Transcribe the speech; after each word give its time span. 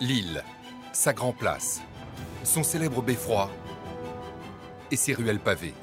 Lille, 0.00 0.42
sa 0.92 1.12
grande 1.12 1.36
place, 1.36 1.80
son 2.42 2.64
célèbre 2.64 3.00
beffroi 3.00 3.48
et 4.90 4.96
ses 4.96 5.14
ruelles 5.14 5.38
pavées. 5.38 5.74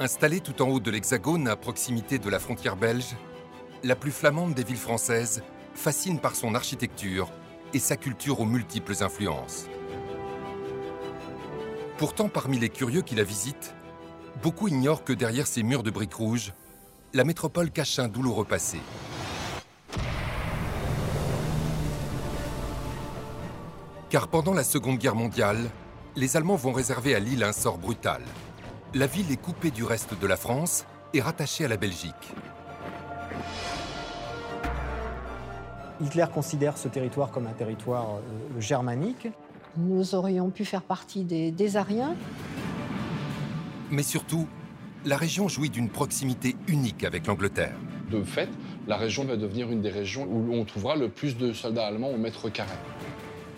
Installée 0.00 0.40
tout 0.40 0.60
en 0.60 0.68
haut 0.68 0.80
de 0.80 0.90
l'Hexagone, 0.90 1.46
à 1.46 1.54
proximité 1.54 2.18
de 2.18 2.28
la 2.28 2.40
frontière 2.40 2.74
belge, 2.74 3.14
la 3.84 3.94
plus 3.94 4.10
flamande 4.10 4.52
des 4.52 4.64
villes 4.64 4.76
françaises 4.76 5.44
fascine 5.74 6.18
par 6.18 6.34
son 6.34 6.56
architecture 6.56 7.30
et 7.72 7.78
sa 7.78 7.96
culture 7.96 8.40
aux 8.40 8.46
multiples 8.46 9.00
influences. 9.00 9.66
Pourtant, 11.98 12.28
parmi 12.28 12.58
les 12.58 12.68
curieux 12.68 13.02
qui 13.02 13.14
la 13.14 13.22
visitent, 13.22 13.74
beaucoup 14.42 14.66
ignorent 14.66 15.04
que 15.04 15.12
derrière 15.12 15.46
ces 15.46 15.62
murs 15.62 15.84
de 15.84 15.90
briques 15.90 16.14
rouges, 16.14 16.52
la 17.14 17.22
métropole 17.22 17.70
cache 17.70 18.00
un 18.00 18.08
douloureux 18.08 18.44
passé. 18.44 18.80
Car 24.08 24.28
pendant 24.28 24.54
la 24.54 24.62
Seconde 24.62 24.98
Guerre 24.98 25.16
mondiale, 25.16 25.58
les 26.14 26.36
Allemands 26.36 26.54
vont 26.54 26.72
réserver 26.72 27.16
à 27.16 27.18
Lille 27.18 27.42
un 27.42 27.52
sort 27.52 27.76
brutal. 27.76 28.22
La 28.94 29.08
ville 29.08 29.30
est 29.32 29.40
coupée 29.40 29.72
du 29.72 29.82
reste 29.82 30.18
de 30.20 30.26
la 30.28 30.36
France 30.36 30.86
et 31.12 31.20
rattachée 31.20 31.64
à 31.64 31.68
la 31.68 31.76
Belgique. 31.76 32.14
Hitler 36.00 36.26
considère 36.32 36.78
ce 36.78 36.86
territoire 36.86 37.32
comme 37.32 37.48
un 37.48 37.52
territoire 37.52 38.18
euh, 38.18 38.60
germanique. 38.60 39.28
Nous 39.76 40.14
aurions 40.14 40.50
pu 40.50 40.64
faire 40.64 40.82
partie 40.82 41.24
des, 41.24 41.50
des 41.50 41.76
Ariens. 41.76 42.14
Mais 43.90 44.04
surtout, 44.04 44.46
la 45.04 45.16
région 45.16 45.48
jouit 45.48 45.70
d'une 45.70 45.88
proximité 45.88 46.54
unique 46.68 47.02
avec 47.02 47.26
l'Angleterre. 47.26 47.74
De 48.10 48.22
fait, 48.22 48.50
la 48.86 48.96
région 48.96 49.24
va 49.24 49.36
devenir 49.36 49.70
une 49.72 49.82
des 49.82 49.90
régions 49.90 50.28
où 50.30 50.52
on 50.52 50.64
trouvera 50.64 50.94
le 50.94 51.08
plus 51.08 51.36
de 51.36 51.52
soldats 51.52 51.86
allemands 51.86 52.10
au 52.10 52.18
mètre 52.18 52.48
carré. 52.50 52.76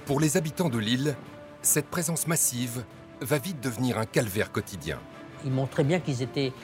Pour 0.08 0.20
les 0.20 0.38
habitants 0.38 0.70
de 0.70 0.78
l'île, 0.78 1.14
cette 1.60 1.88
présence 1.88 2.26
massive 2.26 2.82
va 3.20 3.36
vite 3.36 3.60
devenir 3.60 3.98
un 3.98 4.06
calvaire 4.06 4.50
quotidien. 4.50 4.98
Ils 5.44 5.50
montraient 5.50 5.84
bien 5.84 6.00
qu'ils 6.00 6.22
étaient 6.22 6.54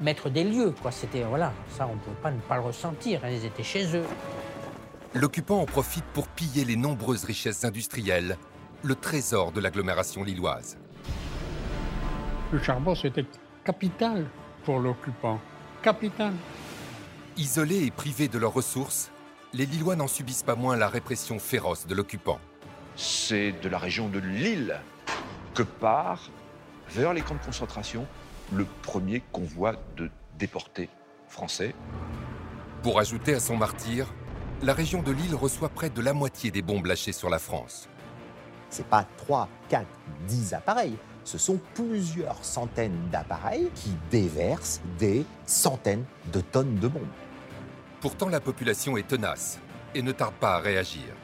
maîtres 0.00 0.30
des 0.30 0.42
lieux. 0.42 0.74
Quoi. 0.82 0.90
C'était, 0.90 1.22
voilà, 1.22 1.52
ça, 1.76 1.86
on 1.86 1.94
ne 1.94 2.00
peut 2.00 2.20
pas 2.20 2.32
ne 2.32 2.40
pas 2.40 2.56
le 2.56 2.62
ressentir. 2.62 3.20
hein. 3.22 3.28
Ils 3.30 3.44
étaient 3.44 3.62
chez 3.62 3.96
eux. 3.96 4.04
L'occupant 5.14 5.60
en 5.60 5.64
profite 5.64 6.02
pour 6.12 6.26
piller 6.26 6.64
les 6.64 6.74
nombreuses 6.74 7.22
richesses 7.22 7.64
industrielles, 7.64 8.36
le 8.82 8.96
trésor 8.96 9.52
de 9.52 9.60
l'agglomération 9.60 10.24
lilloise. 10.24 10.76
Le 12.50 12.60
charbon, 12.60 12.96
c'était 12.96 13.26
capital 13.64 14.26
pour 14.64 14.80
l'occupant. 14.80 15.38
Capital. 15.82 16.32
Isolés 17.36 17.84
et 17.84 17.92
privés 17.92 18.26
de 18.26 18.40
leurs 18.40 18.54
ressources, 18.54 19.12
les 19.52 19.66
Lillois 19.66 19.94
n'en 19.94 20.08
subissent 20.08 20.42
pas 20.42 20.56
moins 20.56 20.76
la 20.76 20.88
répression 20.88 21.38
féroce 21.38 21.86
de 21.86 21.94
l'occupant. 21.94 22.40
C'est 23.00 23.52
de 23.52 23.68
la 23.68 23.78
région 23.78 24.08
de 24.08 24.18
Lille 24.18 24.80
que 25.54 25.62
part 25.62 26.30
vers 26.90 27.14
les 27.14 27.20
camps 27.20 27.36
de 27.36 27.44
concentration 27.44 28.04
le 28.52 28.66
premier 28.82 29.22
convoi 29.30 29.74
de 29.96 30.10
déportés 30.36 30.88
français. 31.28 31.76
Pour 32.82 32.98
ajouter 32.98 33.34
à 33.34 33.40
son 33.40 33.56
martyr, 33.56 34.12
la 34.62 34.72
région 34.72 35.00
de 35.00 35.12
Lille 35.12 35.36
reçoit 35.36 35.68
près 35.68 35.90
de 35.90 36.00
la 36.00 36.12
moitié 36.12 36.50
des 36.50 36.60
bombes 36.60 36.86
lâchées 36.86 37.12
sur 37.12 37.30
la 37.30 37.38
France. 37.38 37.88
C'est 38.68 38.86
pas 38.86 39.06
3, 39.18 39.48
4, 39.68 39.86
10 40.26 40.54
appareils. 40.54 40.96
Ce 41.22 41.38
sont 41.38 41.60
plusieurs 41.74 42.44
centaines 42.44 43.10
d'appareils 43.12 43.70
qui 43.76 43.90
déversent 44.10 44.80
des 44.98 45.24
centaines 45.46 46.04
de 46.32 46.40
tonnes 46.40 46.74
de 46.80 46.88
bombes. 46.88 47.06
Pourtant, 48.00 48.28
la 48.28 48.40
population 48.40 48.96
est 48.96 49.06
tenace 49.06 49.60
et 49.94 50.02
ne 50.02 50.10
tarde 50.10 50.34
pas 50.34 50.56
à 50.56 50.58
réagir. 50.58 51.14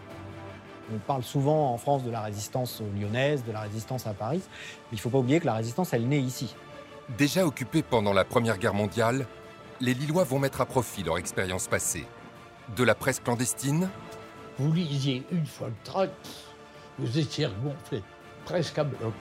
On 0.92 0.98
parle 0.98 1.22
souvent 1.22 1.72
en 1.72 1.78
France 1.78 2.04
de 2.04 2.10
la 2.10 2.20
résistance 2.20 2.82
lyonnaise, 2.98 3.44
de 3.44 3.52
la 3.52 3.60
résistance 3.60 4.06
à 4.06 4.12
Paris. 4.12 4.42
Mais 4.44 4.92
il 4.92 4.96
ne 4.96 5.00
faut 5.00 5.11
pas 5.11 5.18
oublier 5.18 5.40
que 5.40 5.46
la 5.46 5.55
résistance, 5.55 5.92
elle 5.92 6.06
naît 6.08 6.20
ici. 6.20 6.55
Déjà 7.17 7.46
occupés 7.46 7.83
pendant 7.83 8.12
la 8.12 8.24
Première 8.24 8.58
Guerre 8.58 8.74
mondiale, 8.74 9.27
les 9.80 9.94
Lillois 9.94 10.24
vont 10.24 10.39
mettre 10.39 10.61
à 10.61 10.67
profit 10.67 11.02
leur 11.02 11.18
expérience 11.18 11.68
passée. 11.68 12.06
De 12.77 12.84
la 12.84 12.94
presse 12.94 13.20
clandestine 13.20 13.90
Vous 14.58 14.73
lisiez 14.73 15.24
une 15.30 15.46
fois 15.46 15.68
le 15.68 15.74
tract, 15.84 16.14
vous 16.98 17.18
étiez 17.18 17.48
gonflé, 17.62 18.02
presque 18.44 18.78
à 18.78 18.84
bloc. 18.84 19.14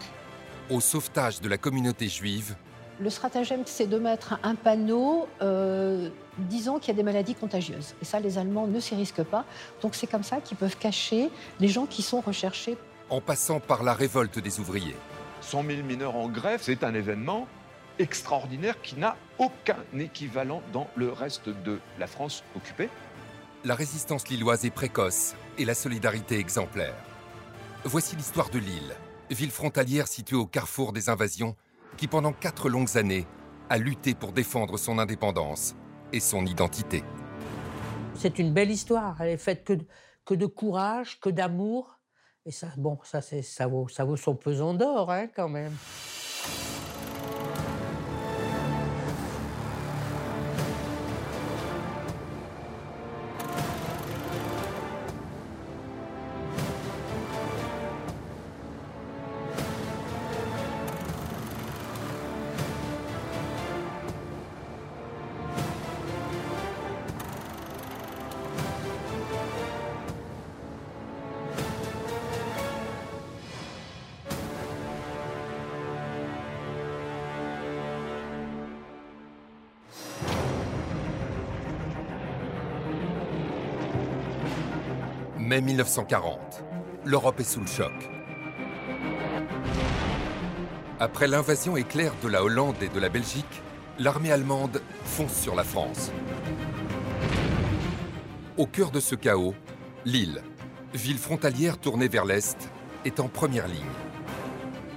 au 0.69 0.79
sauvetage 0.79 1.41
de 1.41 1.49
la 1.49 1.57
communauté 1.57 2.07
juive 2.07 2.55
Le 2.99 3.09
stratagème, 3.09 3.63
c'est 3.65 3.87
de 3.87 3.97
mettre 3.97 4.39
un 4.43 4.55
panneau 4.55 5.27
euh, 5.41 6.09
disant 6.37 6.77
qu'il 6.79 6.89
y 6.89 6.91
a 6.91 6.95
des 6.95 7.03
maladies 7.03 7.35
contagieuses. 7.35 7.95
Et 8.01 8.05
ça, 8.05 8.19
les 8.19 8.37
Allemands 8.37 8.67
ne 8.67 8.79
s'y 8.79 8.95
risquent 8.95 9.23
pas. 9.23 9.45
Donc 9.81 9.95
c'est 9.95 10.07
comme 10.07 10.23
ça 10.23 10.41
qu'ils 10.41 10.57
peuvent 10.57 10.77
cacher 10.77 11.29
les 11.59 11.67
gens 11.67 11.85
qui 11.85 12.01
sont 12.01 12.21
recherchés. 12.21 12.77
en 13.09 13.21
passant 13.21 13.59
par 13.59 13.83
la 13.83 13.93
révolte 13.93 14.39
des 14.39 14.59
ouvriers. 14.59 14.95
100 15.41 15.63
000 15.63 15.83
mineurs 15.83 16.15
en 16.15 16.29
grève, 16.29 16.61
c'est 16.63 16.83
un 16.83 16.93
événement 16.93 17.47
extraordinaire 17.99 18.81
qui 18.81 18.95
n'a 18.95 19.15
aucun 19.37 19.77
équivalent 19.97 20.61
dans 20.71 20.87
le 20.95 21.11
reste 21.11 21.49
de 21.49 21.79
la 21.99 22.07
France 22.07 22.43
occupée. 22.55 22.89
La 23.63 23.75
résistance 23.75 24.27
lilloise 24.29 24.65
est 24.65 24.71
précoce 24.71 25.35
et 25.57 25.65
la 25.65 25.75
solidarité 25.75 26.39
exemplaire. 26.39 26.95
Voici 27.83 28.15
l'histoire 28.15 28.49
de 28.49 28.59
Lille, 28.59 28.95
ville 29.29 29.51
frontalière 29.51 30.07
située 30.07 30.37
au 30.37 30.45
carrefour 30.45 30.93
des 30.93 31.09
invasions, 31.09 31.55
qui 31.97 32.07
pendant 32.07 32.33
quatre 32.33 32.69
longues 32.69 32.97
années 32.97 33.27
a 33.69 33.77
lutté 33.77 34.13
pour 34.13 34.31
défendre 34.31 34.77
son 34.77 34.99
indépendance 34.99 35.75
et 36.11 36.19
son 36.19 36.45
identité. 36.45 37.03
C'est 38.15 38.39
une 38.39 38.53
belle 38.53 38.71
histoire. 38.71 39.19
Elle 39.21 39.29
est 39.29 39.37
faite 39.37 39.63
que 39.63 39.73
que 40.25 40.33
de 40.33 40.45
courage, 40.45 41.19
que 41.19 41.29
d'amour. 41.29 41.99
Et 42.45 42.51
ça, 42.51 42.67
bon, 42.77 42.99
ça, 43.03 43.21
ça, 43.21 43.67
vaut, 43.67 43.87
ça 43.87 44.03
vaut 44.03 44.17
son 44.17 44.35
pesant 44.35 44.73
d'or, 44.73 45.11
hein, 45.11 45.27
quand 45.33 45.49
même. 45.49 45.73
1940, 85.73 86.63
l'Europe 87.03 87.39
est 87.39 87.43
sous 87.43 87.59
le 87.59 87.65
choc. 87.65 87.91
Après 90.99 91.27
l'invasion 91.27 91.75
éclair 91.75 92.13
de 92.21 92.27
la 92.27 92.43
Hollande 92.43 92.75
et 92.83 92.89
de 92.89 92.99
la 92.99 93.09
Belgique, 93.09 93.63
l'armée 93.97 94.31
allemande 94.31 94.83
fonce 95.03 95.33
sur 95.33 95.55
la 95.55 95.63
France. 95.63 96.11
Au 98.55 98.67
cœur 98.67 98.91
de 98.91 98.99
ce 98.99 99.15
chaos, 99.15 99.55
Lille, 100.05 100.43
ville 100.93 101.17
frontalière 101.17 101.79
tournée 101.79 102.07
vers 102.07 102.25
l'Est, 102.25 102.69
est 103.03 103.19
en 103.19 103.27
première 103.27 103.67
ligne. 103.67 103.81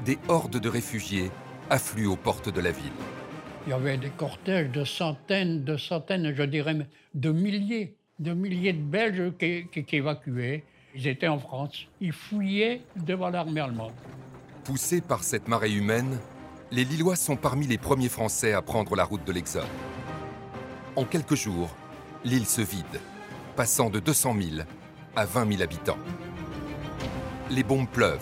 Des 0.05 0.19
hordes 0.29 0.61
de 0.61 0.69
réfugiés 0.69 1.31
affluent 1.71 2.09
aux 2.09 2.17
portes 2.17 2.51
de 2.51 2.61
la 2.61 2.71
ville. 2.71 2.93
Il 3.67 3.71
y 3.71 3.73
avait 3.73 3.97
des 3.97 4.11
cortèges 4.11 4.71
de 4.71 4.85
centaines, 4.85 5.65
de 5.65 5.79
centaines, 5.79 6.35
je 6.37 6.43
dirais 6.43 6.87
de 7.15 7.31
milliers, 7.31 7.97
de 8.19 8.33
milliers 8.33 8.73
de 8.73 8.83
Belges 8.83 9.33
qui, 9.39 9.97
évacuaient. 9.97 10.65
Ils 10.95 11.07
étaient 11.07 11.29
en 11.29 11.39
France. 11.39 11.87
Ils 12.01 12.13
fouillaient 12.13 12.83
devant 12.97 13.29
l'armée 13.29 13.61
allemande. 13.61 13.93
Poussés 14.65 15.01
par 15.01 15.23
cette 15.23 15.49
marée 15.49 15.73
humaine, 15.73 16.19
les 16.71 16.85
Lillois 16.85 17.17
sont 17.17 17.37
parmi 17.37 17.67
les 17.67 17.79
premiers 17.79 18.09
Français 18.09 18.53
à 18.53 18.63
prendre 18.63 18.97
la 18.97 19.05
route 19.05 19.25
de 19.25 19.33
l'Exode. 19.33 19.67
En 20.97 21.05
quelques 21.05 21.35
jours, 21.35 21.77
l'île 22.25 22.47
se 22.47 22.63
vide, 22.63 23.01
passant 23.55 23.91
de 23.91 24.01
200 24.01 24.35
000 24.41 24.63
à 25.15 25.25
20 25.27 25.51
000 25.51 25.63
habitants. 25.63 25.99
Les 27.51 27.63
bombes 27.63 27.89
pleuvent. 27.89 28.19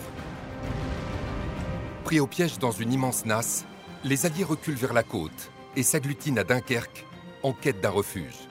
Pris 2.03 2.19
au 2.19 2.27
piège 2.27 2.59
dans 2.59 2.71
une 2.71 2.93
immense 2.93 3.25
nasse, 3.25 3.65
les 4.03 4.25
Alliés 4.27 4.43
reculent 4.43 4.75
vers 4.75 4.93
la 4.93 5.01
côte 5.01 5.49
et 5.75 5.81
s'agglutinent 5.81 6.37
à 6.37 6.43
Dunkerque 6.43 7.05
en 7.41 7.53
quête 7.53 7.81
d'un 7.81 7.89
refuge. 7.89 8.47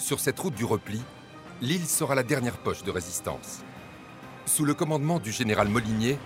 Sur 0.00 0.18
cette 0.18 0.40
route 0.40 0.54
du 0.54 0.64
repli, 0.64 0.98
l'île 1.60 1.86
sera 1.86 2.14
la 2.14 2.22
dernière 2.22 2.56
poche 2.56 2.82
de 2.84 2.90
résistance. 2.90 3.60
Sous 4.46 4.64
le 4.64 4.72
commandement 4.72 5.18
du 5.18 5.30
général 5.30 5.68
Molinier, 5.68 6.18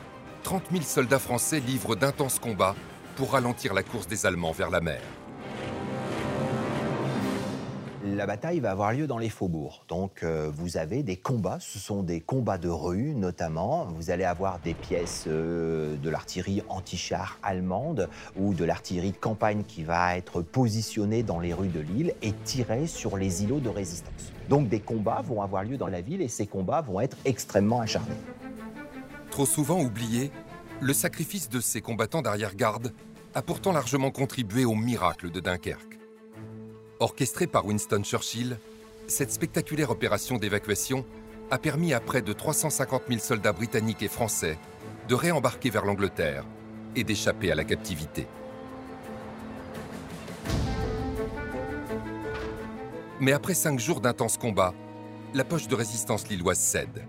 30 0.45 0.63
000 0.71 0.85
soldats 0.85 1.19
français 1.19 1.59
livrent 1.59 1.97
d'intenses 1.97 2.39
combats 2.39 2.77
pour 3.17 3.33
ralentir 3.33 3.75
la 3.75 3.83
course 3.83 4.07
des 4.07 4.27
Allemands 4.27 4.53
vers 4.53 4.71
la 4.71 4.81
mer. 4.81 5.03
La 8.07 8.27
bataille 8.27 8.61
va 8.61 8.71
avoir 8.71 8.93
lieu 8.93 9.07
dans 9.07 9.17
les 9.17 9.31
faubourgs. 9.31 9.83
Donc 9.89 10.25
euh, 10.25 10.51
vous 10.55 10.77
avez 10.77 11.03
des 11.03 11.17
combats, 11.17 11.57
ce 11.59 11.79
sont 11.79 12.03
des 12.03 12.21
combats 12.21 12.59
de 12.59 12.69
rue 12.69 13.15
notamment. 13.15 13.87
Vous 13.87 14.11
allez 14.11 14.25
avoir 14.25 14.59
des 14.59 14.75
pièces 14.75 15.25
euh, 15.27 15.97
de 15.97 16.11
l'artillerie 16.11 16.63
anti-char 16.69 17.39
allemande 17.43 18.11
ou 18.37 18.53
de 18.53 18.63
l'artillerie 18.63 19.13
de 19.13 19.17
campagne 19.17 19.63
qui 19.67 19.85
va 19.85 20.19
être 20.19 20.43
positionnée 20.43 21.23
dans 21.23 21.41
les 21.41 21.55
rues 21.55 21.69
de 21.69 21.81
l'île 21.81 22.15
et 22.21 22.33
tirer 22.45 22.87
sur 22.87 23.17
les 23.17 23.43
îlots 23.43 23.61
de 23.61 23.71
résistance. 23.71 24.33
Donc 24.51 24.69
des 24.69 24.81
combats 24.81 25.23
vont 25.23 25.41
avoir 25.41 25.65
lieu 25.65 25.79
dans 25.79 25.89
la 25.89 26.03
ville 26.03 26.21
et 26.21 26.29
ces 26.29 26.47
combats 26.47 26.83
vont 26.83 27.01
être 27.01 27.17
extrêmement 27.25 27.81
acharnés. 27.81 28.13
Trop 29.31 29.47
souvent 29.47 29.81
oublié, 29.81 30.31
le 30.83 30.93
sacrifice 30.93 31.49
de 31.49 31.59
ces 31.59 31.81
combattants 31.81 32.21
d'arrière-garde 32.21 32.93
a 33.35 33.41
pourtant 33.41 33.73
largement 33.73 34.11
contribué 34.11 34.67
au 34.67 34.75
miracle 34.75 35.31
de 35.31 35.41
Dunkerque. 35.41 36.04
Orchestrée 37.05 37.47
par 37.47 37.67
Winston 37.67 38.03
Churchill, 38.03 38.57
cette 39.09 39.31
spectaculaire 39.31 39.91
opération 39.91 40.39
d'évacuation 40.39 41.05
a 41.51 41.59
permis 41.59 41.93
à 41.93 42.01
près 42.01 42.23
de 42.23 42.33
350 42.33 43.03
000 43.09 43.21
soldats 43.21 43.53
britanniques 43.53 44.03
et 44.03 44.09
français 44.09 44.59
de 45.07 45.15
réembarquer 45.15 45.69
vers 45.69 45.85
l'Angleterre 45.85 46.47
et 46.97 47.05
d'échapper 47.05 47.53
à 47.53 47.57
la 47.57 47.65
captivité. 47.65 48.27
Mais 53.21 53.33
après 53.33 53.53
cinq 53.53 53.79
jours 53.79 54.01
d'intenses 54.01 54.39
combats, 54.39 54.73
la 55.35 55.45
poche 55.45 55.69
de 55.69 55.75
résistance 55.75 56.27
lilloise 56.29 56.59
cède. 56.59 57.05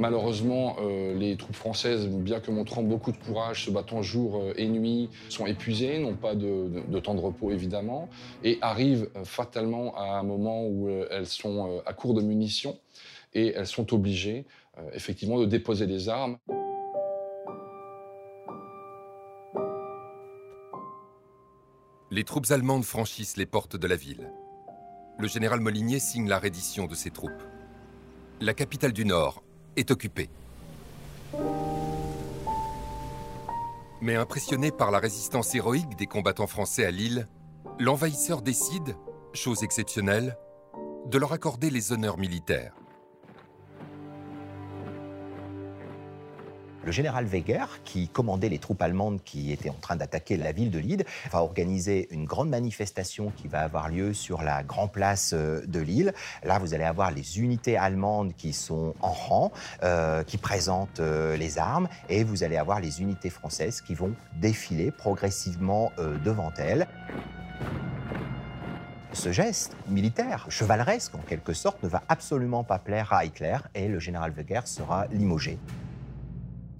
Malheureusement, 0.00 0.76
euh, 0.80 1.12
les 1.12 1.36
troupes 1.36 1.54
françaises, 1.54 2.08
bien 2.08 2.40
que 2.40 2.50
montrant 2.50 2.82
beaucoup 2.82 3.12
de 3.12 3.18
courage, 3.18 3.66
se 3.66 3.70
battant 3.70 4.00
jour 4.00 4.36
euh, 4.36 4.54
et 4.56 4.66
nuit, 4.66 5.10
sont 5.28 5.44
épuisées, 5.44 5.98
n'ont 5.98 6.14
pas 6.14 6.34
de, 6.34 6.98
temps 7.00 7.14
de 7.14 7.20
repos 7.20 7.50
évidemment, 7.50 8.08
et 8.42 8.56
arrivent 8.62 9.10
euh, 9.14 9.24
fatalement 9.24 9.94
à 9.98 10.18
un 10.18 10.22
moment 10.22 10.66
où 10.66 10.88
elles 10.88 11.26
sont 11.26 11.82
à 11.84 11.92
court 11.92 12.14
de 12.14 12.22
munitions 12.22 12.78
et 13.34 13.48
elles 13.48 13.66
sont 13.66 13.92
obligées 13.92 14.46
effectivement 14.94 15.38
de 15.38 15.44
déposer 15.44 15.84
les 15.84 16.08
armes. 16.08 16.38
Les 22.10 22.24
troupes 22.24 22.50
allemandes 22.50 22.84
franchissent 22.84 23.36
les 23.36 23.44
portes 23.44 23.76
de 23.76 23.86
la 23.86 23.96
ville. 23.96 24.32
Le 25.18 25.28
général 25.28 25.60
Molinier 25.60 25.98
signe 25.98 26.26
la 26.26 26.38
reddition 26.38 26.86
de 26.86 26.94
ses 26.94 27.10
troupes. 27.10 27.42
La 28.40 28.54
capitale 28.54 28.94
du 28.94 29.04
Nord 29.04 29.42
est 29.80 29.90
occupée. 29.90 30.30
Mais 34.00 34.14
impressionné 34.14 34.70
par 34.70 34.90
la 34.90 34.98
résistance 34.98 35.54
héroïque 35.54 35.96
des 35.96 36.06
combattants 36.06 36.46
français 36.46 36.84
à 36.84 36.90
Lille, 36.90 37.26
l'envahisseur 37.78 38.40
décide, 38.42 38.96
chose 39.34 39.62
exceptionnelle, 39.62 40.36
de 41.06 41.18
leur 41.18 41.32
accorder 41.32 41.70
les 41.70 41.92
honneurs 41.92 42.18
militaires. 42.18 42.79
Le 46.82 46.92
général 46.92 47.26
Weger, 47.26 47.66
qui 47.84 48.08
commandait 48.08 48.48
les 48.48 48.58
troupes 48.58 48.80
allemandes 48.80 49.22
qui 49.22 49.52
étaient 49.52 49.68
en 49.68 49.74
train 49.74 49.96
d'attaquer 49.96 50.38
la 50.38 50.52
ville 50.52 50.70
de 50.70 50.78
Lille, 50.78 51.04
va 51.30 51.42
organiser 51.42 52.08
une 52.10 52.24
grande 52.24 52.48
manifestation 52.48 53.32
qui 53.36 53.48
va 53.48 53.60
avoir 53.60 53.90
lieu 53.90 54.14
sur 54.14 54.42
la 54.42 54.62
grande 54.62 54.90
place 54.90 55.32
euh, 55.34 55.60
de 55.66 55.78
Lille. 55.78 56.14
Là, 56.42 56.58
vous 56.58 56.72
allez 56.72 56.84
avoir 56.84 57.10
les 57.10 57.38
unités 57.38 57.76
allemandes 57.76 58.32
qui 58.34 58.54
sont 58.54 58.94
en 59.02 59.12
rang, 59.12 59.52
euh, 59.82 60.22
qui 60.22 60.38
présentent 60.38 61.00
euh, 61.00 61.36
les 61.36 61.58
armes, 61.58 61.86
et 62.08 62.24
vous 62.24 62.44
allez 62.44 62.56
avoir 62.56 62.80
les 62.80 63.02
unités 63.02 63.30
françaises 63.30 63.82
qui 63.82 63.94
vont 63.94 64.14
défiler 64.40 64.90
progressivement 64.90 65.92
devant 66.24 66.52
elles. 66.56 66.86
Ce 69.12 69.32
geste 69.32 69.76
militaire, 69.88 70.46
chevaleresque 70.48 71.14
en 71.14 71.18
quelque 71.18 71.52
sorte, 71.52 71.82
ne 71.82 71.88
va 71.88 72.02
absolument 72.08 72.64
pas 72.64 72.78
plaire 72.78 73.12
à 73.12 73.24
Hitler 73.24 73.58
et 73.74 73.88
le 73.88 73.98
général 73.98 74.32
Weger 74.32 74.66
sera 74.66 75.06
limogé. 75.08 75.58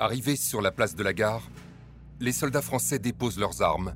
Arrivés 0.02 0.36
sur 0.36 0.62
la 0.62 0.70
place 0.70 0.94
de 0.94 1.02
la 1.02 1.12
gare, 1.12 1.42
les 2.20 2.32
soldats 2.32 2.62
français 2.62 2.98
déposent 2.98 3.38
leurs 3.38 3.60
armes 3.60 3.94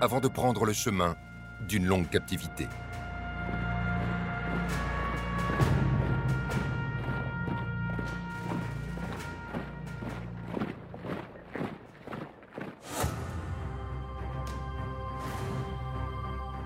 avant 0.00 0.18
de 0.18 0.26
prendre 0.26 0.64
le 0.64 0.72
chemin 0.72 1.14
d'une 1.68 1.86
longue 1.86 2.08
captivité. 2.10 2.66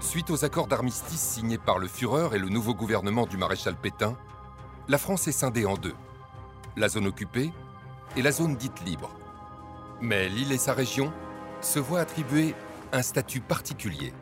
Suite 0.01 0.31
aux 0.31 0.47
accords 0.47 0.69
d'armistice 0.69 1.21
signés 1.21 1.59
par 1.59 1.79
le 1.79 1.89
Führer 1.89 2.35
et 2.35 2.39
le 2.39 2.49
nouveau 2.49 2.73
gouvernement 2.73 3.27
du 3.27 3.37
maréchal 3.37 3.77
Pétain, 3.77 4.17
la 4.89 4.97
France 4.97 5.29
est 5.29 5.33
scindée 5.33 5.67
en 5.67 5.77
deux 5.77 5.93
la 6.76 6.88
zone 6.88 7.06
occupée 7.06 7.53
et 8.17 8.23
la 8.23 8.32
zone 8.32 8.56
dite 8.56 8.85
libre. 8.85 9.11
Mais 10.00 10.29
l'île 10.29 10.53
et 10.53 10.59
sa 10.59 10.75
région 10.75 11.12
se 11.61 11.79
voient 11.79 12.00
attribuer 12.00 12.55
un 12.93 13.03
statut 13.03 13.41
particulier. 13.41 14.12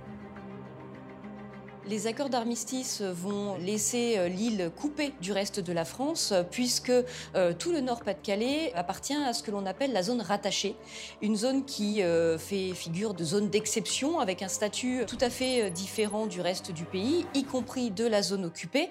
Les 1.88 2.06
accords 2.06 2.28
d'armistice 2.28 3.02
vont 3.02 3.56
laisser 3.56 4.14
euh, 4.16 4.28
l'île 4.28 4.70
coupée 4.76 5.12
du 5.20 5.32
reste 5.32 5.58
de 5.58 5.72
la 5.72 5.84
France, 5.84 6.30
euh, 6.30 6.44
puisque 6.48 6.92
euh, 7.34 7.52
tout 7.58 7.72
le 7.72 7.80
Nord-Pas-de-Calais 7.80 8.72
appartient 8.76 9.16
à 9.16 9.32
ce 9.32 9.42
que 9.42 9.50
l'on 9.50 9.66
appelle 9.66 9.92
la 9.92 10.04
zone 10.04 10.20
rattachée, 10.20 10.76
une 11.22 11.34
zone 11.34 11.64
qui 11.64 12.02
fait 12.38 12.72
figure 12.74 13.14
de 13.14 13.24
zone 13.24 13.48
d'exception, 13.48 14.20
avec 14.20 14.42
un 14.42 14.48
statut 14.48 15.04
tout 15.06 15.18
à 15.20 15.30
fait 15.30 15.70
différent 15.70 16.26
du 16.26 16.40
reste 16.40 16.70
du 16.70 16.84
pays, 16.84 17.26
y 17.34 17.44
compris 17.44 17.90
de 17.90 18.06
la 18.06 18.22
zone 18.22 18.44
occupée. 18.44 18.90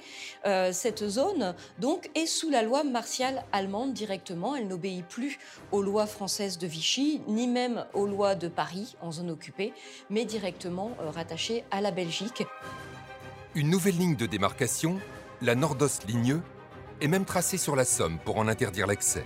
Cette 0.72 1.08
zone, 1.08 1.56
donc, 1.80 2.10
est 2.16 2.26
sous 2.26 2.50
la 2.50 2.62
loi 2.62 2.84
martiale 2.84 3.44
allemande 3.52 3.94
directement. 3.94 4.56
Elle 4.56 4.68
n'obéit 4.68 5.06
plus 5.06 5.40
aux 5.72 5.82
lois 5.82 6.08
françaises 6.08 6.58
de 6.58 6.68
Vichy, 6.68 7.22
ni 7.28 7.48
même 7.48 7.86
aux 7.94 8.06
lois 8.06 8.36
de 8.36 8.48
Paris 8.48 8.96
en 9.02 9.12
zone 9.12 9.32
occupée, 9.32 9.74
mais 10.10 10.26
directement 10.26 10.92
rattachée 11.14 11.64
à 11.72 11.82
la 11.82 11.92
Belgique. 11.92 12.44
Une 13.54 13.70
nouvelle 13.70 13.98
ligne 13.98 14.16
de 14.16 14.28
démarcation, 14.28 14.98
la 15.42 15.56
Nordos-Ligneux, 15.56 16.42
est 17.02 17.10
même 17.10 17.26
tracée 17.26 17.58
sur 17.58 17.76
la 17.76 17.84
Somme 17.84 18.18
pour 18.24 18.38
en 18.38 18.48
interdire 18.48 18.88
l'accès. 18.88 19.26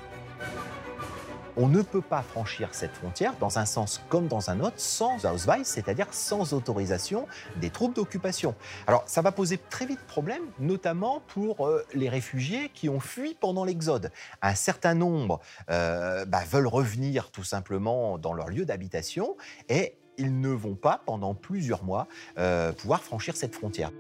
On 1.58 1.68
ne 1.68 1.84
peut 1.84 2.02
pas 2.02 2.24
franchir 2.24 2.70
cette 2.72 2.96
frontière 2.96 3.36
dans 3.40 3.60
un 3.60 3.66
sens 3.66 4.02
comme 4.10 4.28
dans 4.28 4.50
un 4.50 4.62
autre 4.62 4.80
sans 4.80 5.24
Ausweis, 5.28 5.64
c'est-à-dire 5.64 6.08
sans 6.10 6.54
autorisation 6.54 7.28
des 7.58 7.70
troupes 7.70 7.94
d'occupation. 7.94 8.56
Alors 8.88 9.04
ça 9.06 9.22
va 9.22 9.32
poser 9.32 9.60
très 9.70 9.86
vite 9.86 10.02
problème, 10.08 10.42
notamment 10.58 11.22
pour 11.28 11.68
euh, 11.68 11.86
les 11.94 12.10
réfugiés 12.10 12.70
qui 12.74 12.90
ont 12.90 13.00
fui 13.00 13.38
pendant 13.40 13.64
l'Exode. 13.64 14.12
Un 14.42 14.56
certain 14.56 14.96
nombre 14.96 15.40
euh, 15.70 16.26
bah, 16.26 16.42
veulent 16.50 16.66
revenir 16.66 17.30
tout 17.30 17.44
simplement 17.44 18.18
dans 18.18 18.34
leur 18.34 18.48
lieu 18.48 18.66
d'habitation 18.66 19.38
et 19.70 20.00
ils 20.18 20.40
ne 20.40 20.50
vont 20.50 20.76
pas 20.76 21.02
pendant 21.06 21.34
plusieurs 21.34 21.84
mois 21.84 22.08
euh, 22.38 22.72
pouvoir 22.72 23.04
franchir 23.04 23.36
cette 23.36 23.56
frontière. 23.56 23.92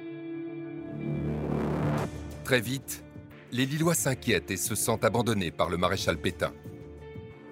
Très 2.43 2.61
vite, 2.61 3.03
les 3.51 3.65
Lillois 3.65 3.95
s'inquiètent 3.95 4.51
et 4.51 4.57
se 4.57 4.75
sentent 4.75 5.05
abandonnés 5.05 5.51
par 5.51 5.69
le 5.69 5.77
maréchal 5.77 6.17
Pétain. 6.17 6.53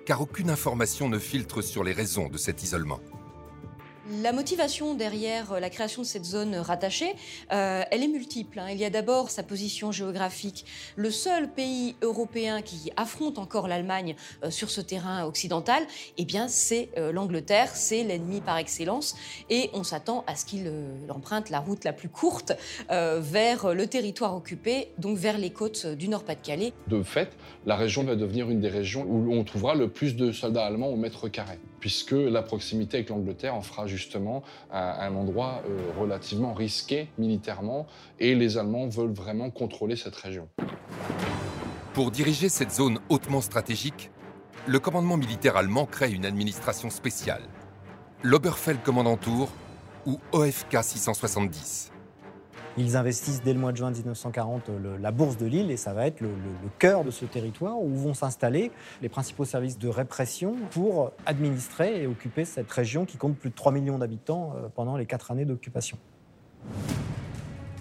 Car 0.06 0.22
aucune 0.22 0.50
information 0.50 1.10
ne 1.10 1.18
filtre 1.18 1.62
sur 1.62 1.84
les 1.84 1.94
raisons 1.94 2.30
de 2.30 2.38
cet 2.38 2.62
isolement. 2.64 3.00
La 4.12 4.34
motivation 4.34 4.96
derrière 4.96 5.62
la 5.62 5.70
création 5.70 6.02
de 6.02 6.08
cette 6.08 6.26
zone 6.26 6.56
rattachée, 6.58 7.16
euh, 7.54 7.84
elle 7.90 8.04
est 8.04 8.10
multiple. 8.10 8.60
hein. 8.60 8.68
Il 8.70 8.78
y 8.78 8.84
a 8.84 8.90
d'abord 8.90 9.30
sa 9.30 9.44
position 9.44 9.94
géographique. 9.94 10.66
Le 10.98 11.10
seul 11.10 11.50
pays 11.50 11.96
européen 12.02 12.62
qui 12.62 12.92
affronte 12.98 13.40
encore 13.40 13.70
l'Allemagne 13.70 14.18
euh, 14.44 14.52
sur 14.52 14.70
ce 14.72 14.82
terrain 14.82 15.24
occidental, 15.24 15.84
eh 16.18 16.26
bien, 16.26 16.50
c'est 16.50 16.90
euh, 16.98 17.14
l'Angleterre, 17.14 17.70
c'est 17.74 18.04
l'ennemi 18.04 18.42
par 18.42 18.58
excellence, 18.58 19.16
et 19.50 19.70
on 19.72 19.86
s'attend 19.86 20.26
à 20.28 20.36
ce 20.36 20.44
qu'il 20.44 20.66
euh, 20.68 21.08
emprunte 21.08 21.50
la 21.50 21.62
route 21.62 21.86
la 21.86 21.94
plus 21.94 22.10
courte 22.10 22.52
euh, 22.92 23.22
vers 23.22 23.74
le 23.74 23.88
territoire 23.88 24.36
occupé, 24.36 24.90
donc 24.98 25.18
vers 25.18 25.38
les 25.38 25.52
côtes 25.52 25.88
du 25.88 26.10
Nord-Pas-de-Calais. 26.10 26.74
De 26.90 27.04
fait, 27.04 27.30
la 27.66 27.78
région 27.78 28.04
va 28.04 28.18
devenir 28.18 28.50
une 28.50 28.60
des 28.60 28.68
régions 28.68 29.06
où 29.08 29.34
on 29.34 29.46
trouvera 29.46 29.76
le 29.76 29.88
plus 29.90 30.18
de 30.18 30.34
soldats 30.34 30.66
allemands 30.66 30.90
au 30.90 30.98
mètre 30.98 31.30
carré, 31.30 31.58
puisque 31.84 32.14
la 32.14 32.42
proximité 32.42 32.96
avec 32.96 33.10
l'Angleterre 33.10 33.56
en 33.56 33.62
fera 33.62 33.88
justement 33.88 34.42
un, 34.72 35.14
endroit 35.16 35.62
euh, 35.68 35.92
relativement 36.00 36.54
risqué 36.54 37.10
militairement, 37.18 37.88
et 38.22 38.36
les 38.36 38.58
Allemands 38.58 38.88
veulent 38.88 39.12
vraiment 39.12 39.50
contrôler 39.50 39.98
cette 39.98 40.16
région. 40.16 40.48
Pour 41.94 42.10
diriger 42.10 42.48
cette 42.48 42.72
zone 42.72 43.00
hautement 43.10 43.42
stratégique, 43.42 44.12
le 44.66 44.80
commandement 44.80 45.18
militaire 45.18 45.58
allemand 45.58 45.86
crée 45.86 46.14
une 46.14 46.24
administration 46.24 46.90
spéciale, 46.90 47.44
l'Oberfeldkommandantur 48.24 49.50
ou 50.06 50.20
OFK 50.32 50.78
670. 50.82 51.93
Ils 52.78 52.98
investissent 52.98 53.44
dès 53.44 53.54
le 53.54 53.60
mois 53.60 53.72
de 53.72 53.78
juin 53.78 53.92
1940 53.92 54.70
le- 54.70 54.98
la 54.98 55.12
bourse 55.12 55.38
de 55.38 55.46
Lille 55.46 55.70
et 55.70 55.78
ça 55.78 55.94
va 55.94 56.08
être 56.08 56.22
le 56.22 56.30
cœur 56.80 57.04
de 57.04 57.12
ce 57.12 57.26
territoire 57.26 57.80
où 57.80 57.96
vont 57.96 58.16
s'installer 58.16 58.72
les 59.02 59.10
principaux 59.10 59.46
services 59.46 59.78
de 59.78 59.88
répression 59.90 60.56
pour 60.72 61.12
administrer 61.28 62.02
et 62.02 62.08
occuper 62.08 62.46
cette 62.46 62.72
région 62.72 63.06
qui 63.06 63.18
compte 63.18 63.38
plus 63.38 63.52
de 63.52 63.56
3 63.56 63.72
millions 63.72 64.00
d'habitants 64.00 64.54
euh, 64.56 64.70
pendant 64.74 64.98
les 64.98 65.06
quatre 65.06 65.30
années 65.32 65.46
d'occupation. 65.46 65.98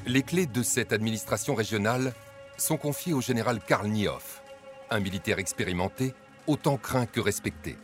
Les 0.06 0.22
clés 0.22 0.46
de 0.46 0.62
cette 0.62 0.92
administration 0.92 1.54
régionale 1.54 2.12
sont 2.58 2.76
confiées 2.76 3.14
au 3.14 3.20
général 3.22 3.60
Karl 3.66 3.86
Niehoff, 3.88 4.42
un 4.90 5.00
militaire 5.00 5.38
expérimenté, 5.38 6.12
autant 6.46 6.76
craint 6.76 7.06
que 7.06 7.20
respecté. 7.20 7.76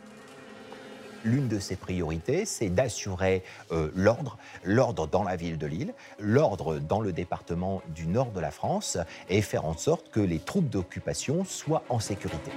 L'une 1.25 1.47
de 1.47 1.59
ses 1.59 1.75
priorités, 1.75 2.45
c'est 2.45 2.69
d'assurer 2.69 3.43
euh, 3.71 3.91
l'ordre, 3.95 4.37
l'ordre 4.63 5.07
dans 5.07 5.23
la 5.23 5.35
ville 5.35 5.57
de 5.57 5.67
Lille, 5.67 5.93
l'ordre 6.19 6.79
dans 6.79 7.01
le 7.01 7.11
département 7.11 7.81
du 7.93 8.07
nord 8.07 8.31
de 8.31 8.39
la 8.39 8.51
France 8.51 8.97
et 9.29 9.41
faire 9.41 9.65
en 9.65 9.77
sorte 9.77 10.09
que 10.11 10.19
les 10.19 10.39
troupes 10.39 10.69
d'occupation 10.69 11.43
soient 11.45 11.83
en 11.89 11.99
sécurité. 11.99 12.51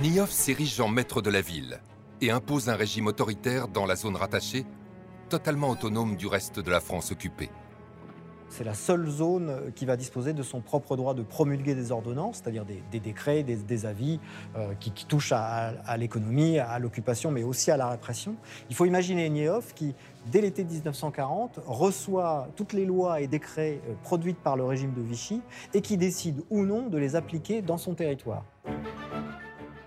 Niehoff 0.00 0.30
s'érige 0.30 0.80
en 0.80 0.88
maître 0.88 1.22
de 1.22 1.30
la 1.30 1.40
ville 1.40 1.80
et 2.20 2.30
impose 2.30 2.68
un 2.68 2.76
régime 2.76 3.06
autoritaire 3.06 3.68
dans 3.68 3.86
la 3.86 3.96
zone 3.96 4.16
rattachée, 4.16 4.64
totalement 5.28 5.70
autonome 5.70 6.16
du 6.16 6.26
reste 6.26 6.60
de 6.60 6.70
la 6.70 6.80
France 6.80 7.12
occupée. 7.12 7.50
C'est 8.48 8.64
la 8.64 8.74
seule 8.74 9.08
zone 9.08 9.72
qui 9.74 9.86
va 9.86 9.96
disposer 9.96 10.32
de 10.32 10.42
son 10.42 10.60
propre 10.60 10.96
droit 10.96 11.14
de 11.14 11.22
promulguer 11.22 11.74
des 11.74 11.92
ordonnances, 11.92 12.40
c'est-à-dire 12.42 12.64
des, 12.64 13.00
décrets, 13.00 13.42
des, 13.42 13.86
avis 13.86 14.20
euh, 14.56 14.72
qui, 14.78 15.04
touchent 15.04 15.32
à, 15.32 15.96
l'économie, 15.96 16.58
à 16.58 16.78
l'occupation, 16.78 17.30
mais 17.30 17.42
aussi 17.42 17.70
à 17.70 17.76
la 17.76 17.88
répression. 17.88 18.36
Il 18.70 18.76
faut 18.76 18.84
imaginer 18.84 19.28
Niehoff 19.28 19.74
qui, 19.74 19.94
dès 20.30 20.40
l'été 20.40 20.64
1940, 20.64 21.60
reçoit 21.66 22.48
toutes 22.56 22.72
les 22.72 22.84
lois 22.84 23.20
et 23.20 23.26
décrets 23.26 23.80
euh, 23.88 23.94
produites 24.02 24.38
par 24.38 24.56
le 24.56 24.64
régime 24.64 24.94
de 24.94 25.02
Vichy 25.02 25.42
et 25.74 25.80
qui 25.80 25.96
décide 25.96 26.42
ou 26.48 26.64
non 26.64 26.86
de 26.86 26.98
les 26.98 27.16
appliquer 27.16 27.62
dans 27.62 27.78
son 27.78 27.94
territoire. 27.94 28.44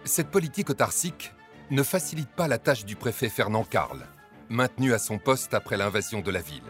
Cette 0.04 0.30
politique 0.30 0.70
autarcique 0.70 1.34
ne 1.72 1.84
facilite 1.84 2.30
pas 2.30 2.48
la 2.48 2.58
tâche 2.58 2.86
du 2.86 2.96
préfet 2.96 3.30
Fernand 3.30 3.64
Carl, 3.64 4.06
maintenu 4.50 4.94
à 4.94 5.00
son 5.00 5.18
poste 5.18 5.54
après 5.54 5.78
l'invasion 5.78 6.22
de 6.22 6.32
la 6.32 6.42
ville. 6.42 6.64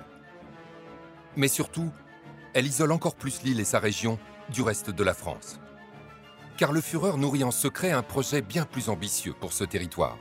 Mais 1.35 1.47
surtout, 1.47 1.89
elle 2.53 2.65
isole 2.65 2.91
encore 2.91 3.15
plus 3.15 3.43
l'île 3.43 3.59
et 3.59 3.65
sa 3.65 3.79
région 3.79 4.17
du 4.51 4.61
reste 4.61 4.89
de 4.89 5.03
la 5.03 5.13
France. 5.13 5.59
Car 6.57 6.71
le 6.71 6.81
Führer 6.81 7.17
nourrit 7.17 7.43
en 7.43 7.51
secret 7.51 7.91
un 7.91 8.01
projet 8.03 8.41
bien 8.41 8.65
plus 8.65 8.89
ambitieux 8.89 9.33
pour 9.39 9.53
ce 9.53 9.63
territoire. 9.63 10.17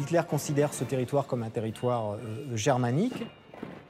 Hitler 0.00 0.22
considère 0.28 0.72
ce 0.72 0.84
territoire 0.84 1.26
comme 1.26 1.42
un 1.42 1.50
territoire 1.50 2.12
euh, 2.12 2.56
germanique. 2.56 3.26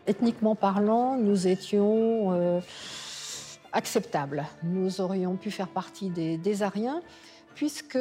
Ethniquement 0.06 0.54
parlant, 0.54 1.16
nous 1.16 1.48
étions 1.48 2.32
euh, 2.32 2.60
acceptables. 3.72 4.46
Nous 4.62 5.00
aurions 5.00 5.36
pu 5.36 5.50
faire 5.50 5.68
partie 5.68 6.10
des, 6.10 6.38
des 6.38 6.62
Ariens, 6.62 7.00
puisque 7.54 7.98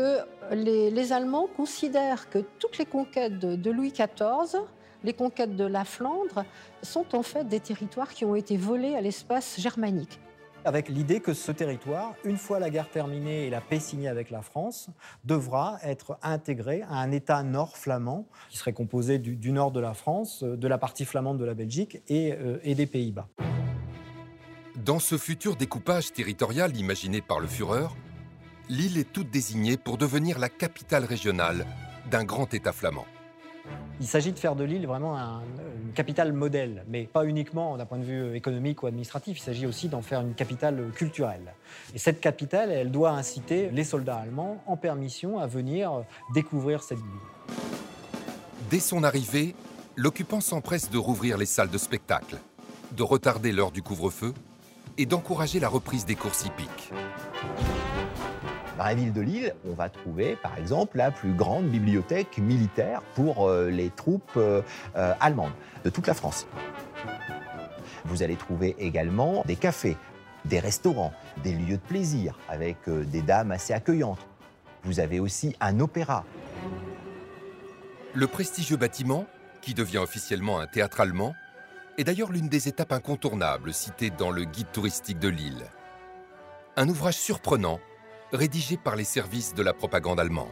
les, 0.51 0.91
les 0.91 1.13
Allemands 1.13 1.47
considèrent 1.57 2.29
que 2.29 2.39
toutes 2.59 2.77
les 2.77 2.85
conquêtes 2.85 3.39
de, 3.39 3.55
de 3.55 3.71
Louis 3.71 3.91
XIV, 3.91 4.61
les 5.05 5.13
conquêtes 5.13 5.55
de 5.55 5.65
la 5.65 5.85
Flandre, 5.85 6.43
sont 6.81 7.15
en 7.15 7.21
fait 7.21 7.47
des 7.47 7.59
territoires 7.59 8.09
qui 8.09 8.25
ont 8.25 8.35
été 8.35 8.57
volés 8.57 8.95
à 8.95 9.01
l'espace 9.01 9.59
germanique. 9.59 10.19
avec 10.65 10.89
l'idée 10.89 11.19
que 11.19 11.35
ce 11.35 11.51
territoire, 11.51 12.15
une 12.23 12.37
fois 12.37 12.57
la 12.59 12.71
guerre 12.71 12.89
terminée 12.89 13.45
et 13.45 13.51
la 13.51 13.61
paix 13.61 13.79
signée 13.79 14.07
avec 14.07 14.31
la 14.31 14.41
France, 14.41 14.89
devra 15.23 15.77
être 15.83 16.17
intégré 16.23 16.81
à 16.89 16.95
un 16.95 17.11
État 17.11 17.43
nord 17.43 17.77
flamand 17.77 18.27
qui 18.49 18.57
serait 18.57 18.73
composé 18.73 19.19
du, 19.19 19.35
du 19.35 19.51
nord 19.51 19.71
de 19.71 19.79
la 19.79 19.93
France, 19.93 20.41
euh, 20.41 20.57
de 20.57 20.67
la 20.67 20.79
partie 20.79 21.05
flamande 21.05 21.37
de 21.37 21.45
la 21.45 21.53
Belgique 21.53 22.01
et, 22.07 22.33
euh, 22.33 22.57
et 22.63 22.73
des 22.73 22.87
Pays-Bas. 22.87 23.27
Dans 24.75 24.97
ce 24.97 25.19
futur 25.19 25.55
découpage 25.55 26.11
territorial 26.13 26.75
imaginé 26.75 27.21
par 27.21 27.39
le 27.39 27.45
Führer, 27.45 27.89
l'île 28.67 28.97
est 28.97 29.13
toute 29.13 29.29
désignée 29.29 29.77
pour 29.77 29.99
devenir 29.99 30.39
la 30.39 30.49
capitale 30.49 31.05
régionale 31.05 31.67
d'un 32.09 32.23
grand 32.23 32.51
État 32.55 32.73
flamand. 32.73 33.05
Il 34.01 34.07
s'agit 34.07 34.33
de 34.33 34.39
faire 34.39 34.55
de 34.55 34.63
l'île 34.65 34.85
vraiment 34.87 35.17
un- 35.17 35.41
une 35.85 35.93
capitale 35.93 36.33
modèle, 36.33 36.83
mais 36.89 37.03
pas 37.05 37.25
uniquement 37.25 37.77
d'un 37.77 37.85
point 37.85 37.97
de 37.97 38.03
vue 38.03 38.35
économique 38.35 38.83
ou 38.83 38.87
administratif, 38.87 39.37
il 39.37 39.41
s'agit 39.41 39.65
aussi 39.65 39.87
d'en 39.87 40.01
faire 40.01 40.19
une 40.19 40.33
capitale 40.33 40.91
culturelle. 40.93 41.53
Et 41.93 41.97
cette 41.97 42.19
capitale, 42.19 42.71
elle 42.71 42.91
doit 42.91 43.11
inciter 43.11 43.69
les 43.71 43.85
soldats 43.85 44.17
allemands 44.17 44.61
en 44.67 44.75
permission 44.75 45.39
à 45.39 45.47
venir 45.47 46.03
découvrir 46.33 46.83
cette 46.83 46.97
ville. 46.97 47.55
Dès 48.69 48.81
son 48.81 49.03
arrivée, 49.03 49.55
l'occupant 49.95 50.41
s'empresse 50.41 50.89
de 50.89 50.97
rouvrir 50.97 51.37
les 51.37 51.45
salles 51.45 51.69
de 51.69 51.77
spectacle, 51.77 52.37
de 52.91 53.03
retarder 53.03 53.53
l'heure 53.53 53.71
du 53.71 53.81
couvre-feu 53.81 54.33
et 54.97 55.05
d'encourager 55.05 55.61
la 55.61 55.69
reprise 55.69 56.05
des 56.05 56.15
courses 56.15 56.45
hippiques. 56.45 56.91
Dans 58.77 58.83
la 58.83 58.93
ville 58.93 59.13
de 59.13 59.21
Lille, 59.21 59.53
on 59.65 59.73
va 59.73 59.87
trouver 59.87 60.35
par 60.35 60.57
exemple 60.57 60.97
la 60.97 61.09
plus 61.09 61.31
grande 61.31 61.67
bibliothèque 61.67 62.37
militaire 62.39 63.01
pour 63.13 63.47
euh, 63.47 63.69
les 63.69 63.89
troupes 63.89 64.33
euh, 64.35 64.61
euh, 64.97 65.13
allemandes 65.21 65.53
de 65.85 65.89
toute 65.89 66.07
la 66.07 66.13
France. 66.13 66.45
Vous 68.03 68.21
allez 68.21 68.35
trouver 68.35 68.75
également 68.77 69.43
des 69.45 69.55
cafés, 69.55 69.95
des 70.43 70.59
restaurants, 70.59 71.13
des 71.41 71.53
lieux 71.53 71.77
de 71.77 71.87
plaisir 71.87 72.37
avec 72.49 72.77
des 72.87 73.21
dames 73.21 73.51
assez 73.51 73.73
accueillantes. 73.73 74.27
Vous 74.83 74.99
avez 74.99 75.19
aussi 75.19 75.55
un 75.61 75.79
opéra. 75.79 76.25
Le 78.13 78.27
prestigieux 78.27 78.77
bâtiment, 78.77 79.25
qui 79.61 79.73
devient 79.73 79.97
officiellement 79.97 80.59
un 80.59 80.67
théâtre 80.67 80.99
allemand, 81.01 81.33
est 81.97 82.03
d'ailleurs 82.03 82.31
l'une 82.31 82.49
des 82.49 82.67
étapes 82.67 82.91
incontournables 82.91 83.73
citées 83.73 84.11
dans 84.11 84.29
le 84.29 84.43
guide 84.43 84.71
touristique 84.71 85.17
de 85.17 85.29
Lille. 85.29 85.65
Un 86.77 86.87
ouvrage 86.89 87.15
surprenant, 87.15 87.79
rédigé 88.31 88.77
par 88.77 88.95
les 88.95 89.03
services 89.03 89.53
de 89.53 89.63
la 89.63 89.73
propagande 89.73 90.19
allemande. 90.19 90.47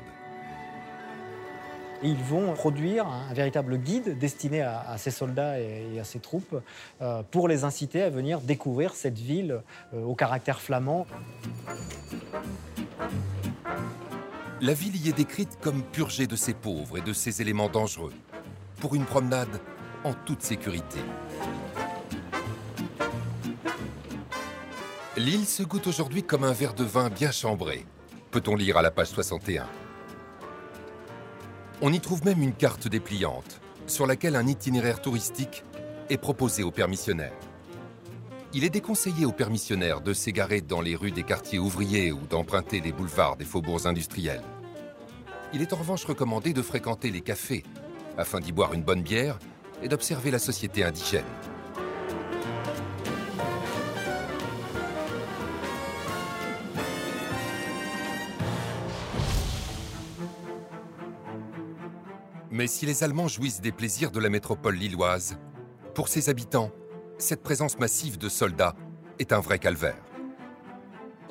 Et 2.04 2.10
ils 2.10 2.24
vont 2.24 2.52
produire 2.54 3.08
un, 3.08 3.34
véritable 3.34 3.78
guide 3.78 4.18
destiné 4.18 4.62
à, 4.62 4.82
à 4.90 4.98
ces 4.98 5.12
soldats 5.12 5.60
et, 5.60 5.88
et 5.94 6.00
à 6.00 6.04
ces 6.04 6.20
troupes 6.20 6.62
euh, 7.02 7.24
pour 7.32 7.48
les 7.48 7.64
inciter 7.64 8.04
à 8.04 8.10
venir 8.10 8.42
découvrir 8.42 8.94
cette 8.94 9.18
ville 9.18 9.62
euh, 9.94 10.04
au 10.04 10.14
caractère 10.14 10.60
flamand. 10.60 11.08
La 14.60 14.74
ville 14.74 14.96
y 14.96 15.10
est 15.10 15.18
décrite 15.18 15.58
comme 15.62 15.84
purgée 15.84 16.28
de 16.28 16.36
ses 16.36 16.54
pauvres 16.54 16.98
et 16.98 17.02
de 17.02 17.14
ses 17.14 17.42
éléments 17.42 17.70
dangereux, 17.70 18.14
pour 18.80 18.96
une 18.96 19.06
promenade 19.06 19.60
en 20.04 20.14
toute 20.14 20.42
sécurité. 20.42 21.00
L'île 25.16 25.46
se 25.46 25.62
goûte 25.62 25.86
aujourd'hui 25.86 26.24
comme 26.24 26.44
un 26.44 26.54
verre 26.54 26.74
de 26.74 26.84
vin 26.84 27.12
bien 27.12 27.30
chambré, 27.30 27.86
peut-on 28.32 28.56
lire 28.56 28.78
à 28.78 28.82
la 28.82 28.90
page 28.90 29.10
61. 29.10 29.68
On 31.84 31.94
y 31.94 32.00
trouve 32.00 32.26
même 32.26 32.42
une 32.42 32.56
carte 32.56 32.88
dépliante, 32.88 33.62
sur 33.86 34.08
laquelle 34.08 34.36
un 34.36 34.48
itinéraire 34.48 35.04
touristique 35.04 35.64
est 36.10 36.18
proposé 36.18 36.64
aux 36.64 36.72
permissionnaires. 36.72 37.38
Il 38.56 38.64
est 38.64 38.72
déconseillé 38.72 39.28
aux 39.28 39.32
permissionnaires 39.32 40.02
de 40.02 40.14
s'égarer 40.14 40.62
dans 40.62 40.82
les 40.82 40.96
rues 40.96 41.12
des 41.12 41.22
quartiers 41.22 41.60
ouvriers 41.60 42.12
ou 42.12 42.22
d'emprunter 42.26 42.82
les 42.82 42.92
boulevards 42.92 43.36
des 43.36 43.46
faubourgs 43.46 43.86
industriels. 43.86 44.42
Il 45.54 45.62
est 45.62 45.74
en 45.74 45.78
revanche 45.78 46.06
recommandé 46.06 46.54
de 46.54 46.64
fréquenter 46.64 47.12
les 47.12 47.22
cafés 47.22 47.62
afin 48.18 48.40
d'y 48.40 48.52
boire 48.52 48.74
une 48.74 48.84
bonne 48.84 49.04
bière 49.04 49.38
et 49.84 49.88
d'observer 49.88 50.32
la 50.32 50.40
société 50.40 50.84
indigène. 50.84 51.24
Mais 62.54 62.68
si 62.68 62.86
les 62.86 63.04
Allemands 63.04 63.28
jouissent 63.28 63.62
des 63.62 63.72
plaisirs 63.72 64.12
de 64.12 64.20
la 64.20 64.30
métropole 64.30 64.76
lilloise, 64.76 65.40
pour 65.96 66.08
ses 66.08 66.30
habitants, 66.30 66.70
cette 67.18 67.42
présence 67.42 67.80
massive 67.80 68.20
de 68.20 68.30
soldats 68.30 68.76
est 69.18 69.34
un 69.34 69.40
vrai 69.40 69.58
calvaire. 69.58 69.98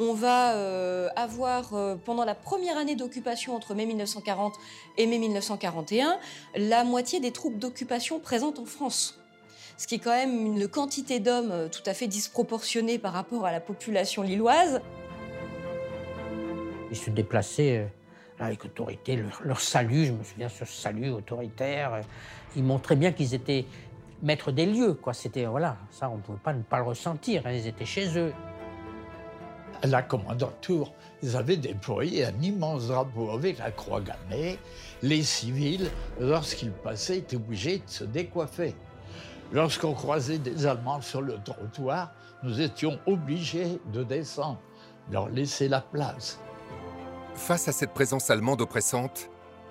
On 0.00 0.14
va 0.14 0.54
euh, 0.54 1.08
avoir, 1.14 1.74
euh, 1.74 1.94
pendant 1.94 2.24
la 2.24 2.34
première 2.34 2.76
année 2.76 2.96
d'occupation 2.96 3.54
entre 3.54 3.72
mai 3.72 3.86
1940 3.86 4.54
et 4.98 5.06
mai 5.06 5.18
1941, 5.18 6.18
la 6.56 6.82
moitié 6.82 7.20
des 7.20 7.30
troupes 7.30 7.56
d'occupation 7.56 8.18
présentes 8.18 8.58
en 8.58 8.64
France. 8.64 9.20
Ce 9.76 9.86
qui 9.86 9.94
est 9.94 10.00
quand 10.00 10.10
même 10.10 10.44
une 10.44 10.66
quantité 10.66 11.20
d'hommes 11.20 11.52
euh, 11.52 11.68
tout 11.68 11.84
à 11.86 11.94
fait 11.94 12.08
disproportionnée 12.08 12.98
par 12.98 13.12
rapport 13.12 13.46
à 13.46 13.52
la 13.52 13.60
population 13.60 14.22
lilloise. 14.22 14.80
Ils 16.90 16.96
se 16.96 17.10
déplaçaient 17.10 17.92
avec 18.38 18.64
autorité, 18.64 19.22
leur, 19.44 19.60
salut, 19.60 20.06
je 20.06 20.12
me 20.12 20.24
souviens, 20.24 20.48
ce 20.48 20.64
salut 20.64 21.10
autoritaire, 21.10 21.94
euh, 21.94 22.00
ils 22.56 22.64
montraient 22.64 22.96
bien 22.96 23.12
qu'ils 23.12 23.34
étaient 23.34 23.66
maîtres 24.22 24.52
des 24.52 24.66
lieux. 24.66 24.98
C'était, 25.12 25.46
voilà, 25.46 25.76
ça, 25.90 26.08
on 26.10 26.16
ne 26.16 26.22
pouvait 26.22 26.38
pas 26.38 26.52
ne 26.52 26.62
pas 26.62 26.78
le 26.78 26.84
ressentir, 26.84 27.42
hein, 27.46 27.52
ils 27.52 27.66
étaient 27.66 27.84
chez 27.84 28.18
eux. 28.18 28.32
À 29.82 29.86
la 29.86 30.02
commandanture, 30.02 30.92
ils 31.22 31.36
avaient 31.36 31.56
déployé 31.56 32.24
un 32.24 32.40
immense 32.40 32.88
drapeau 32.88 33.30
avec 33.30 33.58
la 33.58 33.70
croix 33.70 34.00
gammée. 34.00 34.58
Les 35.02 35.22
civils, 35.22 35.90
lorsqu'ils 36.20 36.70
passaient, 36.70 37.18
étaient 37.18 37.36
obligés 37.36 37.78
de 37.78 37.90
se 37.90 38.04
décoiffer. 38.04 38.74
Lorsqu'on 39.52 39.92
croisait 39.92 40.38
des 40.38 40.66
Allemands 40.66 41.00
sur 41.00 41.20
le 41.20 41.36
trottoir, 41.44 42.12
nous 42.42 42.60
étions 42.60 42.98
obligés 43.06 43.78
de 43.92 44.02
descendre, 44.02 44.58
leur 45.10 45.28
laisser 45.28 45.68
la 45.68 45.80
place. 45.80 46.40
Face 47.34 47.68
à 47.68 47.72
cette 47.72 47.94
présence 47.94 48.30
allemande 48.30 48.60
oppressante, 48.60 49.30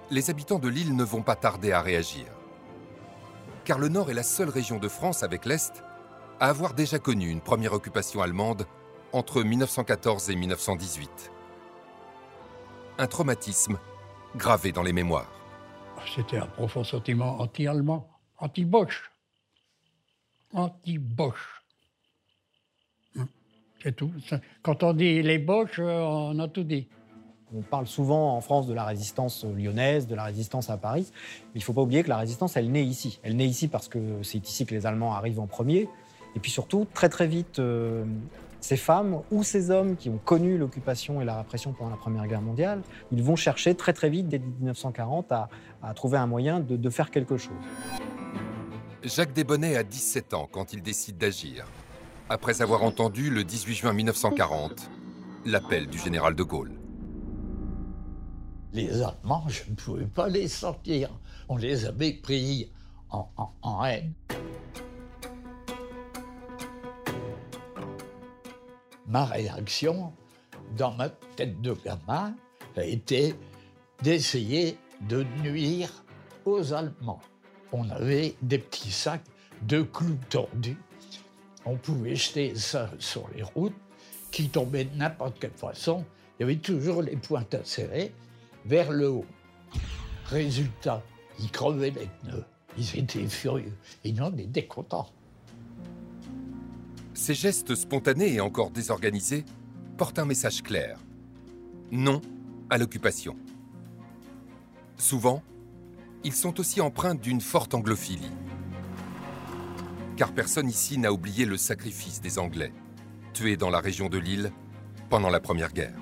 les 0.10 0.30
habitants 0.30 0.60
de 0.60 0.68
l'île 0.68 0.96
ne 0.96 1.03
vont 1.03 1.22
pas 1.22 1.36
tarder 1.36 1.72
à 1.72 1.82
réagir. 1.82 2.25
Car 3.63 3.77
le 3.77 3.88
Nord 3.88 4.10
est 4.10 4.15
la 4.15 4.24
seule 4.24 4.50
région 4.50 4.77
de 4.77 4.88
France 4.88 5.24
avec 5.24 5.46
l'Est 5.46 5.84
à 6.39 6.50
avoir 6.50 6.74
déjà 6.74 7.00
connu 7.00 7.30
une 7.30 7.41
première 7.41 7.74
occupation 7.74 8.22
allemande 8.22 8.65
entre 9.13 9.44
1914 9.44 10.30
et 10.32 10.36
1918. 10.36 11.32
Un 12.98 13.08
traumatisme 13.08 13.77
gravé 14.36 14.72
dans 14.72 14.84
les 14.84 14.94
mémoires. 14.94 15.32
C'était 16.15 16.38
un 16.38 16.48
profond 16.48 16.84
sentiment 16.84 17.39
anti-allemand, 17.39 18.10
anti-Bosch. 18.39 19.12
Anti-Bosch. 20.53 21.63
Hein, 23.18 23.27
C'est 23.84 23.96
tout. 23.96 24.12
Quand 24.63 24.84
on 24.84 24.94
dit 24.94 25.22
les 25.22 25.38
Bosch, 25.38 25.80
on 25.80 26.38
a 26.39 26.48
tout 26.48 26.63
dit. 26.63 26.88
On 27.53 27.62
parle 27.62 27.86
souvent 27.86 28.36
en 28.36 28.41
France 28.41 28.65
de 28.67 28.74
la 28.74 28.86
résistance 28.86 29.43
lyonnaise, 29.43 30.08
de 30.08 30.15
la 30.15 30.24
résistance 30.24 30.70
à 30.70 30.77
Paris. 30.77 31.08
Mais 31.12 31.55
il 31.55 31.60
ne 31.60 31.63
faut 31.63 31.74
pas 31.74 31.81
oublier 31.81 32.01
que 32.01 32.10
la 32.10 32.17
résistance, 32.17 32.55
elle 32.55 32.72
naît 32.72 32.86
ici. 32.86 33.20
Elle 33.24 33.36
naît 33.36 33.48
ici 33.48 33.67
parce 33.67 33.89
que 33.89 34.00
c'est 34.24 34.48
ici 34.48 34.65
que 34.65 34.74
les 34.74 34.86
Allemands 34.86 35.13
arrivent 35.13 35.39
en 35.39 35.48
premier. 35.48 35.89
Et 36.36 36.39
puis 36.39 36.50
surtout, 36.50 36.88
très 36.93 37.10
très 37.10 37.27
vite, 37.27 37.60
euh, 37.60 38.05
ces 38.62 38.77
femmes 38.77 39.22
ou 39.31 39.43
ces 39.43 39.70
hommes 39.70 39.98
qui 39.98 40.10
ont 40.10 40.20
connu 40.24 40.58
l'occupation 40.58 41.22
et 41.22 41.25
la 41.25 41.36
répression 41.38 41.74
pendant 41.74 41.89
la 41.89 41.98
Première 41.98 42.25
Guerre 42.27 42.41
mondiale, 42.41 42.81
ils 43.12 43.22
vont 43.22 43.36
chercher 43.36 43.75
très 43.75 43.91
très 43.91 44.10
vite, 44.10 44.29
dès 44.29 44.39
1940, 44.39 45.31
à, 45.34 45.50
trouver 45.93 46.17
un 46.17 46.27
moyen 46.27 46.62
de, 46.62 46.77
de 46.77 46.89
faire 46.89 47.12
quelque 47.12 47.36
chose. 47.36 47.51
Jacques 49.03 49.34
Desbonnets 49.34 49.75
a 49.75 49.84
17 49.84 50.34
ans 50.36 50.48
quand 50.50 50.74
il 50.74 50.81
décide 50.81 51.17
d'agir, 51.17 51.65
après 52.29 52.62
avoir 52.62 52.84
entendu 52.84 53.29
le 53.29 53.43
18 53.43 53.75
juin 53.75 53.93
1940 53.93 54.89
l'appel 55.46 55.88
du 55.88 55.98
général 55.98 56.36
de 56.36 56.43
Gaulle. 56.43 56.80
Les 58.74 59.01
Allemands, 59.01 59.46
je 59.50 59.70
ne 59.70 59.75
pouvais 59.75 60.06
pas 60.06 60.30
les 60.30 60.48
sortir. 60.48 61.10
On 61.50 61.58
les 61.58 61.86
avait 61.86 62.13
pris 62.13 62.72
en, 63.10 63.84
haine. 63.84 64.13
Ma 69.08 69.25
réaction, 69.25 70.13
dans 70.78 70.94
ma 70.94 71.10
tête 71.10 71.60
de 71.60 71.74
gamin, 71.74 72.34
a 72.78 72.84
été 72.86 73.36
d'essayer 74.01 74.78
de 75.10 75.25
nuire 75.44 75.90
aux 76.46 76.72
Allemands. 76.72 77.20
On 77.74 77.90
avait 77.90 78.36
des 78.42 78.58
petits 78.58 78.92
sacs 78.92 79.25
de 79.63 79.82
clous 79.82 80.18
tordus. 80.30 80.78
On 81.66 81.75
pouvait 81.75 82.16
jeter 82.16 82.56
ça 82.56 82.90
sur 83.00 83.28
les 83.36 83.44
routes 83.44 83.75
qui 84.32 84.48
tombaient 84.48 84.86
de 84.86 84.96
n'importe 84.96 85.40
quelle 85.40 85.51
façon. 85.51 86.06
Il 86.40 86.44
y 86.44 86.46
avait 86.46 86.56
toujours 86.56 87.01
les 87.01 87.18
pointes 87.18 87.58
serrées 87.66 88.13
vers 88.65 88.91
le 88.91 89.10
haut. 89.10 89.25
Résultat, 90.25 91.03
ils 91.39 91.51
crevaient 91.51 91.91
les 91.91 92.08
pneus. 92.22 92.46
Ils 92.77 93.00
étaient 93.00 93.27
furieux. 93.27 93.74
Nous, 94.06 94.24
on 94.24 94.38
était 94.38 94.65
contents. 94.65 95.10
Ces 97.13 97.34
gestes 97.34 97.75
spontanés 97.75 98.34
et 98.34 98.41
encore 98.41 98.72
désorganisés 98.72 99.46
portent 99.98 100.20
un 100.20 100.25
message 100.25 100.63
clair. 100.63 100.98
Non 101.91 102.22
à 102.70 102.77
l'occupation. 102.77 103.36
Souvent, 104.98 105.44
ils 106.24 106.34
sont 106.34 106.60
aussi 106.60 106.80
empreints 106.80 107.15
d'une 107.15 107.41
forte 107.41 107.74
anglophilie. 107.74 108.32
Car 110.15 110.32
personne 110.32 110.70
ici 110.70 110.98
n'a 110.98 111.12
oublié 111.12 111.46
le 111.46 111.58
sacrifice 111.58 112.22
des 112.22 112.39
Anglais, 112.39 112.72
tués 113.34 113.58
dans 113.58 113.70
la 113.70 113.80
région 113.80 114.08
de 114.08 114.18
l'île 114.18 114.51
pendant 115.10 115.30
la 115.30 115.39
Première 115.39 115.74
Guerre. 115.74 115.98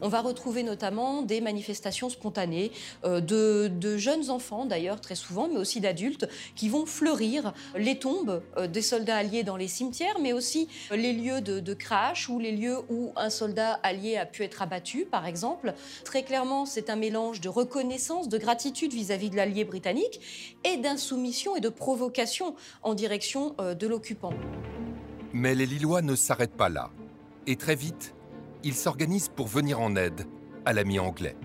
On 0.00 0.08
va 0.08 0.20
retrouver 0.20 0.62
notamment 0.62 1.22
des 1.22 1.40
manifestations 1.40 2.10
spontanées 2.10 2.72
euh, 3.04 3.20
de, 3.20 3.96
jeunes 3.96 4.30
enfants, 4.30 4.64
d'ailleurs 4.64 5.00
très 5.00 5.14
souvent, 5.14 5.48
mais 5.48 5.58
aussi 5.58 5.80
d'adultes, 5.80 6.28
qui 6.54 6.68
vont 6.68 6.86
fleurir 6.86 7.52
les 7.76 7.98
tombes 7.98 8.42
euh, 8.56 8.66
des 8.66 8.82
soldats 8.82 9.16
alliés 9.16 9.44
dans 9.44 9.56
les 9.56 9.68
cimetières, 9.68 10.18
mais 10.20 10.32
aussi 10.32 10.68
les 10.90 11.12
lieux 11.12 11.40
de, 11.40 11.60
de 11.60 11.74
crash 11.74 12.28
ou 12.28 12.38
les 12.38 12.52
lieux 12.52 12.78
où 12.88 13.12
un 13.16 13.30
soldat 13.30 13.80
allié 13.82 14.16
a 14.16 14.26
pu 14.26 14.42
être 14.42 14.62
abattu, 14.62 15.04
par 15.04 15.26
exemple. 15.26 15.74
Très 16.04 16.22
clairement, 16.22 16.66
c'est 16.66 16.90
un 16.90 16.96
mélange 16.96 17.40
de 17.40 17.48
reconnaissance, 17.48 18.28
de 18.28 18.38
gratitude 18.38 18.92
vis-à-vis 18.92 19.30
de 19.30 19.36
l'allié 19.36 19.64
britannique 19.64 20.20
et 20.64 20.76
d'insoumission 20.76 21.56
et 21.56 21.60
de 21.60 21.68
provocation 21.68 22.54
en 22.82 22.94
direction 22.94 23.54
euh, 23.60 23.74
de 23.74 23.86
l'occupant. 23.86 24.32
Mais 25.32 25.54
les 25.54 25.66
Lillois 25.66 26.02
ne 26.02 26.14
s'arrêtent 26.14 26.56
pas 26.56 26.68
là. 26.68 26.90
Et 27.46 27.56
très 27.56 27.74
vite, 27.74 28.14
ils 28.64 28.74
s'organisent 28.74 29.28
pour 29.28 29.46
venir 29.46 29.80
en 29.80 29.94
aide 29.94 30.26
à 30.64 30.72
l'ami 30.72 30.98
anglais. 30.98 31.36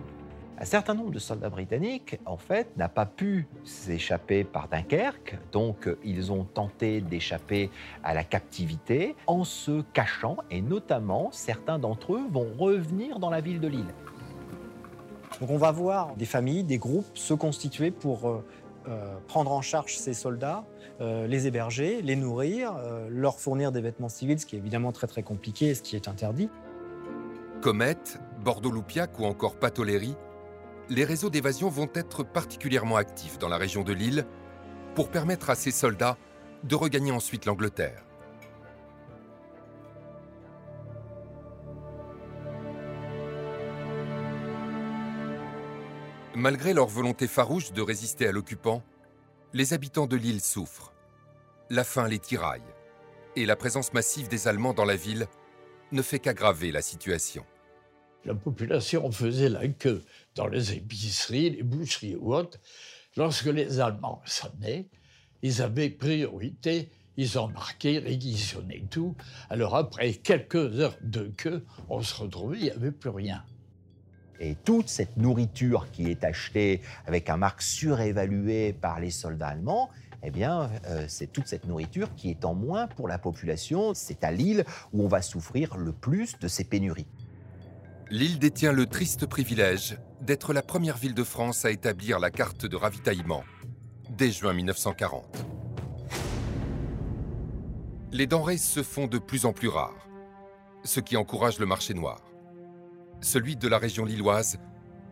Un 0.57 0.65
certain 0.65 0.93
nombre 0.93 1.11
de 1.11 1.19
soldats 1.19 1.49
britanniques, 1.49 2.19
en 2.25 2.37
fait, 2.37 2.75
n'a 2.75 2.89
pas 2.89 3.05
pu 3.05 3.47
s'échapper 3.63 4.43
par 4.43 4.67
Dunkerque, 4.67 5.37
donc 5.51 5.89
ils 6.03 6.31
ont 6.31 6.43
tenté 6.43 7.01
d'échapper 7.01 7.69
à 8.03 8.13
la 8.13 8.23
captivité 8.23 9.15
en 9.27 9.43
se 9.43 9.81
cachant, 9.93 10.37
et 10.49 10.61
notamment 10.61 11.29
certains 11.31 11.79
d'entre 11.79 12.15
eux 12.15 12.27
vont 12.29 12.47
revenir 12.57 13.19
dans 13.19 13.29
la 13.29 13.41
ville 13.41 13.59
de 13.59 13.67
Lille. 13.67 13.93
Donc 15.39 15.49
on 15.49 15.57
va 15.57 15.71
voir 15.71 16.15
des 16.15 16.25
familles, 16.25 16.63
des 16.63 16.77
groupes 16.77 17.05
se 17.13 17.33
constituer 17.33 17.91
pour 17.91 18.27
euh, 18.27 18.45
euh, 18.87 19.17
prendre 19.27 19.51
en 19.51 19.61
charge 19.61 19.97
ces 19.97 20.13
soldats, 20.13 20.63
euh, 21.01 21.27
les 21.27 21.47
héberger, 21.47 22.01
les 22.01 22.15
nourrir, 22.15 22.75
euh, 22.77 23.07
leur 23.11 23.37
fournir 23.37 23.71
des 23.71 23.81
vêtements 23.81 24.09
civils, 24.09 24.39
ce 24.39 24.45
qui 24.45 24.55
est 24.55 24.59
évidemment 24.59 24.91
très 24.91 25.05
très 25.05 25.21
compliqué 25.21 25.67
et 25.67 25.75
ce 25.75 25.81
qui 25.81 25.95
est 25.95 26.07
interdit. 26.07 26.49
Comète, 27.61 28.19
Bordeaux-Loupiac 28.39 29.19
ou 29.19 29.25
encore 29.25 29.59
Patoléry, 29.59 30.15
les 30.87 31.03
réseaux 31.03 31.29
d'évasion 31.29 31.67
vont 31.67 31.89
être 31.93 32.23
particulièrement 32.23 32.95
actifs 32.95 33.37
dans 33.37 33.49
la 33.49 33.57
région 33.57 33.83
de 33.83 33.91
l'île 33.91 34.25
pour 34.95 35.09
permettre 35.09 35.49
à 35.49 35.55
ces 35.55 35.71
soldats 35.71 36.17
de 36.63 36.75
regagner 36.75 37.11
ensuite 37.11 37.45
l'Angleterre. 37.45 38.05
Malgré 46.33 46.73
leur 46.73 46.87
volonté 46.87 47.27
farouche 47.27 47.73
de 47.73 47.81
résister 47.81 48.25
à 48.25 48.31
l'occupant, 48.31 48.83
les 49.51 49.73
habitants 49.73 50.07
de 50.07 50.15
l'île 50.15 50.39
souffrent. 50.39 50.93
La 51.69 51.83
faim 51.83 52.07
les 52.07 52.19
tiraille 52.19 52.63
et 53.35 53.45
la 53.45 53.57
présence 53.57 53.91
massive 53.91 54.29
des 54.29 54.47
Allemands 54.47 54.73
dans 54.73 54.85
la 54.85 54.95
ville 54.95 55.27
ne 55.91 56.01
fait 56.01 56.19
qu'aggraver 56.19 56.71
la 56.71 56.81
situation. 56.81 57.45
La 58.25 58.35
population 58.35 59.11
faisait 59.11 59.49
la 59.49 59.67
queue 59.67 60.03
dans 60.35 60.47
les 60.47 60.73
épiceries, 60.73 61.51
les 61.51 61.63
boucheries 61.63 62.15
ou 62.15 62.33
autres. 62.33 62.59
Lorsque 63.15 63.45
les 63.45 63.79
Allemands 63.79 64.21
sonnaient, 64.25 64.87
ils 65.41 65.61
avaient 65.61 65.89
priorité, 65.89 66.89
ils 67.17 67.37
embarquaient, 67.37 67.99
réquisitionnaient 67.99 68.83
tout. 68.89 69.15
Alors 69.49 69.75
après 69.75 70.13
quelques 70.13 70.79
heures 70.79 70.97
de 71.01 71.31
queue, 71.35 71.65
on 71.89 72.01
se 72.01 72.21
retrouvait, 72.21 72.57
il 72.57 72.63
n'y 72.63 72.71
avait 72.71 72.91
plus 72.91 73.09
rien. 73.09 73.43
Et 74.39 74.55
toute 74.55 74.87
cette 74.87 75.17
nourriture 75.17 75.91
qui 75.91 76.09
est 76.09 76.23
achetée 76.23 76.81
avec 77.05 77.29
un 77.29 77.37
marque 77.37 77.61
surévalué 77.61 78.73
par 78.73 78.99
les 78.99 79.11
soldats 79.11 79.49
allemands, 79.49 79.89
eh 80.23 80.31
bien, 80.31 80.69
euh, 80.87 81.05
c'est 81.07 81.31
toute 81.31 81.47
cette 81.47 81.65
nourriture 81.65 82.13
qui 82.15 82.29
est 82.29 82.45
en 82.45 82.53
moins 82.53 82.87
pour 82.87 83.07
la 83.07 83.17
population. 83.17 83.93
C'est 83.93 84.23
à 84.23 84.31
Lille 84.31 84.65
où 84.93 85.03
on 85.03 85.07
va 85.07 85.21
souffrir 85.21 85.77
le 85.77 85.93
plus 85.93 86.37
de 86.39 86.47
ces 86.47 86.63
pénuries. 86.63 87.07
L'île 88.11 88.39
détient 88.39 88.71
le 88.71 88.85
triste 88.85 89.27
privilège 89.27 89.97
d'être 90.21 90.51
la 90.51 90.61
première 90.61 90.97
ville 90.97 91.13
de 91.13 91.23
France 91.23 91.63
à 91.63 91.71
établir 91.71 92.19
la 92.19 92.31
carte 92.31 92.65
de 92.65 92.75
ravitaillement 92.75 93.43
dès 94.09 94.31
juin 94.31 94.53
1940. 94.53 95.45
Les 98.11 98.25
denrées 98.25 98.57
se 98.57 98.81
font 98.81 99.05
de 99.05 99.19
plus 99.19 99.45
en 99.45 99.53
plus 99.53 99.67
rares, 99.67 100.09
ce 100.83 100.99
qui 100.99 101.15
encourage 101.15 101.59
le 101.59 101.67
marché 101.67 101.93
noir. 101.93 102.19
Celui 103.21 103.55
de 103.55 103.67
la 103.67 103.77
région 103.77 104.05
lilloise 104.05 104.57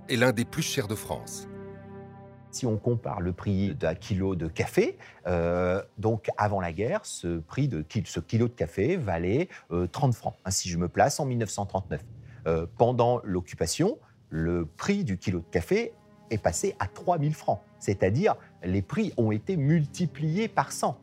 est 0.10 0.16
l'un 0.16 0.32
des 0.32 0.46
plus 0.46 0.64
chers 0.64 0.88
de 0.88 0.96
France. 0.96 1.48
Si 2.58 2.66
on 2.66 2.78
compare 2.78 3.22
le 3.22 3.34
prix 3.34 3.76
d'un 3.76 3.94
kilo 3.94 4.34
de 4.34 4.48
café, 4.48 4.98
euh, 5.28 5.80
donc 6.00 6.32
avant 6.38 6.60
la 6.60 6.74
guerre, 6.74 7.06
ce 7.06 7.38
prix 7.38 7.68
de 7.68 7.86
ce 8.06 8.20
kilo 8.20 8.48
de 8.48 8.54
café 8.54 8.98
valait 8.98 9.48
euh, 9.70 9.86
30 9.86 10.16
francs. 10.16 10.34
hein, 10.44 10.50
si 10.50 10.68
je 10.68 10.80
me 10.80 10.88
place 10.88 11.20
en 11.20 11.26
1939. 11.26 12.04
Euh, 12.48 12.66
pendant 12.80 13.22
l'occupation, 13.24 14.00
le 14.30 14.66
prix 14.66 15.04
du 15.04 15.20
kilo 15.20 15.42
de 15.42 15.46
café 15.52 15.94
est 16.32 16.40
passé 16.40 16.76
à 16.80 16.88
3000 16.88 17.36
francs. 17.36 17.62
C'est-à-dire, 17.78 18.34
les 18.64 18.82
prix 18.82 19.14
ont 19.18 19.32
été 19.32 19.56
multipliés 19.56 20.48
par 20.48 20.72
100. 20.72 21.00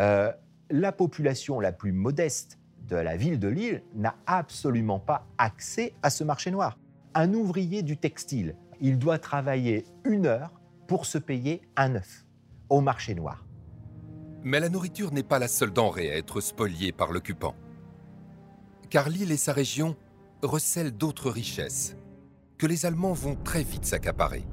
Euh, 0.00 0.32
la 0.70 0.90
population 0.90 1.60
la 1.60 1.70
plus 1.70 1.92
modeste 1.92 2.58
de 2.88 2.96
la 2.96 3.16
ville 3.16 3.38
de 3.38 3.46
Lille 3.46 3.84
n'a 3.94 4.16
absolument 4.26 4.98
pas 4.98 5.24
accès 5.38 5.92
à 6.02 6.10
ce 6.10 6.24
marché 6.24 6.50
noir. 6.50 6.76
Un 7.14 7.32
ouvrier 7.32 7.84
du 7.84 7.96
textile, 7.96 8.56
il 8.80 8.98
doit 8.98 9.20
travailler 9.20 9.84
une 10.04 10.26
heure 10.26 10.55
pour 10.86 11.06
se 11.06 11.18
payer 11.18 11.62
un 11.76 11.94
œuf 11.96 12.24
au 12.68 12.80
marché 12.80 13.14
noir. 13.14 13.44
Mais 14.42 14.60
la 14.60 14.68
nourriture 14.68 15.12
n'est 15.12 15.22
pas 15.22 15.38
la 15.38 15.48
seule 15.48 15.72
denrée 15.72 16.10
à 16.10 16.16
être 16.16 16.40
spoliée 16.40 16.92
par 16.92 17.12
l'occupant. 17.12 17.56
Car 18.90 19.08
l'île 19.08 19.32
et 19.32 19.36
sa 19.36 19.52
région 19.52 19.96
recèlent 20.42 20.96
d'autres 20.96 21.30
richesses 21.30 21.96
que 22.58 22.66
les 22.66 22.86
Allemands 22.86 23.12
vont 23.12 23.36
très 23.36 23.62
vite 23.62 23.84
s'accaparer. 23.84 24.44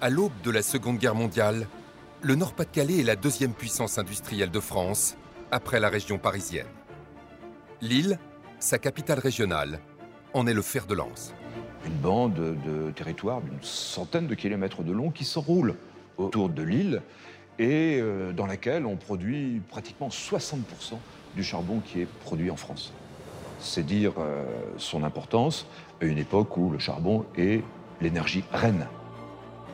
À 0.00 0.10
l'aube 0.10 0.32
de 0.42 0.50
la 0.50 0.62
Seconde 0.62 0.98
Guerre 0.98 1.14
mondiale, 1.14 1.66
le 2.20 2.34
Nord-Pas-de-Calais 2.34 3.00
est 3.00 3.04
la 3.04 3.16
deuxième 3.16 3.54
puissance 3.54 3.98
industrielle 3.98 4.50
de 4.50 4.60
France, 4.60 5.16
après 5.50 5.78
la 5.78 5.88
région 5.88 6.18
parisienne. 6.18 6.66
Lille, 7.80 8.18
sa 8.58 8.78
capitale 8.78 9.18
régionale, 9.18 9.80
en 10.34 10.46
est 10.46 10.52
le 10.52 10.62
fer 10.62 10.86
de 10.86 10.94
lance. 10.94 11.32
Une 11.86 11.94
bande 11.94 12.34
de 12.34 12.90
territoire 12.90 13.40
d'une 13.40 13.62
centaine 13.62 14.26
de 14.26 14.34
kilomètres 14.34 14.82
de 14.82 14.92
long 14.92 15.10
qui 15.10 15.24
s'enroule 15.24 15.76
autour 16.18 16.48
de 16.48 16.62
l'île 16.62 17.02
et 17.58 17.98
euh, 18.00 18.32
dans 18.32 18.46
laquelle 18.46 18.84
on 18.84 18.96
produit 18.96 19.62
pratiquement 19.70 20.08
60% 20.08 20.58
du 21.36 21.44
charbon 21.44 21.80
qui 21.80 22.00
est 22.00 22.08
produit 22.24 22.50
en 22.50 22.56
France. 22.56 22.92
C'est 23.60 23.86
dire 23.86 24.14
euh, 24.18 24.44
son 24.76 25.04
importance 25.04 25.66
à 26.00 26.04
une 26.04 26.18
époque 26.18 26.56
où 26.56 26.70
le 26.70 26.78
charbon 26.78 27.24
est 27.36 27.62
l'énergie 28.00 28.44
reine. 28.52 28.86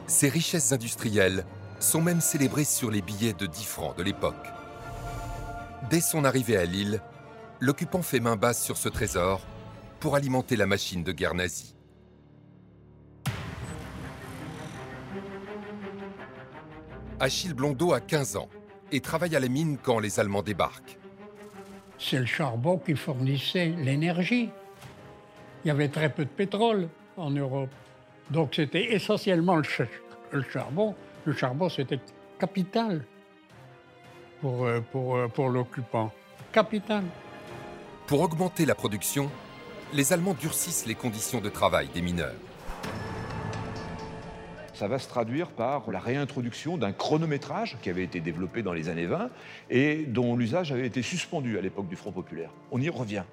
Ces 0.06 0.28
richesses 0.28 0.72
industrielles 0.72 1.44
sont 1.78 2.02
même 2.02 2.20
célébrées 2.20 2.64
sur 2.64 2.90
les 2.90 3.00
billets 3.00 3.32
de 3.32 3.46
10 3.46 3.64
francs 3.64 3.96
de 3.96 4.02
l'époque. 4.02 4.34
Dès 5.88 6.00
son 6.00 6.24
arrivée 6.24 6.58
à 6.58 6.66
Lille, 6.66 7.00
l'occupant 7.60 8.02
fait 8.02 8.20
main 8.20 8.36
basse 8.36 8.62
sur 8.62 8.76
ce 8.76 8.90
trésor 8.90 9.40
pour 10.00 10.16
alimenter 10.16 10.56
la 10.56 10.66
machine 10.66 11.04
de 11.04 11.12
guerre 11.12 11.34
nazie. 11.34 11.76
Achille 17.20 17.52
Blondeau 17.52 17.92
a 17.92 18.00
15 18.00 18.36
ans 18.36 18.48
et 18.92 19.00
travaille 19.00 19.36
à 19.36 19.40
la 19.40 19.48
mine 19.48 19.76
quand 19.80 19.98
les 19.98 20.18
Allemands 20.18 20.42
débarquent. 20.42 20.98
C'est 21.98 22.18
le 22.18 22.24
charbon 22.24 22.78
qui 22.78 22.96
fournissait 22.96 23.74
l'énergie. 23.76 24.48
Il 25.64 25.68
y 25.68 25.70
avait 25.70 25.88
très 25.88 26.08
peu 26.08 26.24
de 26.24 26.30
pétrole 26.30 26.88
en 27.18 27.30
Europe. 27.30 27.68
Donc 28.30 28.54
c'était 28.54 28.94
essentiellement 28.94 29.56
le, 29.56 30.42
charbon. 30.44 30.94
Le 31.26 31.34
charbon, 31.34 31.68
c'était 31.68 32.00
capital 32.38 33.04
pour, 34.40 34.64
euh, 34.64 34.80
pour, 34.80 35.16
euh, 35.16 35.28
pour 35.28 35.50
l'occupant. 35.50 36.10
Capital. 36.52 37.04
Pour 38.06 38.22
augmenter 38.22 38.64
la 38.64 38.74
production, 38.74 39.30
les 39.92 40.12
Allemands 40.12 40.34
durcissent 40.34 40.86
les 40.86 40.94
conditions 40.94 41.40
de 41.40 41.48
travail 41.48 41.88
des 41.94 42.02
mineurs 42.02 42.34
ça 44.80 44.88
va 44.88 44.98
se 44.98 45.08
traduire 45.08 45.50
par 45.50 45.90
la 45.90 46.00
réintroduction 46.00 46.78
d'un 46.78 46.92
chronométrage 46.92 47.76
qui 47.82 47.90
avait 47.90 48.02
été 48.02 48.20
développé 48.20 48.62
dans 48.62 48.72
les 48.72 48.88
années 48.88 49.04
20 49.04 49.28
et 49.68 50.06
dont 50.06 50.36
l'usage 50.36 50.72
avait 50.72 50.86
été 50.86 51.02
suspendu 51.02 51.58
à 51.58 51.60
l'époque 51.60 51.86
du 51.86 51.96
Front 51.96 52.12
populaire. 52.12 52.48
On 52.70 52.80
y 52.80 52.88
revient. 52.88 53.24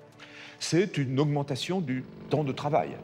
C'est 0.59 0.97
une 0.97 1.17
augmentation 1.21 1.79
du 1.79 2.03
temps 2.29 2.43
de 2.43 2.51
travail. 2.51 2.97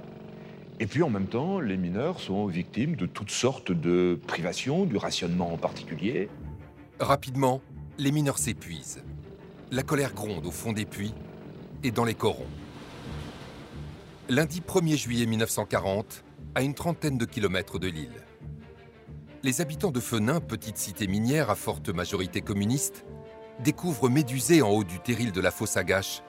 Et 0.82 0.88
puis 0.88 1.04
en 1.04 1.10
même 1.10 1.28
temps, 1.28 1.62
les 1.62 1.78
mineurs 1.78 2.20
sont 2.20 2.46
victimes 2.48 2.98
de 2.98 3.06
toutes 3.06 3.32
sortes 3.32 3.72
de 3.72 4.20
privations, 4.28 4.84
du 4.84 4.98
rationnement 4.98 5.54
en 5.54 5.58
particulier. 5.58 6.28
Rapidement, 7.00 7.62
les 7.98 8.12
mineurs 8.12 8.40
s'épuisent. 8.40 9.02
La 9.72 9.84
colère 9.84 10.14
gronde 10.14 10.46
au 10.46 10.52
fond 10.52 10.74
des 10.74 10.84
puits 10.84 11.14
et 11.82 11.92
dans 11.92 12.04
les 12.04 12.14
corons. 12.14 12.46
Lundi 14.30 14.62
1er 14.62 14.98
juillet 14.98 15.26
1940, 15.26 16.24
à 16.56 16.62
une 16.62 16.74
trentaine 16.74 17.18
de 17.18 17.26
kilomètres 17.26 17.80
de 17.80 17.88
l'île 17.88 18.24
les 19.44 19.60
habitants 19.60 19.92
de 19.92 20.00
Fenin, 20.00 20.40
petite 20.40 20.78
cité 20.78 21.06
minière 21.06 21.50
à 21.50 21.56
forte 21.56 21.90
majorité 21.90 22.40
communiste, 22.40 23.06
découvrent 23.60 24.10
médusé 24.10 24.62
en 24.62 24.70
haut 24.70 24.86
du 24.86 25.00
terril 25.00 25.34
de 25.34 25.42
la 25.42 25.52
fosse 25.52 25.76
à 25.76 25.84
gâche 25.84 26.24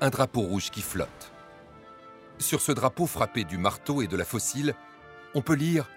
un 0.00 0.10
drapeau 0.10 0.42
rouge 0.42 0.70
qui 0.70 0.82
flotte. 0.82 1.32
Sur 2.38 2.60
ce 2.60 2.70
drapeau 2.70 3.06
frappé 3.06 3.44
du 3.44 3.58
marteau 3.58 4.02
et 4.02 4.06
de 4.06 4.16
la 4.16 4.24
fossile, 4.24 4.74
on 5.34 5.42
peut 5.42 5.54
lire 5.54 5.88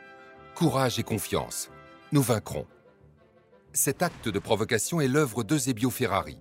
Courage 0.55 0.97
et 0.97 1.03
confiance, 1.03 1.69
nous 2.11 2.21
vaincrons. 2.21 2.65
Cet 3.73 4.01
acte 4.01 4.27
de 4.27 4.39
provocation 4.39 5.01
est 5.01 5.07
l'œuvre 5.07 5.43
d'Eusebio 5.43 5.89
Ferrari, 5.89 6.39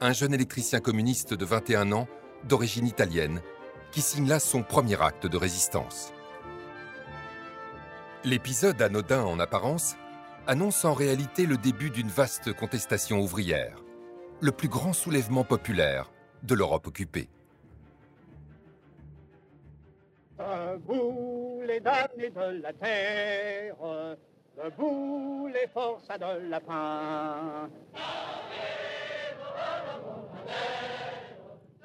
un 0.00 0.12
jeune 0.12 0.34
électricien 0.34 0.80
communiste 0.80 1.34
de 1.34 1.44
21 1.44 1.92
ans, 1.92 2.08
d'origine 2.44 2.86
italienne, 2.86 3.42
qui 3.92 4.00
signe 4.00 4.38
son 4.38 4.62
premier 4.62 5.00
acte 5.00 5.26
de 5.26 5.36
résistance. 5.36 6.12
L'épisode 8.24 8.80
anodin 8.80 9.22
en 9.22 9.38
apparence 9.38 9.96
annonce 10.46 10.84
en 10.84 10.94
réalité 10.94 11.44
le 11.44 11.58
début 11.58 11.90
d'une 11.90 12.08
vaste 12.08 12.52
contestation 12.54 13.20
ouvrière, 13.20 13.76
le 14.40 14.50
plus 14.50 14.68
grand 14.68 14.92
soulèvement 14.92 15.44
populaire 15.44 16.10
de 16.42 16.54
l'Europe 16.54 16.86
occupée. 16.86 17.28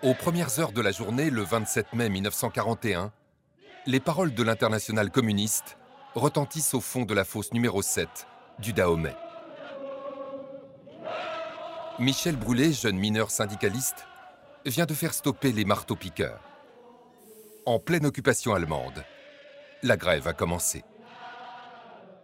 Aux 0.04 0.14
premières 0.14 0.60
heures 0.60 0.74
de 0.74 0.82
la 0.82 0.92
journée, 0.92 1.32
le 1.32 1.42
27 1.42 1.94
mai 1.94 2.08
1941, 2.10 3.12
les 3.88 4.00
paroles 4.00 4.32
de 4.32 4.44
l'international 4.44 5.10
communiste 5.10 5.80
retentissent 6.14 6.76
au 6.76 6.82
fond 6.82 7.02
de 7.02 7.16
la 7.16 7.24
fosse 7.24 7.52
numéro 7.52 7.82
7 7.82 8.08
du 8.60 8.74
Dahomey. 8.74 9.16
Michel 11.98 12.36
Brûlé, 12.36 12.74
jeune 12.74 12.98
mineur 12.98 13.32
syndicaliste, 13.32 14.06
vient 14.68 14.86
de 14.86 14.94
faire 14.94 15.16
stopper 15.16 15.52
les 15.52 15.66
marteaux-piqueurs. 15.66 16.44
En 17.66 17.80
pleine 17.80 18.06
occupation 18.06 18.54
allemande, 18.54 19.04
la 19.82 19.98
grève 19.98 20.28
a 20.28 20.34
commencé 20.34 20.84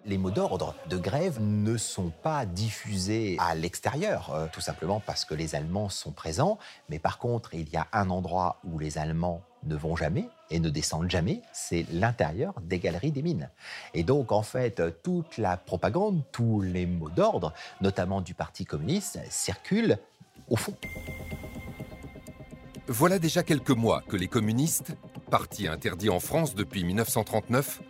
les 0.05 0.17
mots 0.17 0.31
d'ordre 0.31 0.75
de 0.89 0.97
grève 0.97 1.39
ne 1.41 1.77
sont 1.77 2.09
pas 2.09 2.45
diffusés 2.45 3.37
à 3.39 3.55
l'extérieur, 3.55 4.31
euh, 4.33 4.47
tout 4.51 4.61
simplement 4.61 4.99
parce 4.99 5.25
que 5.25 5.33
les 5.33 5.55
Allemands 5.55 5.89
sont 5.89 6.11
présents. 6.11 6.57
Mais 6.89 6.99
par 6.99 7.17
contre, 7.17 7.53
il 7.53 7.69
y 7.69 7.77
a 7.77 7.87
un 7.93 8.09
endroit 8.09 8.59
où 8.63 8.79
les 8.79 8.97
Allemands 8.97 9.41
ne 9.65 9.75
vont 9.75 9.95
jamais 9.95 10.27
et 10.49 10.59
ne 10.59 10.69
descendent 10.69 11.09
jamais, 11.09 11.41
c'est 11.53 11.85
l'intérieur 11.91 12.53
des 12.61 12.79
galeries 12.79 13.11
des 13.11 13.21
mines. 13.21 13.49
Et 13.93 14.03
donc, 14.03 14.31
en 14.31 14.43
fait, 14.43 14.81
toute 15.03 15.37
la 15.37 15.55
propagande, 15.55 16.21
tous 16.31 16.61
les 16.61 16.85
mots 16.85 17.09
d'ordre, 17.09 17.53
notamment 17.81 18.21
du 18.21 18.33
Parti 18.33 18.65
communiste, 18.65 19.19
circulent 19.29 19.97
au 20.49 20.57
fond. 20.57 20.75
Voilà 22.87 23.17
déjà 23.17 23.43
quelques 23.43 23.71
mois 23.71 24.03
que 24.09 24.17
les 24.17 24.27
communistes, 24.27 24.97
parti 25.31 25.67
interdit 25.69 26.09
en 26.09 26.19
France 26.19 26.53
depuis 26.53 26.83
1939, 26.83 27.81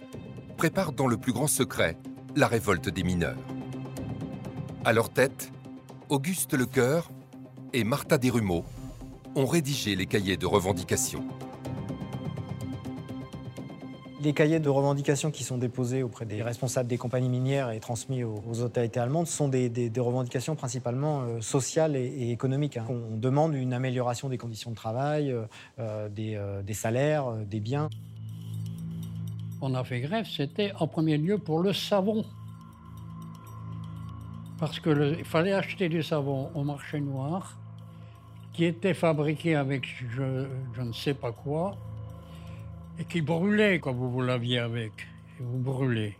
préparent 0.63 0.93
dans 0.93 1.07
le 1.07 1.17
plus 1.17 1.33
grand 1.33 1.47
secret 1.47 1.97
la 2.37 2.47
révolte 2.47 2.87
des 2.87 3.03
mineurs. 3.03 3.35
À 4.85 4.93
leur 4.93 5.09
tête, 5.09 5.51
Auguste 6.07 6.53
Lecoeur 6.53 7.11
et 7.73 7.83
Martha 7.83 8.17
Desrumeaux 8.17 8.63
ont 9.35 9.45
rédigé 9.45 9.93
les 9.97 10.05
cahiers 10.05 10.37
de 10.37 10.45
revendication. 10.45 11.25
Les 14.21 14.31
cahiers 14.31 14.61
de 14.61 14.69
revendication 14.69 15.31
qui 15.31 15.43
sont 15.43 15.57
déposés 15.57 16.01
auprès 16.01 16.23
des 16.25 16.41
responsables 16.41 16.87
des 16.87 16.97
compagnies 16.97 17.27
minières 17.27 17.71
et 17.71 17.81
transmis 17.81 18.23
aux, 18.23 18.61
autorités 18.61 19.01
allemandes 19.01 19.27
sont 19.27 19.49
des, 19.49 19.91
revendications 19.97 20.55
principalement 20.55 21.23
euh, 21.23 21.41
sociales 21.41 21.97
et, 21.97 22.31
économiques. 22.31 22.77
Hein. 22.77 22.85
On 22.87 23.17
demande 23.17 23.53
une 23.53 23.73
amélioration 23.73 24.29
des 24.29 24.37
conditions 24.37 24.71
de 24.71 24.77
travail, 24.77 25.29
euh, 25.29 25.43
euh, 25.79 26.07
des, 26.07 26.73
salaires, 26.73 27.33
des 27.33 27.59
biens 27.59 27.89
on 29.63 29.73
a 29.75 29.83
fait 29.85 30.01
grève, 30.01 30.27
c'était 30.29 30.73
en 30.77 30.87
premier 30.87 31.17
lieu 31.17 31.37
pour 31.37 31.61
le 31.61 31.71
savon. 31.71 32.25
Parce 34.59 34.79
qu'il 34.81 35.23
fallait 35.23 35.53
acheter 35.53 35.87
du 35.87 36.03
savon 36.03 36.51
au 36.53 36.65
marché 36.65 36.99
noir, 36.99 37.57
qui 38.51 38.65
était 38.65 38.93
fabriqué 38.93 39.55
avec 39.55 39.87
je, 40.11 40.47
ne 40.81 40.91
sais 40.91 41.13
pas 41.13 41.31
quoi, 41.31 41.77
et 42.99 43.05
qui 43.05 43.21
brûlait 43.21 43.79
quand 43.79 43.93
vous 43.93 44.11
vous 44.11 44.21
laviez 44.21 44.59
avec. 44.59 44.91
Et 45.39 45.43
vous 45.43 45.59
brûlez. 45.59 46.17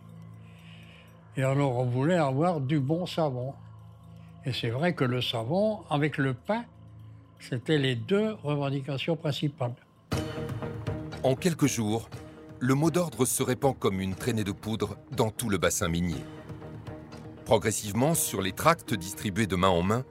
Et 1.36 1.44
alors 1.44 1.78
on 1.80 1.86
voulait 1.86 2.16
avoir 2.16 2.62
du 2.62 2.80
bon 2.80 3.06
savon. 3.06 3.54
Et 4.46 4.54
c'est 4.54 4.70
vrai 4.70 4.94
que 4.94 5.04
le 5.04 5.22
savon, 5.22 5.82
avec 5.90 6.18
le 6.18 6.34
pain, 6.34 6.64
c'était 7.42 7.78
les 7.78 7.96
deux 7.96 8.36
revendications 8.42 9.18
principales. 9.18 9.76
En 11.24 11.36
quelques 11.36 11.68
jours, 11.68 12.10
le 12.64 12.76
mot 12.76 12.92
d'ordre 12.92 13.26
se 13.26 13.44
répand 13.44 13.78
comme 13.78 14.00
une 14.00 14.16
traînée 14.16 14.46
de 14.46 14.54
poudre 14.54 14.96
dans 15.12 15.32
tout 15.32 15.50
le 15.50 15.58
bassin 15.58 15.90
minier. 15.90 16.24
Progressivement, 17.44 18.16
sur 18.16 18.42
les 18.42 18.54
tracts 18.54 18.94
distribués 18.94 19.48
de 19.48 19.58
main 19.58 19.68
en 19.68 19.84
main, 19.84 20.06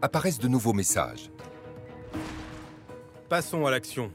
apparaissent 0.00 0.38
de 0.38 0.46
nouveaux 0.46 0.72
messages. 0.72 1.32
Passons 3.28 3.66
à 3.66 3.72
l'action. 3.72 4.12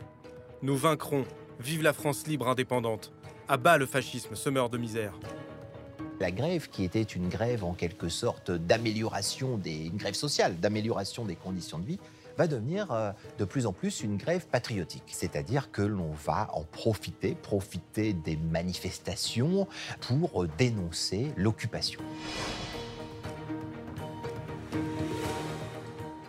Nous 0.62 0.78
vaincrons. 0.78 1.26
Vive 1.60 1.84
la 1.84 1.92
France 1.92 2.28
libre 2.28 2.48
indépendante. 2.48 3.12
À 3.50 3.58
bas 3.58 3.78
le 3.78 3.86
fascisme, 3.86 4.36
semeur 4.36 4.70
de 4.70 4.78
misère. 4.78 5.20
La 6.22 6.32
grève, 6.32 6.70
qui 6.70 6.86
était 6.86 7.04
une 7.04 7.28
grève 7.28 7.66
en 7.66 7.74
quelque 7.74 8.08
sorte 8.08 8.52
d'amélioration 8.52 9.58
des 9.58 9.88
une 9.88 9.98
grève 9.98 10.14
sociale, 10.14 10.58
d'amélioration 10.62 11.26
des 11.26 11.36
conditions 11.36 11.80
de 11.80 11.88
vie, 11.88 12.00
va 12.38 12.48
devenir 12.48 12.92
euh, 12.92 13.12
de 13.38 13.46
plus 13.46 13.66
en 13.66 13.74
plus 13.74 14.02
une 14.02 14.18
grève 14.18 14.46
patriotique. 14.48 15.04
C'est-à-dire 15.08 15.72
que 15.72 15.82
l'on 15.82 16.12
va 16.12 16.50
en 16.54 16.64
profiter, 16.64 17.36
profiter 17.36 18.14
des 18.14 18.38
manifestations 18.38 19.68
pour 20.02 20.44
euh, 20.44 20.50
dénoncer 20.58 21.32
l'occupation. 21.38 22.02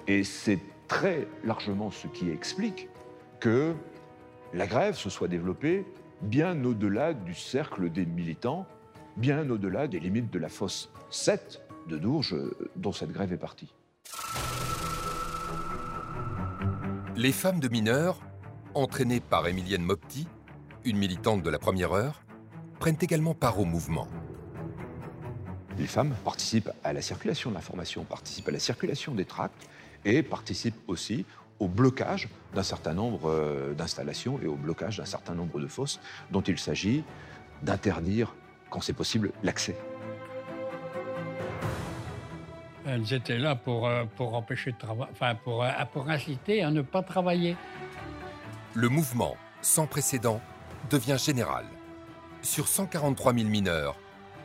Et 0.06 0.22
c'est 0.22 0.60
très 0.86 1.26
largement 1.44 1.90
ce 1.90 2.06
qui 2.06 2.30
explique 2.30 2.88
que 3.40 3.74
la 4.54 4.66
grève 4.66 4.94
se 4.94 5.10
soit 5.10 5.28
développée 5.28 5.84
bien 6.22 6.64
au-delà 6.64 7.12
du 7.12 7.34
cercle 7.34 7.90
des 7.90 8.06
militants, 8.06 8.66
bien 9.16 9.48
au-delà 9.50 9.88
des 9.88 10.00
limites 10.00 10.32
de 10.32 10.38
la 10.38 10.48
fosse 10.48 10.90
7 11.10 11.60
de 11.88 11.98
Dourges 11.98 12.34
euh, 12.34 12.56
dont 12.76 12.92
cette 12.92 13.10
grève 13.10 13.32
est 13.32 13.38
partie. 13.38 13.72
Les 17.18 17.32
femmes 17.32 17.60
de 17.60 17.68
mineurs, 17.68 18.20
entraînées 18.74 19.20
par 19.20 19.48
Émilienne 19.48 19.82
Mopti, 19.82 20.28
une 20.84 20.98
militante 20.98 21.42
de 21.42 21.48
la 21.48 21.58
première 21.58 21.92
heure, 21.94 22.20
prennent 22.78 22.98
également 23.00 23.32
part 23.32 23.58
au 23.58 23.64
mouvement. 23.64 24.06
Les 25.78 25.86
femmes 25.86 26.14
participent 26.26 26.70
à 26.84 26.92
la 26.92 27.00
circulation 27.00 27.48
de 27.48 27.54
l'information, 27.54 28.04
participent 28.04 28.48
à 28.48 28.50
la 28.50 28.58
circulation 28.58 29.14
des 29.14 29.24
tracts 29.24 29.66
et 30.04 30.22
participent 30.22 30.78
aussi 30.88 31.24
au 31.58 31.68
blocage 31.68 32.28
d'un 32.54 32.62
certain 32.62 32.92
nombre 32.92 33.30
euh, 33.30 33.72
d'installations 33.72 34.38
et 34.42 34.46
au 34.46 34.56
blocage 34.56 34.98
d'un 34.98 35.06
certain 35.06 35.34
nombre 35.34 35.58
de 35.58 35.68
fosses 35.68 36.00
dont 36.30 36.42
il 36.42 36.58
s'agit 36.58 37.02
d'interdire, 37.62 38.34
quand 38.68 38.82
c'est 38.82 38.92
possible, 38.92 39.32
l'accès. 39.42 39.74
Elles 42.96 43.12
étaient 43.12 43.36
là 43.36 43.54
pour, 43.54 43.86
euh, 43.86 44.04
pour 44.16 44.32
empêcher 44.32 44.72
de 44.72 44.78
travailler, 44.78 45.10
enfin 45.12 45.34
pour, 45.34 45.62
euh, 45.62 45.68
pour 45.92 46.08
inciter 46.08 46.62
à 46.62 46.70
ne 46.70 46.80
pas 46.80 47.02
travailler. 47.02 47.54
Le 48.72 48.88
mouvement, 48.88 49.36
sans 49.60 49.86
précédent, 49.86 50.40
devient 50.88 51.18
général. 51.18 51.66
Sur 52.40 52.68
143 52.68 53.34
000 53.34 53.48
mineurs, 53.50 53.98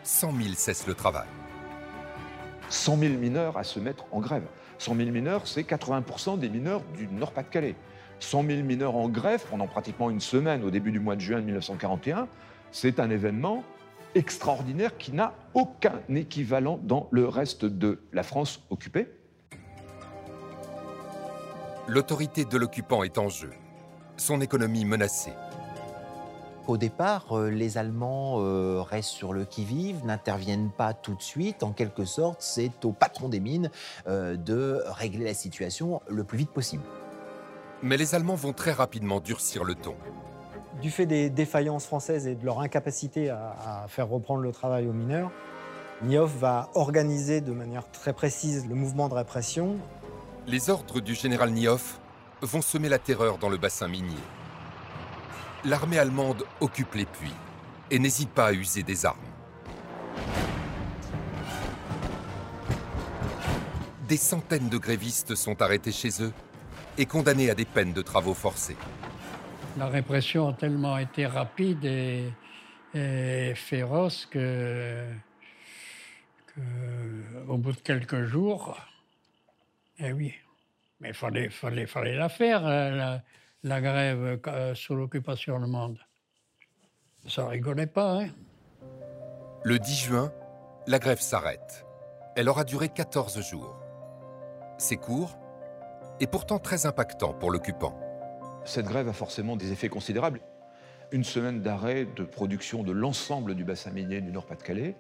100 0.04 0.34
000 0.36 0.54
cessent 0.56 0.86
le 0.86 0.96
travail. 0.96 1.28
100 2.68 2.98
000 2.98 3.14
mineurs 3.14 3.58
à 3.58 3.64
se 3.64 3.80
mettre 3.80 4.04
en 4.12 4.20
grève. 4.20 4.44
100 4.80 4.96
000 4.98 5.12
mineurs, 5.12 5.48
c'est 5.48 5.64
80% 5.64 6.38
des 6.38 6.50
mineurs 6.50 6.82
du 6.98 7.08
Nord-Pas-de-Calais. 7.08 7.76
100 8.20 8.44
000 8.44 8.64
mineurs 8.64 8.98
en 8.98 9.08
grève 9.08 9.46
pendant 9.50 9.68
pratiquement 9.68 10.10
une 10.10 10.20
semaine 10.20 10.66
au 10.66 10.72
début 10.72 10.92
du 10.92 11.00
mois 11.00 11.16
de 11.16 11.22
juin 11.22 11.40
1941, 11.40 12.28
c'est 12.72 13.00
un 13.00 13.10
événement 13.10 13.64
extraordinaire 14.16 14.98
qui 14.98 15.12
n'a 15.12 15.34
aucun 15.54 16.00
équivalent 16.10 16.80
dans 16.84 17.08
le 17.12 17.28
reste 17.28 17.66
de 17.66 18.02
la 18.14 18.24
France 18.24 18.62
occupée. 18.70 19.08
L'autorité 21.88 22.46
de 22.46 22.58
l'occupant 22.58 23.04
est 23.04 23.18
en 23.18 23.30
jeu, 23.30 23.52
son 24.18 24.40
économie 24.42 24.86
menacée. 24.86 25.34
Au 26.68 26.78
départ, 26.78 27.38
euh, 27.38 27.50
les 27.50 27.78
Allemands 27.78 28.38
euh, 28.40 28.82
restent 28.82 29.10
sur 29.10 29.34
le 29.34 29.46
qui-vive, 29.46 30.06
n'interviennent 30.06 30.70
pas 30.70 30.94
tout 30.94 31.16
de 31.16 31.22
suite. 31.22 31.64
En 31.64 31.72
quelque 31.72 32.06
sorte, 32.06 32.42
c'est 32.42 32.86
au 32.86 32.92
patron 32.92 33.30
des 33.30 33.40
mines 33.40 33.72
euh, 34.08 34.38
de 34.38 34.82
régler 34.86 35.26
la 35.26 35.34
situation 35.34 36.02
le 36.08 36.24
plus 36.24 36.38
vite 36.38 36.52
possible. 36.52 36.84
Mais 37.82 37.98
les 37.98 38.14
Allemands 38.14 38.36
vont 38.36 38.54
très 38.54 38.72
rapidement 38.72 39.20
durcir 39.20 39.64
le 39.64 39.74
ton. 39.74 39.96
Du 40.80 40.90
fait 40.90 41.06
des 41.06 41.30
défaillances 41.30 41.86
françaises 41.86 42.28
et 42.28 42.36
de 42.36 42.46
leur 42.46 42.60
incapacité 42.62 43.30
à, 43.30 43.86
faire 43.88 44.08
reprendre 44.08 44.42
le 44.42 44.52
travail 44.52 44.88
aux 44.88 44.94
mineurs, 44.94 45.32
Nioff 46.02 46.36
va 46.38 46.70
organiser 46.74 47.42
de 47.42 47.52
manière 47.52 47.90
très 47.92 48.14
précise 48.14 48.68
le 48.68 48.74
mouvement 48.74 49.10
de 49.10 49.14
répression. 49.14 49.78
Les 50.48 50.70
ordres 50.70 51.02
du 51.02 51.14
général 51.14 51.52
Nioff 51.52 52.00
vont 52.42 52.62
semer 52.62 52.90
la 52.90 52.98
terreur 52.98 53.38
dans 53.38 53.50
le 53.50 53.58
bassin 53.58 53.88
minier. 53.88 54.16
L'armée 55.66 56.00
allemande 56.00 56.44
occupe 56.60 56.96
les 56.96 57.06
puits 57.06 57.36
et 57.92 58.00
n'hésite 58.00 58.30
pas 58.30 58.48
à 58.48 58.54
user 58.54 58.82
des 58.82 59.06
armes. 59.06 59.20
Des 64.08 64.18
centaines 64.18 64.70
de 64.70 64.78
grévistes 64.78 65.36
sont 65.36 65.62
arrêtés 65.62 65.92
chez 65.92 66.24
eux 66.24 66.34
et 66.98 67.06
condamnés 67.06 67.50
à 67.50 67.56
des 67.56 67.66
peines 67.66 67.94
de 67.94 68.02
travaux 68.02 68.34
forcés. 68.34 68.78
La 69.78 69.88
répression 69.88 70.50
a 70.50 70.54
tellement 70.54 70.98
été 70.98 71.26
rapide 71.26 71.86
et, 71.86 73.54
féroce 73.56 74.26
que, 74.26 75.06
au 77.48 77.58
bout 77.58 77.72
de 77.72 77.80
quelques 77.80 78.24
jours, 78.24 78.78
eh 80.00 80.12
oui, 80.12 80.34
mais 81.00 81.10
il 81.10 81.14
fallait, 81.14 81.50
fallait, 81.50 81.86
fallait 81.86 82.16
la 82.16 82.28
faire, 82.28 82.66
euh, 82.66 82.92
la, 82.92 83.22
la 83.64 83.82
grève 83.82 84.40
euh, 84.48 84.76
sous 84.76 84.96
l'occupation 84.96 85.56
allemande. 85.56 86.00
Ça 87.28 87.48
rigolait 87.48 87.88
pas, 87.88 88.22
hein 88.22 88.30
Le 89.64 89.80
10 89.80 89.96
juin, 90.06 90.34
la 90.88 91.00
grève 91.00 91.22
s'arrête. 91.22 91.86
Elle 92.36 92.50
aura 92.50 92.64
duré 92.66 92.90
14 92.90 93.42
jours. 93.50 93.76
C'est 94.78 94.98
court 94.98 95.38
et 96.20 96.28
pourtant 96.28 96.60
très 96.60 96.86
impactant 96.86 97.34
pour 97.34 97.52
l'occupant. 97.52 98.11
Cette 98.66 98.86
grève 98.86 99.08
a 99.08 99.14
forcément 99.14 99.56
des 99.56 99.72
effets 99.72 99.90
considérables. 99.90 100.42
Une 101.12 101.24
semaine 101.24 101.62
d'arrêt 101.62 102.06
de 102.06 102.24
production 102.24 102.84
de 102.84 102.92
l'ensemble 102.92 103.56
du 103.56 103.64
bassin 103.64 103.92
minier 103.92 104.22
du 104.22 104.32
Nord-Pas-de-Calais, 104.32 104.96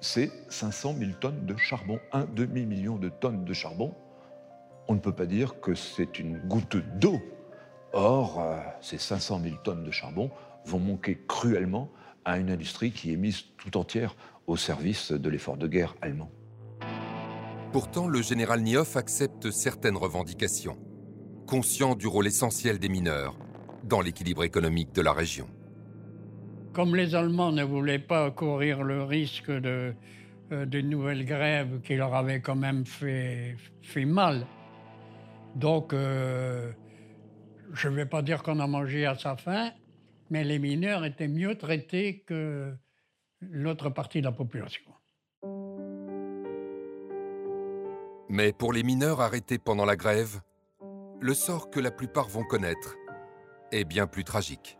c'est 0.00 0.30
500 0.48 0.96
000 0.98 1.12
tonnes 1.20 1.46
de 1.46 1.56
charbon, 1.56 1.98
un 2.12 2.24
demi-million 2.24 2.96
de 2.96 3.08
tonnes 3.08 3.44
de 3.44 3.52
charbon. 3.52 3.94
On 4.88 4.94
ne 4.94 4.98
peut 4.98 5.14
pas 5.14 5.26
dire 5.26 5.60
que 5.60 5.74
c'est 5.74 6.18
une 6.18 6.38
goutte 6.38 6.76
d'eau. 6.98 7.20
Or, 7.92 8.40
euh, 8.40 8.58
ces 8.80 8.98
500 8.98 9.40
000 9.42 9.56
tonnes 9.62 9.84
de 9.84 9.90
charbon 9.90 10.30
vont 10.64 10.78
manquer 10.78 11.20
cruellement 11.28 11.90
à 12.24 12.38
une 12.38 12.50
industrie 12.50 12.92
qui 12.92 13.12
est 13.12 13.16
mise 13.16 13.44
tout 13.56 13.76
entière 13.76 14.16
au 14.46 14.56
service 14.56 15.12
de 15.12 15.28
l'effort 15.30 15.56
de 15.56 15.66
guerre 15.66 15.94
allemand. 16.02 16.30
Pourtant, 17.72 18.08
le 18.08 18.20
général 18.20 18.62
Nioff 18.62 18.96
accepte 18.96 19.50
certaines 19.50 19.96
revendications, 19.96 20.76
conscient 21.50 21.96
du 21.96 22.06
rôle 22.06 22.28
essentiel 22.28 22.78
des 22.78 22.88
mineurs 22.88 23.34
dans 23.82 24.00
l'équilibre 24.00 24.44
économique 24.44 24.92
de 24.92 25.02
la 25.02 25.12
région. 25.12 25.48
Comme 26.72 26.94
les 26.94 27.16
Allemands 27.16 27.50
ne 27.50 27.64
voulaient 27.64 27.98
pas 27.98 28.30
courir 28.30 28.84
le 28.84 29.02
risque 29.02 29.50
de, 29.50 29.92
euh, 30.52 30.64
de 30.64 30.80
nouvelles 30.80 31.24
grèves 31.24 31.80
qui 31.82 31.96
leur 31.96 32.14
avaient 32.14 32.40
quand 32.40 32.54
même 32.54 32.86
fait, 32.86 33.56
fait 33.82 34.04
mal, 34.04 34.46
donc 35.56 35.92
euh, 35.92 36.70
je 37.72 37.88
ne 37.88 37.96
vais 37.96 38.06
pas 38.06 38.22
dire 38.22 38.44
qu'on 38.44 38.60
a 38.60 38.68
mangé 38.68 39.04
à 39.04 39.18
sa 39.18 39.36
faim, 39.36 39.72
mais 40.30 40.44
les 40.44 40.60
mineurs 40.60 41.04
étaient 41.04 41.26
mieux 41.26 41.56
traités 41.56 42.22
que 42.28 42.72
l'autre 43.40 43.90
partie 43.90 44.20
de 44.20 44.26
la 44.26 44.32
population. 44.32 44.92
Mais 48.28 48.52
pour 48.52 48.72
les 48.72 48.84
mineurs 48.84 49.20
arrêtés 49.20 49.58
pendant 49.58 49.84
la 49.84 49.96
grève, 49.96 50.40
le 51.20 51.34
sort 51.34 51.70
que 51.70 51.80
la 51.80 51.90
plupart 51.90 52.28
vont 52.28 52.44
connaître 52.44 52.96
est 53.72 53.84
bien 53.84 54.06
plus 54.06 54.24
tragique. 54.24 54.78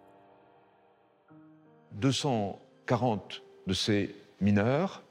240 1.93 3.43
de 3.67 3.75
ces 3.75 4.15
mineurs 4.41 5.03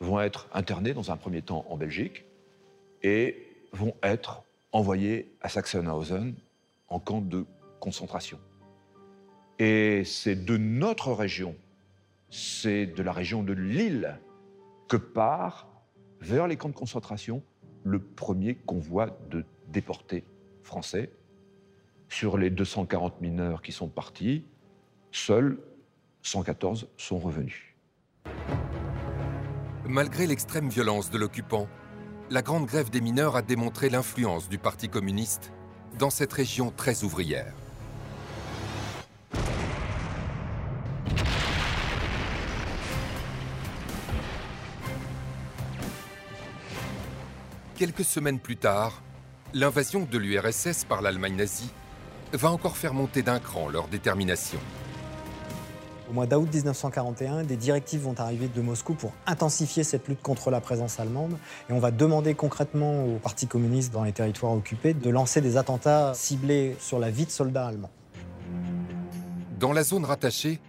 vont 0.00 0.20
être 0.20 0.48
internés 0.52 0.92
dans 0.92 1.12
un 1.12 1.16
premier 1.16 1.42
temps 1.42 1.64
en 1.68 1.76
Belgique 1.76 2.24
et 3.02 3.56
vont 3.72 3.94
être 4.02 4.42
envoyés 4.72 5.32
à 5.40 5.48
Sachsenhausen 5.48 6.34
en 6.88 6.98
camp 6.98 7.20
de 7.20 7.46
concentration. 7.78 8.40
Et 9.60 10.02
c'est 10.04 10.44
de 10.44 10.56
notre 10.56 11.12
région, 11.12 11.54
c'est 12.30 12.86
de 12.86 13.02
la 13.02 13.12
région 13.12 13.44
de 13.44 13.52
Lille 13.52 14.18
que 14.88 14.96
part 14.96 15.68
vers 16.20 16.48
les 16.48 16.56
camps 16.56 16.68
de 16.68 16.74
concentration 16.74 17.42
le 17.84 18.00
premier 18.00 18.56
convoi 18.56 19.16
de 19.30 19.44
déportés 19.68 20.24
français. 20.64 21.12
Sur 22.08 22.38
les 22.38 22.50
240 22.50 23.20
mineurs 23.20 23.62
qui 23.62 23.72
sont 23.72 23.88
partis, 23.88 24.44
seuls 25.12 25.58
114 26.22 26.88
sont 26.96 27.18
revenus. 27.18 27.74
Malgré 29.86 30.26
l'extrême 30.26 30.68
violence 30.68 31.10
de 31.10 31.18
l'occupant, 31.18 31.68
la 32.30 32.40
grande 32.40 32.66
grève 32.66 32.88
des 32.88 33.02
mineurs 33.02 33.36
a 33.36 33.42
démontré 33.42 33.90
l'influence 33.90 34.48
du 34.48 34.58
Parti 34.58 34.88
communiste 34.88 35.52
dans 35.98 36.10
cette 36.10 36.32
région 36.32 36.72
très 36.74 37.04
ouvrière. 37.04 37.52
Quelques 47.76 48.04
semaines 48.04 48.38
plus 48.38 48.56
tard, 48.56 49.02
l'invasion 49.54 50.06
de 50.10 50.18
l'URSS 50.18 50.84
par 50.84 51.00
l'Allemagne 51.00 51.36
nazie 51.36 51.70
va 52.32 52.50
encore 52.50 52.76
faire 52.76 52.92
monter 52.92 53.22
d'un 53.22 53.38
cran 53.38 53.68
leur 53.68 53.86
détermination. 53.86 54.58
Au 56.10 56.12
mois 56.12 56.26
d'août 56.26 56.52
1941, 56.52 57.44
des 57.44 57.56
directives 57.56 58.02
vont 58.02 58.18
arriver 58.18 58.48
de 58.48 58.60
Moscou 58.60 58.94
pour 58.94 59.12
intensifier 59.26 59.84
cette 59.84 60.08
lutte 60.08 60.20
contre 60.20 60.50
la 60.50 60.60
présence 60.60 60.98
allemande. 60.98 61.38
Et 61.70 61.72
on 61.72 61.78
va 61.78 61.92
demander 61.92 62.34
concrètement 62.34 63.06
au 63.06 63.18
Parti 63.18 63.46
communiste 63.46 63.92
dans 63.92 64.02
les 64.02 64.12
territoires 64.12 64.52
occupés 64.52 64.92
de 64.92 65.08
lancer 65.08 65.40
des 65.40 65.56
attentats 65.56 66.12
ciblés 66.14 66.76
sur 66.80 66.98
la 66.98 67.10
vie 67.10 67.24
de 67.24 67.30
soldats 67.30 67.68
allemands. 67.68 67.92
Dans 69.60 69.72
la 69.72 69.84
zone 69.84 70.04
rattachée, 70.04 70.60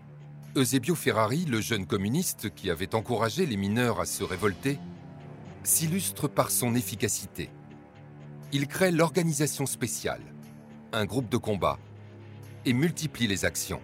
Eusebio 0.56 0.94
Ferrari, 0.94 1.46
le 1.46 1.60
jeune 1.60 1.88
communiste 1.88 2.54
qui 2.54 2.70
avait 2.70 2.94
encouragé 2.94 3.48
les 3.48 3.58
mineurs 3.58 4.00
à 4.00 4.06
se 4.06 4.24
révolter, 4.24 4.80
s'illustre 5.64 6.28
par 6.28 6.52
son 6.52 6.76
efficacité. 6.76 7.50
Il 8.58 8.70
crée 8.70 8.90
l'organisation 8.90 9.66
spéciale, 9.66 10.22
un 10.94 11.04
groupe 11.04 11.28
de 11.28 11.36
combat, 11.36 11.78
et 12.64 12.72
multiplie 12.72 13.28
les 13.28 13.44
actions. 13.44 13.82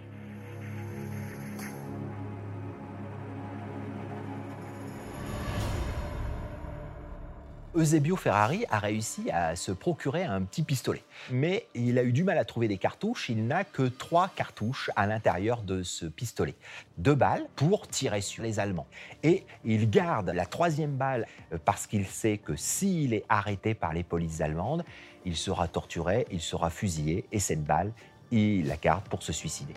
Eusebio 7.73 8.17
Ferrari 8.17 8.65
a 8.69 8.79
réussi 8.79 9.31
à 9.31 9.55
se 9.55 9.71
procurer 9.71 10.23
un 10.23 10.41
petit 10.41 10.62
pistolet. 10.62 11.03
Mais 11.31 11.67
il 11.73 11.97
a 11.97 12.03
eu 12.03 12.12
du 12.12 12.25
mal 12.25 12.38
à 12.38 12.43
trouver 12.43 12.67
des 12.67 12.77
cartouches. 12.77 13.29
Il 13.29 13.47
n'a 13.47 13.63
que 13.63 13.84
trois 13.84 14.27
cartouches 14.27 14.91
à 14.97 15.07
l'intérieur 15.07 15.62
de 15.62 15.81
ce 15.81 16.05
pistolet. 16.05 16.55
Deux 16.97 17.15
balles 17.15 17.45
pour 17.55 17.88
tirer 17.88 18.19
sur 18.19 18.43
les 18.43 18.60
Allemands. 18.60 18.88
Et 19.23 19.45
il 19.63 19.89
garde 19.89 20.29
la 20.29 20.45
troisième 20.45 20.97
balle 20.97 21.25
euh, 21.53 21.57
parce 21.63 21.88
qu'il 21.88 22.05
sait 22.07 22.38
que 22.38 22.57
s'il 22.57 23.13
est 23.13 23.23
arrêté 23.29 23.73
par 23.73 23.93
les 23.93 24.03
polices 24.03 24.41
allemandes, 24.41 24.84
il 25.23 25.38
sera 25.38 25.69
torturé, 25.69 26.27
il 26.29 26.41
sera 26.41 26.69
fusillé. 26.69 27.25
Et 27.31 27.39
cette 27.39 27.63
balle, 27.63 27.93
il 28.31 28.67
la 28.67 28.75
garde 28.75 29.05
pour 29.05 29.23
se 29.23 29.31
suicider 29.31 29.75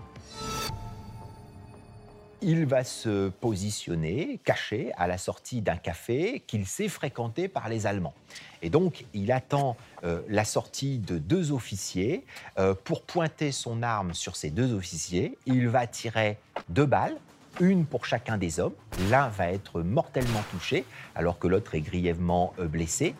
il 2.45 2.67
va 2.67 2.85
se 2.85 3.31
positionner 3.31 4.39
caché 4.45 4.93
à 4.99 5.07
la 5.07 5.17
sortie 5.17 5.63
d'un 5.63 5.77
café 5.77 6.43
qu'il 6.47 6.67
sait 6.67 6.89
fréquenter 6.89 7.49
par 7.49 7.71
les 7.71 7.87
Allemands. 7.87 8.13
Et 8.61 8.69
donc, 8.69 9.07
il 9.15 9.33
attend 9.33 9.79
euh, 10.05 10.21
la 10.29 10.45
sortie 10.45 10.99
de 10.99 11.17
deux 11.17 11.53
officiers 11.53 12.23
euh, 12.59 12.75
pour 12.75 13.03
pointer 13.03 13.51
son 13.51 13.83
arme 13.83 14.13
sur 14.13 14.37
ces 14.37 14.51
deux 14.51 14.75
officiers. 14.75 15.39
Il 15.47 15.69
va 15.69 15.87
tirer 15.87 16.39
deux 16.69 16.85
balles, 16.85 17.17
une 17.61 17.87
pour 17.87 18.05
chacun 18.05 18.37
des 18.37 18.61
hommes. 18.61 18.75
L'un 19.11 19.29
va 19.29 19.51
être 19.51 19.81
mortellement 19.81 20.43
touché, 20.51 20.85
alors 21.15 21.39
que 21.39 21.49
l'autre 21.49 21.75
est 21.75 21.81
grièvement 21.81 22.53
euh, 22.59 22.69
blessé. 22.69 23.15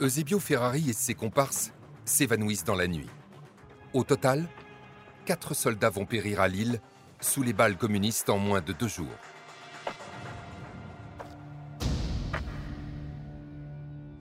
Eusebio 0.00 0.38
Ferrari 0.38 0.88
et 0.88 0.94
ses 0.94 1.14
comparses 1.14 1.72
s'évanouissent 2.06 2.64
dans 2.64 2.76
la 2.76 2.86
nuit. 2.86 3.08
Au 3.92 4.04
total, 4.04 4.46
quatre 5.26 5.52
soldats 5.52 5.90
vont 5.90 6.06
périr 6.06 6.40
à 6.40 6.48
Lille 6.48 6.80
sous 7.20 7.42
les 7.42 7.52
balles 7.52 7.76
communistes 7.76 8.30
en 8.30 8.38
moins 8.38 8.60
de 8.60 8.72
deux 8.72 8.88
jours. 8.88 9.06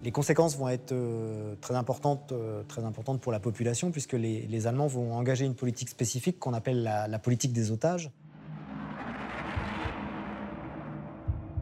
Les 0.04 0.12
conséquences 0.12 0.58
vont 0.58 0.70
être 0.70 0.94
euh, 0.94 1.56
très, 1.60 1.76
importantes, 1.76 2.32
euh, 2.32 2.64
très 2.64 2.86
importantes 2.86 3.20
pour 3.20 3.32
la 3.32 3.40
population, 3.40 3.92
puisque 3.92 4.14
les, 4.14 4.68
Allemands 4.68 4.88
vont 4.88 5.14
engager 5.14 5.46
une 5.46 5.56
politique 5.56 5.90
spécifique 5.90 6.40
qu'on 6.40 6.54
appelle 6.54 6.84
la, 6.84 7.20
politique 7.20 7.52
des 7.52 7.72
otages, 7.72 8.10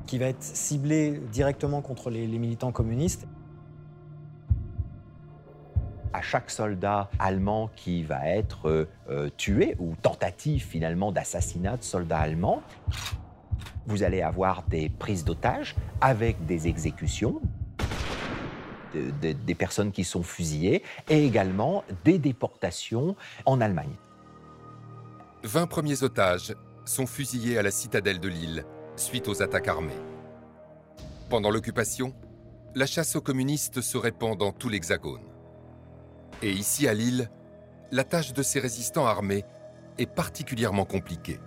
qui 0.05 0.19
va 0.19 0.27
être 0.27 0.43
ciblée 0.43 1.19
directement 1.31 1.81
contre 1.81 2.11
les 2.11 2.27
militants 2.27 2.71
communistes 2.71 3.25
à 6.15 6.21
chaque 6.21 6.49
soldat 6.49 7.09
allemand 7.19 7.69
qui 7.75 8.03
va 8.03 8.27
être 8.27 8.69
euh, 8.69 8.87
euh, 9.09 9.29
tué 9.35 9.75
ou 9.79 9.95
tentative 10.01 10.63
finalement 10.63 11.11
d'assassinat 11.11 11.77
de 11.77 11.83
soldats 11.83 12.19
allemands. 12.19 12.63
Vous 13.85 14.03
allez 14.03 14.21
avoir 14.21 14.63
des 14.63 14.89
prises 14.89 15.25
d'otages 15.25 15.75
avec 16.01 16.45
des 16.45 16.67
exécutions, 16.67 17.41
des 18.93 19.55
personnes 19.55 19.91
qui 19.91 20.05
sont 20.05 20.23
fusillées 20.23 20.81
et 21.09 21.25
également 21.25 21.83
des 22.05 22.17
déportations 22.17 23.15
en 23.45 23.59
Allemagne. 23.61 23.93
20 25.43 25.67
premiers 25.67 26.01
otages 26.01 26.55
sont 26.85 27.05
fusillés 27.05 27.59
à 27.59 27.61
la 27.61 27.71
citadelle 27.71 28.19
de 28.19 28.29
Lille 28.29 28.65
suite 28.95 29.27
aux 29.27 29.43
attaques 29.43 29.67
armées. 29.67 30.01
Pendant 31.29 31.51
l'occupation, 31.51 32.13
la 32.73 32.85
chasse 32.85 33.15
aux 33.15 33.21
communistes 33.21 33.81
se 33.81 33.97
répand 33.97 34.37
dans 34.37 34.51
tout 34.51 34.69
l'Hexagone. 34.69 35.34
Et 36.41 36.51
ici 36.51 36.87
à 36.87 36.93
Lille, 36.93 37.29
la 37.91 38.03
tâche 38.03 38.33
de 38.33 38.43
ces 38.43 38.59
résistants 38.59 39.05
armés 39.05 39.45
est 39.97 40.05
particulièrement 40.05 40.85
compliquée. 40.85 41.39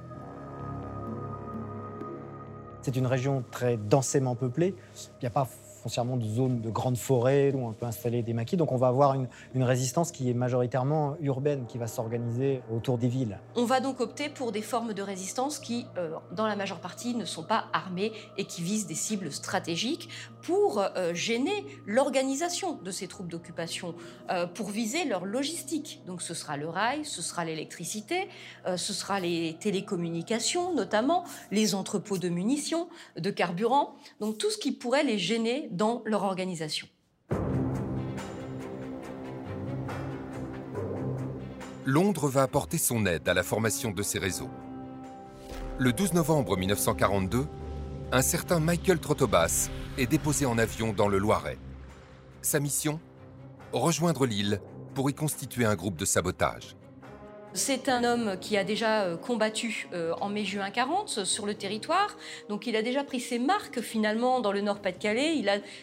C'est 2.83 2.96
une 2.96 3.07
région 3.07 3.44
très 3.51 3.77
densément 3.77 4.35
peuplée. 4.35 4.74
Il 4.96 5.22
n'y 5.22 5.27
a 5.27 5.31
pas 5.31 5.46
foncièrement 5.88 6.18
de 6.18 6.27
zones 6.27 6.61
de 6.61 6.68
grandes 6.68 6.98
forêts 6.98 7.51
où 7.55 7.66
on 7.66 7.72
peut 7.72 7.87
installer 7.87 8.22
des 8.22 8.35
maquis. 8.35 8.59
Donc 8.59 8.72
on 8.72 8.77
va 8.77 8.88
avoir 8.88 9.14
une, 9.14 9.27
résistance 9.62 10.12
qui 10.12 10.31
est 10.31 10.35
majoritairement 10.35 11.16
urbaine, 11.20 11.64
qui 11.66 11.79
va 11.79 11.87
s'organiser 11.87 12.61
autour 12.70 12.98
des 12.98 13.09
villes. 13.09 13.38
On 13.57 13.64
va 13.64 13.81
donc 13.81 14.01
opter 14.01 14.29
pour 14.29 14.53
des 14.53 14.61
formes 14.61 14.92
de 14.92 15.03
résistance 15.03 15.59
qui, 15.59 15.87
euh, 15.96 16.11
dans 16.33 16.46
la 16.46 16.57
majeure 16.57 16.81
partie, 16.81 17.14
ne 17.14 17.24
sont 17.24 17.42
pas 17.42 17.64
armées 17.72 18.12
et 18.37 18.44
qui 18.44 18.62
visent 18.62 18.87
des 18.87 18.94
cibles 18.94 19.33
stratégiques 19.33 20.09
pour 20.42 20.79
euh, 20.79 21.12
gêner 21.14 21.66
l'organisation 21.87 22.79
de 22.83 22.90
ces 22.90 23.09
troupes 23.09 23.29
d'occupation, 23.29 23.94
euh, 24.31 24.46
pour 24.46 24.68
viser 24.68 25.07
leur 25.07 25.24
logistique. 25.24 26.03
Donc 26.07 26.22
ce 26.22 26.35
sera 26.35 26.57
le 26.57 26.68
rail, 26.68 27.05
ce 27.05 27.22
sera 27.22 27.44
l'électricité, 27.44 28.29
ce 28.77 28.92
sera 28.92 29.20
les 29.20 29.57
télécommunications 29.61 30.74
notamment, 30.74 31.24
les 31.51 31.74
entrepôts 31.74 32.18
de 32.18 32.29
munitions, 32.29 32.88
de 33.16 33.31
carburant, 33.31 33.96
donc 34.20 34.38
tout 34.38 34.51
ce 34.51 34.59
qui 34.59 34.72
pourrait 34.72 35.05
les 35.05 35.18
gêner 35.18 35.68
dans 35.79 36.03
leur 36.05 36.25
organisation. 36.25 36.88
Londres 41.87 42.29
va 42.29 42.43
apporter 42.43 42.79
son 42.79 43.07
aide 43.07 43.29
à 43.29 43.33
la 43.33 43.45
formation 43.45 43.93
de 43.93 44.03
ces 44.03 44.19
réseaux. 44.19 44.51
Le 45.79 45.93
12 45.93 46.14
novembre 46.14 46.57
1942, 46.57 47.47
un 48.11 48.23
certain 48.23 48.59
Michael 48.59 48.99
Trotobas 48.99 49.71
est 49.97 50.09
déposé 50.09 50.47
en 50.47 50.59
avion 50.59 50.93
dans 50.93 51.07
le 51.07 51.19
Loiret. 51.19 51.59
Sa 52.43 52.59
mission? 52.59 52.99
Rejoindre 53.73 54.27
l'île 54.27 54.61
pour 54.95 55.09
y 55.09 55.14
constituer 55.14 55.64
un 55.64 55.77
groupe 55.77 55.97
de 55.97 56.05
sabotage. 56.05 56.78
C'est 57.55 57.89
un 57.89 58.05
homme 58.05 58.37
qui 58.41 58.57
a 58.57 58.65
déjà 58.65 59.03
euh, 59.03 59.17
combattu 59.17 59.89
euh, 59.93 60.13
en 60.21 60.29
mai-juin 60.29 60.71
40 60.71 61.25
sur 61.25 61.47
le 61.47 61.55
territoire, 61.55 62.17
donc 62.49 62.67
il 62.67 62.77
a 62.77 62.83
déjà 62.83 63.05
pris 63.05 63.21
ses 63.21 63.39
marques 63.39 63.81
finalement 63.81 64.41
dans 64.41 64.53
le 64.53 64.61
Nord-Pas-de-Calais, 64.61 65.37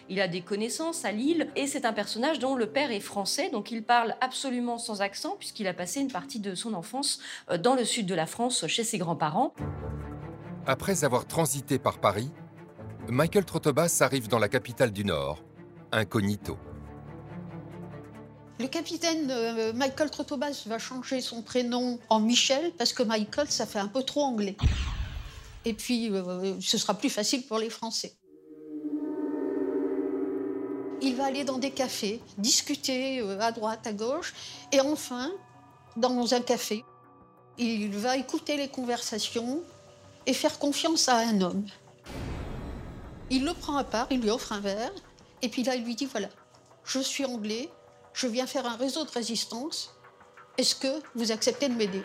il 0.10 0.20
a, 0.20 0.28
des 0.28 0.42
connaissances 0.42 1.06
à 1.06 1.12
Lille, 1.12 1.50
et 1.56 1.66
c'est 1.66 1.86
un 1.86 1.94
personnage 1.94 2.40
dont 2.40 2.56
le 2.56 2.68
père 2.68 2.92
est 2.92 3.00
français, 3.00 3.50
donc 3.50 3.72
il 3.72 3.84
parle 3.84 4.16
absolument 4.22 4.78
sans 4.78 5.02
accent, 5.02 5.36
puisqu'il 5.38 5.68
a 5.68 5.74
passé 5.74 6.02
une 6.02 6.12
partie 6.12 6.40
de 6.40 6.54
son 6.54 6.74
enfance 6.76 7.20
euh, 7.50 7.58
dans 7.58 7.76
le 7.76 7.84
sud 7.84 8.06
de 8.06 8.16
la 8.16 8.28
France 8.28 8.68
chez 8.68 8.84
ses 8.84 9.00
grands-parents. 9.00 9.54
Après 10.68 11.04
avoir 11.04 11.26
transité 11.26 11.80
par 11.80 12.00
Paris, 12.00 12.32
Michael 13.10 13.46
Trotobas 13.46 13.98
arrive 14.02 14.28
dans 14.28 14.40
la 14.40 14.50
capitale 14.50 14.92
du 14.92 15.04
Nord, 15.04 15.44
incognito. 15.92 16.58
Le 18.58 18.68
capitaine 18.68 19.30
euh, 19.32 19.74
Michael 19.74 20.10
Trotobas 20.10 20.64
va 20.66 20.80
changer 20.80 21.20
son 21.20 21.42
prénom 21.42 22.00
en 22.10 22.22
Michel 22.22 22.72
parce 22.78 22.94
que 22.94 23.04
Michael, 23.04 23.52
ça 23.52 23.66
fait 23.66 23.80
un 23.80 23.88
peu 23.88 24.04
trop 24.04 24.22
anglais. 24.22 24.56
Et 25.66 25.74
puis, 25.74 26.10
euh, 26.12 26.56
ce 26.62 26.78
sera 26.78 26.94
plus 26.94 27.10
facile 27.10 27.46
pour 27.46 27.58
les 27.58 27.70
Français. 27.70 28.16
Il 31.02 31.16
va 31.16 31.26
aller 31.26 31.44
dans 31.44 31.58
des 31.58 31.72
cafés, 31.72 32.22
discuter 32.38 33.20
euh, 33.20 33.40
à 33.42 33.52
droite, 33.52 33.86
à 33.88 33.92
gauche, 33.92 34.34
et 34.72 34.80
enfin, 34.80 35.32
dans 35.98 36.34
un 36.34 36.40
café, 36.40 36.86
il 37.58 37.90
va 37.90 38.16
écouter 38.16 38.56
les 38.56 38.70
conversations 38.70 39.62
et 40.26 40.34
faire 40.34 40.58
confiance 40.60 41.10
à 41.10 41.18
un 41.18 41.42
homme. 41.42 41.66
Il 43.30 43.44
le 43.44 43.54
prend 43.54 43.76
à 43.76 43.84
part, 43.84 44.08
il 44.12 44.22
lui 44.22 44.30
offre 44.30 44.54
un 44.54 44.62
verre, 44.62 44.92
et 45.42 45.50
puis 45.50 45.64
là, 45.64 45.76
il 45.76 45.84
lui 45.84 45.96
dit, 45.96 46.06
voilà, 46.06 46.30
je 46.86 47.00
suis 47.00 47.26
anglais, 47.26 47.70
je 48.16 48.28
viens 48.28 48.48
faire 48.48 48.66
un 48.66 48.78
réseau 48.78 49.04
de 49.04 49.12
résistance. 49.12 49.94
Est-ce 50.58 50.74
que 50.76 51.02
vous 51.16 51.32
acceptez 51.32 51.68
de 51.68 51.74
m'aider? 51.74 52.02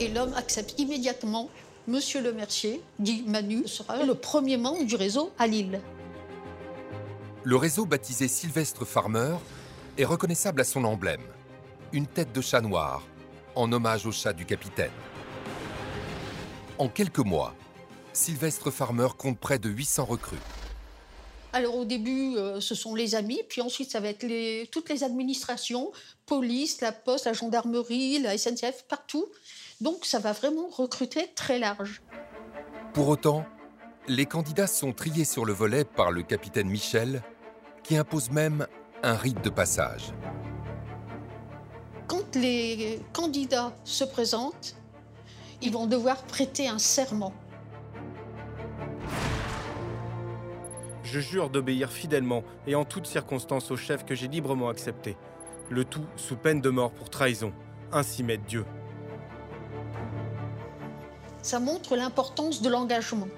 Et 0.00 0.08
l'homme 0.08 0.34
accepte 0.34 0.78
immédiatement. 0.78 1.48
Monsieur 1.86 2.22
le 2.22 2.32
Mercier, 2.32 2.82
dit 2.98 3.24
Manu, 3.26 3.66
sera 3.66 4.04
le 4.04 4.14
premier 4.14 4.56
membre 4.56 4.84
du 4.84 4.96
réseau 4.96 5.32
à 5.38 5.46
Lille. 5.46 5.80
Le 7.42 7.56
réseau 7.56 7.86
baptisé 7.86 8.28
Sylvestre 8.28 8.84
Farmer 8.84 9.36
est 9.98 10.04
reconnaissable 10.04 10.60
à 10.60 10.64
son 10.64 10.84
emblème, 10.84 11.22
une 11.92 12.06
tête 12.06 12.32
de 12.32 12.40
chat 12.40 12.60
noir, 12.60 13.02
en 13.54 13.70
hommage 13.70 14.06
au 14.06 14.12
chat 14.12 14.32
du 14.32 14.46
capitaine. 14.46 14.90
En 16.78 16.88
quelques 16.88 17.18
mois, 17.18 17.54
Sylvestre 18.12 18.70
Farmer 18.70 19.08
compte 19.16 19.38
près 19.38 19.58
de 19.58 19.68
800 19.68 20.04
recrues. 20.06 20.38
Alors 21.54 21.76
au 21.76 21.84
début, 21.84 22.34
euh, 22.34 22.60
ce 22.60 22.74
sont 22.74 22.96
les 22.96 23.14
amis, 23.14 23.40
puis 23.48 23.60
ensuite 23.60 23.88
ça 23.88 24.00
va 24.00 24.08
être 24.08 24.24
les, 24.24 24.68
toutes 24.72 24.88
les 24.88 25.04
administrations, 25.04 25.92
police, 26.26 26.80
la 26.80 26.90
poste, 26.90 27.26
la 27.26 27.32
gendarmerie, 27.32 28.18
la 28.18 28.36
SNCF, 28.36 28.82
partout. 28.88 29.26
Donc 29.80 30.04
ça 30.04 30.18
va 30.18 30.32
vraiment 30.32 30.66
recruter 30.66 31.30
très 31.36 31.60
large. 31.60 32.02
Pour 32.92 33.06
autant, 33.06 33.46
les 34.08 34.26
candidats 34.26 34.66
sont 34.66 34.92
triés 34.92 35.24
sur 35.24 35.44
le 35.44 35.52
volet 35.52 35.84
par 35.84 36.10
le 36.10 36.24
capitaine 36.24 36.68
Michel, 36.68 37.22
qui 37.84 37.96
impose 37.96 38.30
même 38.30 38.66
un 39.04 39.14
rite 39.14 39.40
de 39.44 39.50
passage. 39.50 40.12
Quand 42.08 42.34
les 42.34 42.98
candidats 43.12 43.76
se 43.84 44.02
présentent, 44.02 44.74
ils 45.62 45.70
vont 45.70 45.86
devoir 45.86 46.24
prêter 46.24 46.66
un 46.66 46.80
serment. 46.80 47.32
Je 51.04 51.20
jure 51.20 51.50
d'obéir 51.50 51.92
fidèlement 51.92 52.42
et 52.66 52.74
en 52.74 52.86
toutes 52.86 53.06
circonstances 53.06 53.70
au 53.70 53.76
chef 53.76 54.04
que 54.06 54.14
j'ai 54.14 54.26
librement 54.26 54.70
accepté. 54.70 55.16
Le 55.68 55.84
tout 55.84 56.06
sous 56.16 56.36
peine 56.36 56.62
de 56.62 56.70
mort 56.70 56.92
pour 56.92 57.10
trahison. 57.10 57.52
Ainsi 57.92 58.22
m'aide 58.22 58.44
Dieu. 58.46 58.64
Ça 61.42 61.60
montre 61.60 61.94
l'importance 61.94 62.62
de 62.62 62.70
l'engagement. 62.70 63.28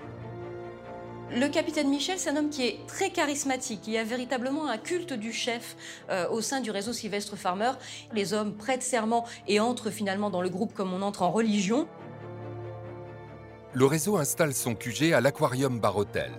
Le 1.33 1.49
capitaine 1.49 1.89
Michel, 1.89 2.21
c'est 2.21 2.31
un 2.31 2.37
homme 2.37 2.51
qui 2.51 2.65
est 2.65 2.87
très 2.87 3.11
charismatique. 3.11 3.81
Il 3.89 3.95
y 3.95 3.99
a 3.99 4.05
véritablement 4.05 4.69
un 4.69 4.79
culte 4.79 5.13
du 5.13 5.33
chef 5.33 5.77
euh, 6.09 6.29
au 6.29 6.41
sein 6.41 6.61
du 6.61 6.71
réseau 6.71 6.93
Sylvestre 6.93 7.35
Farmer. 7.35 7.73
Les 8.13 8.33
hommes 8.33 8.55
prêtent 8.55 8.85
serment 8.85 9.27
et 9.49 9.59
entrent 9.59 9.91
finalement 9.91 10.31
dans 10.31 10.41
le 10.41 10.49
groupe 10.49 10.73
comme 10.73 10.93
on 10.93 11.03
entre 11.03 11.23
en 11.23 11.33
religion. 11.33 11.89
Le 13.73 13.87
réseau 13.87 14.19
installe 14.19 14.55
son 14.55 14.77
QG 14.77 15.13
à 15.13 15.21
l'Aquarium 15.21 15.81
Bar 15.81 15.97
Hotel, 15.97 16.31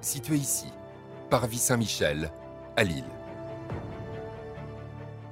situé 0.00 0.36
ici, 0.36 0.66
Parvis 1.28 1.58
Saint-Michel, 1.58 2.30
à 2.76 2.84
Lille. 2.84 3.04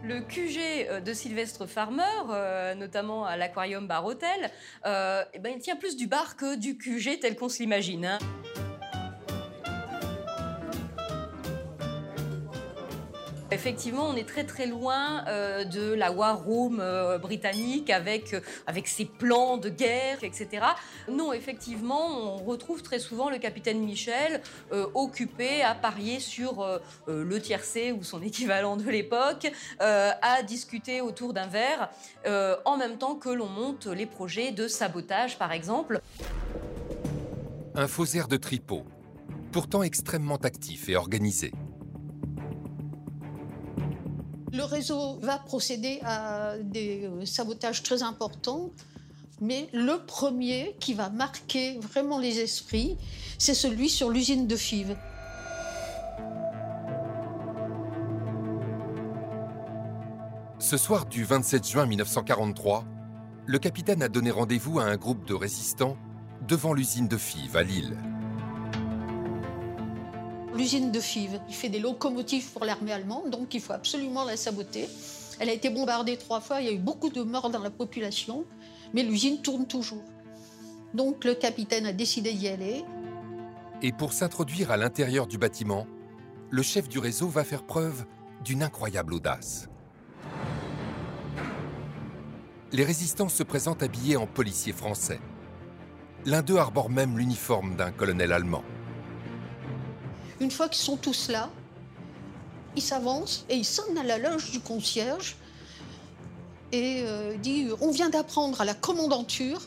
Le 0.05 0.21
QG 0.21 0.89
euh, 0.89 1.01
de 1.01 1.13
Sylvestre 1.13 1.67
Farmer, 1.67 2.03
euh, 2.31 2.75
notamment 2.75 3.27
à 3.27 3.37
l'Aquarium 3.37 3.87
Bar 3.87 4.07
Hotel, 4.07 4.51
euh, 4.87 5.23
eh 5.35 5.39
ben, 5.39 5.53
il 5.55 5.61
tient 5.61 5.77
plus 5.77 5.97
du 5.97 6.07
bar 6.07 6.37
que 6.37 6.57
du 6.57 6.79
QG 6.79 7.21
tel 7.21 7.37
qu'on 7.37 7.49
se 7.49 7.59
l'imagine. 7.59 8.07
hein. 8.07 8.19
Effectivement, 13.59 14.09
on 14.09 14.15
est 14.15 14.27
très 14.27 14.45
très 14.45 14.67
loin 14.67 15.25
euh, 15.27 15.65
de 15.65 15.93
la 15.93 16.13
War 16.13 16.45
Room 16.45 16.79
euh, 16.79 17.19
britannique 17.19 17.91
avec, 17.91 18.33
euh, 18.33 18.41
avec 18.69 18.87
ses 18.87 19.05
plans 19.05 19.57
de 19.57 19.69
guerre, 19.69 20.23
etc. 20.23 20.65
Non, 21.11 21.33
effectivement, 21.33 22.07
on 22.07 22.37
retrouve 22.37 22.85
très 22.85 23.01
souvent 23.01 23.29
le 23.29 23.39
capitaine 23.39 23.81
Michel 23.81 24.43
occupé 24.95 25.63
à 25.63 25.75
parier 25.75 26.21
sur 26.21 26.65
le 27.09 27.41
tiercé 27.41 27.91
ou 27.91 28.05
son 28.05 28.23
équivalent 28.31 28.77
de 28.77 28.89
l'époque, 28.89 29.51
à 29.81 30.43
discuter 30.47 31.01
autour 31.01 31.33
d'un 31.33 31.47
verre, 31.47 31.91
en 32.65 32.77
même 32.77 32.97
temps 32.97 33.17
que 33.17 33.29
l'on 33.29 33.49
monte 33.49 33.87
les 33.87 34.07
projets 34.07 34.53
de 34.53 34.69
sabotage, 34.69 35.39
par 35.39 35.53
exemple. 35.53 36.01
Un 37.75 37.89
faussaire 37.89 38.29
de 38.29 38.37
tripot, 38.37 38.85
pourtant 39.51 39.83
extrêmement 39.83 40.37
actif 40.37 40.89
et 40.89 40.97
organisé. 40.97 41.53
Le 44.53 44.65
réseau 44.65 45.19
va 45.21 45.39
procéder 45.39 46.01
à 46.05 46.57
des 46.59 47.05
euh, 47.05 47.25
sabotages 47.27 47.83
très 47.83 48.03
importants, 48.03 48.71
mais 49.41 49.69
le 49.73 50.05
premier 50.07 50.75
qui 50.81 50.95
va 50.95 51.11
marquer 51.11 51.79
vraiment 51.81 52.19
les 52.19 52.41
esprits, 52.41 52.97
c'est 53.39 53.55
celui 53.55 53.89
sur 53.89 54.11
l'usine 54.11 54.47
de 54.47 54.57
Fives. 54.57 54.97
Ce 60.59 60.77
soir 60.77 61.07
du 61.07 61.25
27 61.25 61.69
juin 61.69 61.87
1943, 61.87 62.85
le 63.47 63.59
capitaine 63.59 64.03
a 64.03 64.09
donné 64.09 64.31
rendez-vous 64.31 64.79
à 64.79 64.85
un 64.85 64.97
groupe 64.97 65.25
de 65.27 65.35
résistants 65.35 65.97
devant 66.47 66.73
l'usine 66.73 67.09
de 67.09 67.17
Fives 67.17 67.57
à 67.57 67.63
Lille. 67.63 67.97
L'usine 70.59 70.91
de 70.91 70.99
Fives, 70.99 71.41
il 71.49 71.55
fait 71.55 71.69
des 71.69 71.79
locomotives 71.79 72.51
pour 72.51 72.65
l'armée 72.65 72.91
allemande, 72.91 73.31
donc 73.31 73.55
il 73.55 73.61
faut 73.61 73.75
absolument 73.75 74.25
la 74.25 74.37
saboter. 74.37 74.89
Elle 75.39 75.51
a 75.51 75.53
été 75.53 75.71
bombardée 75.71 76.17
trois 76.17 76.41
fois, 76.41 76.61
il 76.61 76.67
y 76.67 76.69
a 76.69 76.73
eu 76.73 76.81
beaucoup 76.81 77.11
de 77.11 77.23
morts 77.23 77.51
dans 77.51 77.61
la 77.61 77.71
population, 77.71 78.45
mais 78.93 79.05
l'usine 79.05 79.41
tourne 79.41 79.69
toujours. 79.69 80.03
Donc 80.95 81.25
le 81.25 81.37
capitaine 81.37 81.87
a 81.87 81.93
décidé 81.93 82.33
d'y 82.33 82.49
aller. 82.49 82.85
Et 83.83 83.93
pour 83.93 84.13
s'introduire 84.13 84.73
à 84.73 84.77
l'intérieur 84.77 85.29
du 85.29 85.39
bâtiment, 85.39 85.87
le 86.51 86.63
chef 86.63 86.89
du 86.89 86.99
réseau 86.99 87.29
va 87.29 87.45
faire 87.45 87.63
preuve 87.63 88.05
d'une 88.45 88.65
incroyable 88.65 89.15
audace. 89.15 89.69
Les 92.73 92.85
résistants 92.85 93.29
se 93.29 93.45
présentent 93.45 93.85
habillés 93.85 94.17
en 94.17 94.27
policiers 94.27 94.73
français. 94.73 95.21
L'un 96.27 96.43
d'eux 96.43 96.57
arbore 96.57 96.91
même 96.91 97.17
l'uniforme 97.17 97.77
d'un 97.77 97.93
colonel 97.93 98.33
allemand. 98.33 98.65
Une 100.41 100.51
fois 100.51 100.69
qu'ils 100.69 100.83
sont 100.83 100.97
tous 100.97 101.29
là, 101.29 101.51
ils 102.77 102.83
s'avancent 102.83 103.45
et 103.49 103.57
ils 103.57 103.65
sonnent 103.65 103.99
à 103.99 104.05
la 104.05 104.19
loge 104.19 104.51
du 104.51 104.61
concierge 104.61 105.37
et 106.71 107.03
euh, 107.07 107.35
dit 107.37 107.69
On 107.81 107.91
vient 107.91 108.09
d'apprendre 108.11 108.61
à 108.61 108.65
la 108.65 108.75
commandanture 108.75 109.63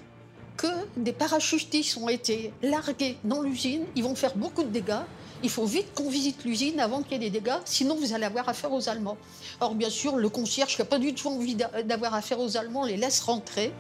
que 0.58 0.68
des 0.98 1.12
parachutistes 1.14 1.98
ont 1.98 2.08
été 2.10 2.54
largués 2.62 3.18
dans 3.24 3.42
l'usine. 3.42 3.84
Ils 3.96 4.04
vont 4.04 4.16
faire 4.16 4.36
beaucoup 4.36 4.64
de 4.64 4.70
dégâts. 4.70 5.02
Il 5.44 5.50
faut 5.50 5.66
vite 5.66 5.88
qu'on 5.96 6.10
visite 6.10 6.46
l'usine 6.46 6.80
avant 6.80 7.02
qu'il 7.02 7.14
y 7.14 7.16
ait 7.16 7.30
des 7.32 7.40
dégâts, 7.40 7.58
sinon 7.66 7.96
vous 7.96 8.14
allez 8.14 8.26
avoir 8.26 8.48
affaire 8.48 8.72
aux 8.72 8.88
Allemands. 8.90 9.18
Or, 9.60 9.74
bien 9.74 9.90
sûr, 9.90 10.16
le 10.18 10.30
concierge 10.30 10.76
qui 10.76 10.82
n'a 10.82 10.86
pas 10.86 11.00
du 11.00 11.16
tout 11.16 11.30
envie 11.30 11.56
d'a- 11.56 11.82
d'avoir 11.82 12.14
affaire 12.14 12.40
aux 12.40 12.58
Allemands 12.58 12.86
les 12.86 12.96
laisse 12.96 13.22
rentrer. 13.22 13.74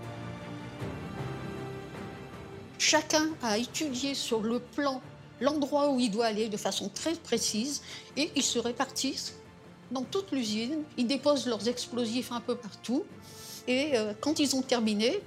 Chacun 2.79 3.29
a 3.43 3.59
étudié 3.59 4.15
sur 4.15 4.41
le 4.41 4.59
plan 4.59 5.01
l'endroit 5.41 5.91
où 5.91 5.99
il 5.99 6.09
doit 6.09 6.27
aller 6.27 6.47
de 6.47 6.57
façon 6.57 6.89
très 6.93 7.13
précise 7.15 7.81
et 8.15 8.31
ils 8.35 8.43
se 8.43 8.59
répartissent 8.59 9.33
dans 9.91 10.03
toute 10.03 10.31
l'usine. 10.31 10.83
Ils 10.97 11.07
déposent 11.07 11.47
leurs 11.47 11.67
explosifs 11.67 12.31
un 12.31 12.39
peu 12.39 12.55
partout 12.55 13.03
et 13.67 13.97
euh, 13.97 14.13
quand 14.19 14.39
ils 14.39 14.55
ont 14.55 14.61
terminé, 14.61 15.19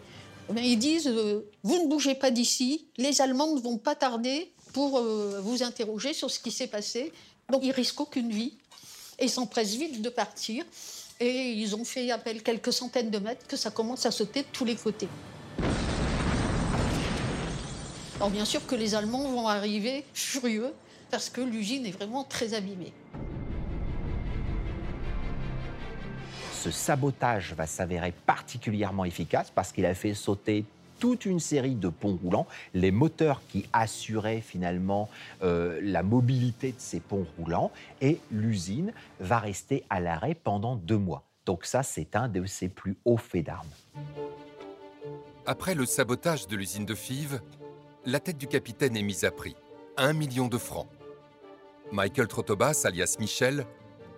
bien, 0.50 0.62
ils 0.62 0.78
disent 0.78 1.08
euh, 1.08 1.46
Vous 1.62 1.82
ne 1.82 1.88
bougez 1.88 2.14
pas 2.14 2.30
d'ici, 2.30 2.86
les 2.96 3.20
Allemands 3.20 3.54
ne 3.54 3.60
vont 3.60 3.78
pas 3.78 3.94
tarder 3.94 4.52
pour 4.72 4.98
euh, 4.98 5.40
vous 5.42 5.62
interroger 5.62 6.14
sur 6.14 6.30
ce 6.30 6.40
qui 6.40 6.50
s'est 6.50 6.66
passé. 6.66 7.12
Donc 7.50 7.62
ils 7.64 7.72
risquent 7.72 8.00
aucune 8.00 8.30
vie 8.30 8.54
et 9.18 9.24
ils 9.24 9.30
s'empressent 9.30 9.74
vite 9.74 10.02
de 10.02 10.08
partir. 10.08 10.64
Et 11.20 11.52
ils 11.52 11.76
ont 11.76 11.84
fait 11.84 12.10
appel 12.10 12.42
quelques 12.42 12.72
centaines 12.72 13.10
de 13.10 13.18
mètres 13.18 13.46
que 13.46 13.56
ça 13.56 13.70
commence 13.70 14.04
à 14.04 14.10
sauter 14.10 14.42
de 14.42 14.48
tous 14.52 14.64
les 14.64 14.74
côtés. 14.74 15.08
Alors 18.16 18.30
bien 18.30 18.44
sûr 18.44 18.64
que 18.66 18.74
les 18.74 18.94
Allemands 18.94 19.28
vont 19.28 19.48
arriver 19.48 20.04
furieux 20.14 20.72
parce 21.10 21.30
que 21.30 21.40
l'usine 21.40 21.84
est 21.84 21.90
vraiment 21.90 22.24
très 22.24 22.54
abîmée. 22.54 22.92
Ce 26.52 26.70
sabotage 26.70 27.52
va 27.54 27.66
s'avérer 27.66 28.12
particulièrement 28.24 29.04
efficace 29.04 29.50
parce 29.54 29.72
qu'il 29.72 29.84
a 29.84 29.94
fait 29.94 30.14
sauter 30.14 30.64
toute 31.00 31.26
une 31.26 31.40
série 31.40 31.74
de 31.74 31.88
ponts 31.88 32.18
roulants, 32.22 32.46
les 32.72 32.90
moteurs 32.90 33.42
qui 33.48 33.66
assuraient 33.72 34.40
finalement 34.40 35.10
euh, 35.42 35.80
la 35.82 36.02
mobilité 36.02 36.72
de 36.72 36.78
ces 36.78 37.00
ponts 37.00 37.26
roulants, 37.36 37.70
et 38.00 38.18
l'usine 38.30 38.92
va 39.20 39.38
rester 39.38 39.84
à 39.90 40.00
l'arrêt 40.00 40.34
pendant 40.34 40.76
deux 40.76 40.96
mois. 40.96 41.24
Donc 41.44 41.66
ça, 41.66 41.82
c'est 41.82 42.16
un 42.16 42.28
de 42.28 42.46
ses 42.46 42.68
plus 42.68 42.96
hauts 43.04 43.18
faits 43.18 43.44
d'armes. 43.44 43.68
Après 45.44 45.74
le 45.74 45.84
sabotage 45.84 46.46
de 46.46 46.56
l'usine 46.56 46.86
de 46.86 46.94
Fives, 46.94 47.40
la 48.06 48.20
tête 48.20 48.36
du 48.36 48.46
capitaine 48.46 48.96
est 48.96 49.02
mise 49.02 49.24
à 49.24 49.30
prix, 49.30 49.56
1 49.96 50.12
million 50.12 50.48
de 50.48 50.58
francs. 50.58 50.88
Michael 51.90 52.28
Trotobas, 52.28 52.82
alias 52.84 53.16
Michel, 53.18 53.66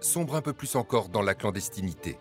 sombre 0.01 0.35
un 0.35 0.43
peu 0.43 0.53
plus 0.53 0.75
encore 0.75 1.09
dans 1.09 1.23
la 1.23 1.35
clandestinité. 1.35 2.19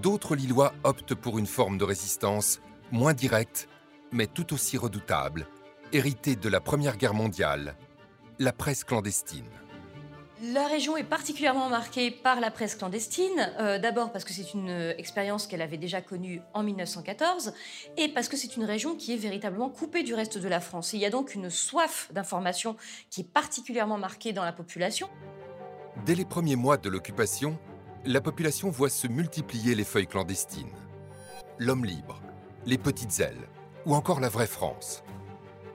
D'autres 0.00 0.36
Lillois 0.36 0.72
optent 0.84 1.14
pour 1.14 1.38
une 1.38 1.46
forme 1.46 1.76
de 1.76 1.84
résistance 1.84 2.60
moins 2.90 3.12
directe, 3.12 3.68
mais 4.10 4.26
tout 4.26 4.54
aussi 4.54 4.78
redoutable, 4.78 5.46
héritée 5.92 6.36
de 6.36 6.48
la 6.48 6.60
Première 6.60 6.96
Guerre 6.96 7.14
mondiale, 7.14 7.76
la 8.38 8.52
presse 8.52 8.84
clandestine. 8.84 9.59
La 10.42 10.66
région 10.66 10.96
est 10.96 11.04
particulièrement 11.04 11.68
marquée 11.68 12.10
par 12.10 12.40
la 12.40 12.50
presse 12.50 12.74
clandestine, 12.74 13.52
euh, 13.58 13.78
d'abord 13.78 14.10
parce 14.10 14.24
que 14.24 14.32
c'est 14.32 14.54
une 14.54 14.70
euh, 14.70 14.94
expérience 14.96 15.46
qu'elle 15.46 15.60
avait 15.60 15.76
déjà 15.76 16.00
connue 16.00 16.40
en 16.54 16.62
1914, 16.62 17.52
et 17.98 18.08
parce 18.08 18.30
que 18.30 18.38
c'est 18.38 18.56
une 18.56 18.64
région 18.64 18.96
qui 18.96 19.12
est 19.12 19.18
véritablement 19.18 19.68
coupée 19.68 20.02
du 20.02 20.14
reste 20.14 20.38
de 20.38 20.48
la 20.48 20.60
France. 20.60 20.94
Et 20.94 20.96
il 20.96 21.00
y 21.00 21.04
a 21.04 21.10
donc 21.10 21.34
une 21.34 21.50
soif 21.50 22.08
d'information 22.12 22.76
qui 23.10 23.20
est 23.20 23.30
particulièrement 23.30 23.98
marquée 23.98 24.32
dans 24.32 24.44
la 24.44 24.52
population. 24.52 25.10
Dès 26.06 26.14
les 26.14 26.24
premiers 26.24 26.56
mois 26.56 26.78
de 26.78 26.88
l'occupation, 26.88 27.58
la 28.06 28.22
population 28.22 28.70
voit 28.70 28.88
se 28.88 29.08
multiplier 29.08 29.74
les 29.74 29.84
feuilles 29.84 30.06
clandestines. 30.06 30.72
L'homme 31.58 31.84
libre, 31.84 32.22
les 32.64 32.78
petites 32.78 33.20
ailes, 33.20 33.48
ou 33.84 33.94
encore 33.94 34.20
la 34.20 34.30
vraie 34.30 34.46
France. 34.46 35.02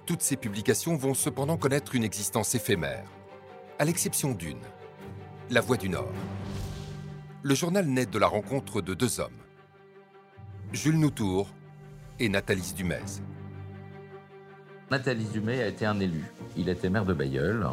Toutes 0.07 0.23
ces 0.23 0.37
publications 0.37 0.95
vont 0.95 1.13
cependant 1.13 1.57
connaître 1.57 1.93
une 1.93 2.03
existence 2.03 2.55
éphémère. 2.55 3.05
À 3.79 3.85
l'exception 3.85 4.31
d'une, 4.31 4.61
La 5.49 5.61
Voix 5.61 5.77
du 5.77 5.89
Nord. 5.89 6.11
Le 7.43 7.55
journal 7.55 7.85
naît 7.85 8.05
de 8.05 8.17
la 8.17 8.27
rencontre 8.27 8.81
de 8.81 8.93
deux 8.93 9.19
hommes, 9.19 9.37
Jules 10.71 10.99
Noutour 10.99 11.49
et 12.19 12.29
Nathalie 12.29 12.73
Dumez. 12.75 13.21
Nathalie 14.89 15.25
Dumay 15.25 15.61
a 15.61 15.67
été 15.67 15.85
un 15.85 15.99
élu. 15.99 16.23
Il 16.55 16.69
était 16.69 16.89
maire 16.89 17.05
de 17.05 17.13
Bayeul, 17.13 17.65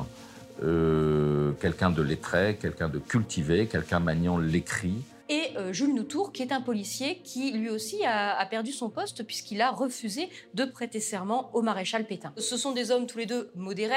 euh, 0.63 1.53
quelqu'un 1.61 1.91
de 1.91 2.03
lettré, 2.03 2.59
quelqu'un 2.61 2.89
de 2.89 2.99
cultivé, 2.99 3.67
quelqu'un 3.67 4.01
maniant 4.01 4.39
l'écrit. 4.39 5.05
Et 5.29 5.57
euh, 5.57 5.73
Jules 5.73 5.95
Noutour, 5.95 6.33
qui 6.33 6.43
est 6.43 6.53
un 6.53 6.61
policier 6.61 7.21
qui 7.23 7.53
lui 7.53 7.71
aussi 7.71 8.05
a, 8.05 8.37
a 8.37 8.47
perdu 8.47 8.73
son 8.73 8.91
poste 8.91 9.25
puisqu'il 9.25 9.61
a 9.61 9.71
refusé 9.71 10.29
de 10.55 10.65
prêter 10.65 11.01
serment 11.01 11.51
au 11.55 11.63
maréchal 11.63 12.07
Pétain. 12.07 12.33
Ce 12.39 12.57
sont 12.57 12.73
des 12.73 12.91
hommes 12.91 13.07
tous 13.07 13.19
les 13.19 13.27
deux 13.27 13.51
modérés. 13.55 13.95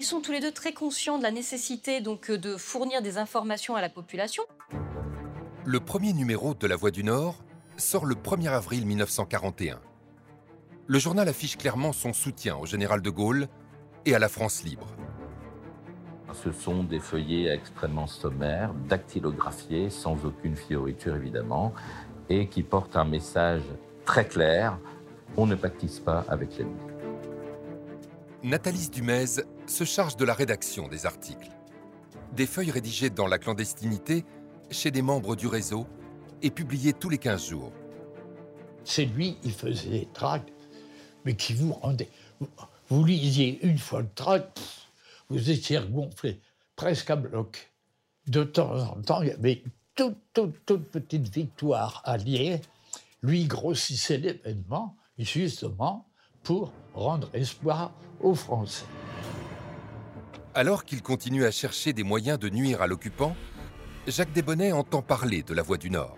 Ils 0.00 0.06
sont 0.06 0.20
tous 0.20 0.30
les 0.30 0.38
deux 0.38 0.52
très 0.52 0.72
conscients 0.72 1.18
de 1.18 1.24
la 1.24 1.32
nécessité 1.32 2.00
donc 2.00 2.30
euh, 2.30 2.38
de 2.38 2.56
fournir 2.56 3.02
des 3.02 3.18
informations 3.18 3.74
à 3.74 3.80
la 3.80 3.88
population. 3.88 4.44
Le 5.64 5.80
premier 5.80 6.12
numéro 6.12 6.54
de 6.54 6.66
La 6.68 6.76
Voix 6.76 6.92
du 6.92 7.02
Nord 7.02 7.42
sort 7.76 8.06
le 8.06 8.14
1er 8.14 8.50
avril 8.50 8.86
1941. 8.86 9.80
Le 10.86 10.98
journal 11.00 11.28
affiche 11.28 11.58
clairement 11.58 11.92
son 11.92 12.12
soutien 12.12 12.56
au 12.56 12.64
général 12.64 13.02
de 13.02 13.10
Gaulle 13.10 13.48
et 14.06 14.14
à 14.14 14.20
la 14.20 14.28
France 14.28 14.62
libre. 14.62 14.86
Ce 16.32 16.52
sont 16.52 16.84
des 16.84 17.00
feuillets 17.00 17.52
extrêmement 17.52 18.06
sommaires, 18.06 18.72
dactylographiés, 18.88 19.90
sans 19.90 20.24
aucune 20.24 20.54
fioriture 20.54 21.16
évidemment, 21.16 21.74
et 22.28 22.46
qui 22.46 22.62
portent 22.62 22.96
un 22.96 23.04
message 23.04 23.62
très 24.04 24.28
clair 24.28 24.78
on 25.36 25.46
ne 25.46 25.56
pactise 25.56 25.98
pas 25.98 26.24
avec 26.28 26.56
l'ennemi. 26.56 26.80
Nathalie 28.42 28.88
Dumez 28.88 29.42
se 29.70 29.84
charge 29.84 30.16
de 30.16 30.24
la 30.24 30.34
rédaction 30.34 30.88
des 30.88 31.06
articles. 31.06 31.50
Des 32.32 32.46
feuilles 32.46 32.70
rédigées 32.70 33.10
dans 33.10 33.26
la 33.26 33.38
clandestinité 33.38 34.24
chez 34.70 34.90
des 34.90 35.02
membres 35.02 35.36
du 35.36 35.46
réseau 35.46 35.86
et 36.42 36.50
publiées 36.50 36.92
tous 36.92 37.08
les 37.08 37.18
15 37.18 37.48
jours. 37.48 37.72
C'est 38.84 39.04
lui, 39.04 39.36
il 39.44 39.52
faisait 39.52 39.90
des 39.90 40.08
tracts, 40.12 40.52
mais 41.24 41.34
qui 41.34 41.54
vous 41.54 41.72
rendait. 41.72 42.08
Vous, 42.88 43.04
lisiez 43.04 43.58
une 43.62 43.78
fois 43.78 44.00
le 44.00 44.08
tract, 44.14 44.60
vous 45.28 45.50
étiez 45.50 45.78
regonflé, 45.78 46.40
presque 46.76 47.10
à 47.10 47.16
bloc. 47.16 47.70
De 48.26 48.44
temps 48.44 48.76
en 48.76 49.02
temps, 49.02 49.22
il 49.22 49.28
y 49.28 49.32
avait 49.32 49.62
toute, 49.94 50.16
toute, 50.32 50.64
toute 50.64 50.90
petite 50.90 51.28
victoire 51.28 52.02
alliée. 52.04 52.60
Lui 53.22 53.44
grossissait 53.44 54.18
l'événement, 54.18 54.96
justement, 55.18 56.06
pour 56.42 56.72
rendre 56.94 57.28
espoir 57.34 57.92
aux 58.20 58.34
Français. 58.34 58.86
Alors 60.58 60.84
qu'il 60.84 61.02
continue 61.02 61.44
à 61.44 61.52
chercher 61.52 61.92
des 61.92 62.02
moyens 62.02 62.36
de 62.36 62.48
nuire 62.48 62.82
à 62.82 62.88
l'occupant, 62.88 63.36
Jacques 64.08 64.32
Desbonnets 64.32 64.72
entend 64.72 65.02
parler 65.02 65.44
de 65.44 65.54
la 65.54 65.62
Voix 65.62 65.76
du 65.76 65.88
Nord. 65.88 66.16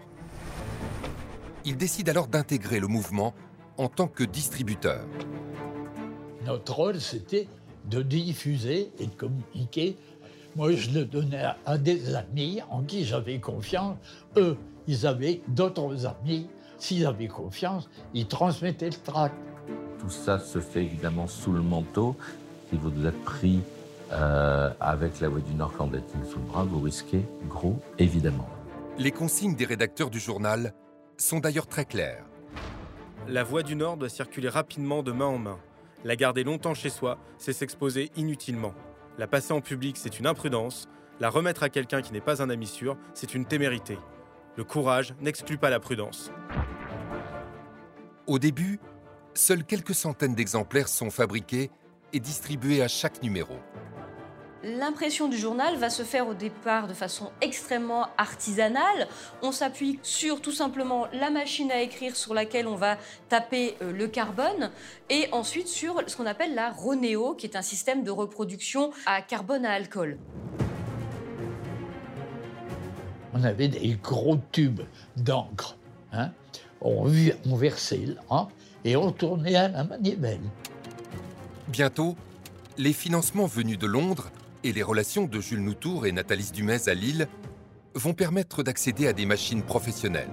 Il 1.66 1.76
décide 1.76 2.08
alors 2.08 2.26
d'intégrer 2.26 2.80
le 2.80 2.86
mouvement 2.86 3.34
en 3.76 3.88
tant 3.88 4.08
que 4.08 4.24
distributeur. 4.24 5.04
Notre 6.46 6.74
rôle, 6.74 7.02
c'était 7.02 7.48
de 7.84 8.00
diffuser 8.00 8.90
et 8.98 9.08
de 9.08 9.14
communiquer. 9.14 9.98
Moi, 10.56 10.72
je 10.72 10.88
le 10.88 11.04
donnais 11.04 11.42
à, 11.42 11.58
à 11.66 11.76
des 11.76 12.14
amis 12.14 12.60
en 12.70 12.80
qui 12.80 13.04
j'avais 13.04 13.40
confiance. 13.40 13.98
Eux, 14.38 14.56
ils 14.86 15.06
avaient 15.06 15.42
d'autres 15.48 16.06
amis. 16.06 16.48
S'ils 16.78 17.04
avaient 17.04 17.28
confiance, 17.28 17.90
ils 18.14 18.26
transmettaient 18.26 18.88
le 18.88 19.02
tract. 19.04 19.34
Tout 19.98 20.08
ça 20.08 20.38
se 20.38 20.60
fait 20.60 20.84
évidemment 20.84 21.26
sous 21.26 21.52
le 21.52 21.60
manteau. 21.60 22.16
Si 22.70 22.78
vous 22.78 23.04
êtes 23.04 23.22
pris 23.22 23.60
euh, 24.12 24.70
avec 24.80 25.20
la 25.20 25.28
Voix 25.28 25.40
du 25.40 25.54
Nord 25.54 25.72
clandestine 25.72 26.24
sous 26.24 26.38
le 26.38 26.44
bras, 26.44 26.64
vous 26.64 26.80
risquez 26.80 27.24
gros, 27.48 27.80
évidemment. 27.98 28.48
Les 28.98 29.12
consignes 29.12 29.54
des 29.54 29.64
rédacteurs 29.64 30.10
du 30.10 30.18
journal 30.18 30.74
sont 31.16 31.38
d'ailleurs 31.38 31.66
très 31.66 31.84
claires. 31.84 32.24
La 33.28 33.44
Voix 33.44 33.62
du 33.62 33.76
Nord 33.76 33.96
doit 33.96 34.08
circuler 34.08 34.48
rapidement 34.48 35.02
de 35.02 35.12
main 35.12 35.26
en 35.26 35.38
main. 35.38 35.58
La 36.04 36.16
garder 36.16 36.44
longtemps 36.44 36.74
chez 36.74 36.90
soi, 36.90 37.18
c'est 37.38 37.52
s'exposer 37.52 38.10
inutilement. 38.16 38.74
La 39.18 39.26
passer 39.26 39.52
en 39.52 39.60
public, 39.60 39.96
c'est 39.96 40.18
une 40.18 40.26
imprudence. 40.26 40.88
La 41.20 41.28
remettre 41.28 41.62
à 41.62 41.68
quelqu'un 41.68 42.00
qui 42.00 42.12
n'est 42.12 42.20
pas 42.20 42.42
un 42.42 42.50
ami 42.50 42.66
sûr, 42.66 42.96
c'est 43.14 43.34
une 43.34 43.44
témérité. 43.44 43.98
Le 44.56 44.64
courage 44.64 45.14
n'exclut 45.20 45.58
pas 45.58 45.70
la 45.70 45.78
prudence. 45.78 46.32
Au 48.26 48.38
début, 48.38 48.80
seules 49.34 49.64
quelques 49.64 49.94
centaines 49.94 50.34
d'exemplaires 50.34 50.88
sont 50.88 51.10
fabriqués 51.10 51.70
et 52.12 52.20
distribués 52.20 52.82
à 52.82 52.88
chaque 52.88 53.22
numéro. 53.22 53.54
L'impression 54.62 55.28
du 55.28 55.38
journal 55.38 55.76
va 55.76 55.88
se 55.88 56.02
faire 56.02 56.28
au 56.28 56.34
départ 56.34 56.86
de 56.86 56.92
façon 56.92 57.30
extrêmement 57.40 58.08
artisanale. 58.18 59.08
On 59.40 59.52
s'appuie 59.52 59.98
sur 60.02 60.42
tout 60.42 60.52
simplement 60.52 61.06
la 61.14 61.30
machine 61.30 61.72
à 61.72 61.80
écrire 61.80 62.14
sur 62.14 62.34
laquelle 62.34 62.66
on 62.66 62.74
va 62.74 62.98
taper 63.30 63.76
euh, 63.80 63.90
le 63.90 64.06
carbone 64.06 64.70
et 65.08 65.28
ensuite 65.32 65.66
sur 65.66 66.02
ce 66.06 66.14
qu'on 66.14 66.26
appelle 66.26 66.54
la 66.54 66.70
Ronéo 66.70 67.34
qui 67.34 67.46
est 67.46 67.56
un 67.56 67.62
système 67.62 68.04
de 68.04 68.10
reproduction 68.10 68.90
à 69.06 69.22
carbone 69.22 69.64
à 69.64 69.72
alcool. 69.72 70.18
On 73.32 73.42
avait 73.42 73.68
des 73.68 73.96
gros 74.02 74.36
tubes 74.52 74.82
d'encre. 75.16 75.78
hein. 76.12 76.32
On, 76.82 77.04
versait 77.56 78.04
l'encre 78.28 78.52
et 78.84 78.96
on 78.96 79.10
tournait 79.10 79.56
à 79.56 79.68
la 79.68 79.84
manivelle. 79.84 80.40
Bientôt, 81.68 82.14
les 82.76 82.92
financements 82.92 83.46
venus 83.46 83.78
de 83.78 83.86
Londres 83.86 84.30
et 84.64 84.72
les 84.72 84.82
relations 84.82 85.26
de 85.26 85.40
Jules 85.40 85.62
Noutour 85.62 86.06
et 86.06 86.12
Nathalie 86.12 86.50
Dumez 86.52 86.88
à 86.88 86.94
Lille 86.94 87.28
vont 87.94 88.14
permettre 88.14 88.62
d'accéder 88.62 89.06
à 89.06 89.12
des 89.12 89.26
machines 89.26 89.62
professionnelles. 89.62 90.30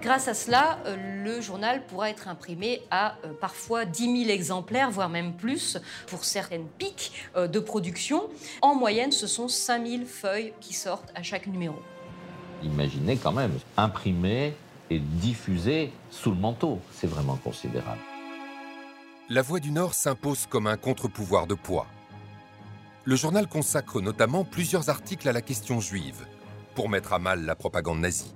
Grâce 0.00 0.28
à 0.28 0.34
cela, 0.34 0.80
euh, 0.84 1.24
le 1.24 1.40
journal 1.40 1.82
pourra 1.86 2.10
être 2.10 2.28
imprimé 2.28 2.82
à 2.90 3.16
euh, 3.24 3.32
parfois 3.40 3.86
10 3.86 4.24
000 4.24 4.30
exemplaires, 4.30 4.90
voire 4.90 5.08
même 5.08 5.34
plus, 5.34 5.78
pour 6.08 6.26
certaines 6.26 6.66
pics 6.66 7.12
euh, 7.36 7.48
de 7.48 7.58
production. 7.58 8.28
En 8.60 8.74
moyenne, 8.74 9.12
ce 9.12 9.26
sont 9.26 9.48
5 9.48 9.86
000 9.86 10.02
feuilles 10.04 10.52
qui 10.60 10.74
sortent 10.74 11.10
à 11.14 11.22
chaque 11.22 11.46
numéro. 11.46 11.76
Imaginez 12.62 13.16
quand 13.16 13.32
même, 13.32 13.58
imprimer 13.78 14.54
et 14.90 14.98
diffuser 14.98 15.90
sous 16.10 16.30
le 16.30 16.36
manteau, 16.36 16.80
c'est 16.92 17.06
vraiment 17.06 17.36
considérable. 17.36 18.00
La 19.30 19.40
Voix 19.40 19.58
du 19.58 19.70
Nord 19.70 19.94
s'impose 19.94 20.44
comme 20.46 20.66
un 20.66 20.76
contre-pouvoir 20.76 21.46
de 21.46 21.54
poids. 21.54 21.86
Le 23.04 23.16
journal 23.16 23.48
consacre 23.48 24.02
notamment 24.02 24.44
plusieurs 24.44 24.90
articles 24.90 25.26
à 25.26 25.32
la 25.32 25.40
question 25.40 25.80
juive, 25.80 26.26
pour 26.74 26.90
mettre 26.90 27.14
à 27.14 27.18
mal 27.18 27.46
la 27.46 27.56
propagande 27.56 28.00
nazie. 28.00 28.34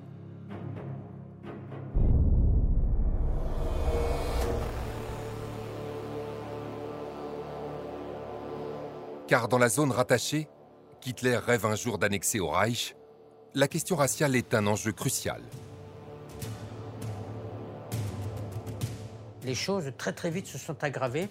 Car 9.26 9.48
dans 9.48 9.58
la 9.58 9.68
zone 9.68 9.92
rattachée, 9.92 10.48
qu'Hitler 11.02 11.36
rêve 11.36 11.66
un 11.66 11.76
jour 11.76 11.98
d'annexer 11.98 12.40
au 12.40 12.48
Reich, 12.48 12.96
la 13.52 13.68
question 13.68 13.94
raciale 13.94 14.34
est 14.36 14.54
un 14.54 14.66
enjeu 14.66 14.92
crucial. 14.92 15.42
Les 19.44 19.54
choses 19.54 19.92
très 19.96 20.12
très 20.12 20.30
vite 20.30 20.46
se 20.46 20.58
sont 20.58 20.82
aggravées. 20.82 21.28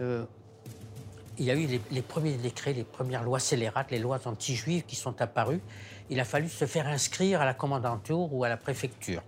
Euh, 0.00 0.24
il 1.38 1.46
y 1.46 1.50
a 1.50 1.54
eu 1.54 1.66
les, 1.66 1.80
les 1.90 2.02
premiers 2.02 2.36
décrets, 2.36 2.72
les 2.72 2.84
premières 2.84 3.22
lois 3.22 3.40
scélérates, 3.40 3.90
les 3.90 3.98
lois 3.98 4.20
anti-juives 4.26 4.84
qui 4.84 4.96
sont 4.96 5.20
apparues. 5.22 5.60
Il 6.10 6.20
a 6.20 6.24
fallu 6.24 6.48
se 6.48 6.66
faire 6.66 6.86
inscrire 6.86 7.40
à 7.40 7.44
la 7.44 7.54
commandanture 7.54 8.32
ou 8.32 8.44
à 8.44 8.48
la 8.48 8.56
préfecture. 8.56 9.22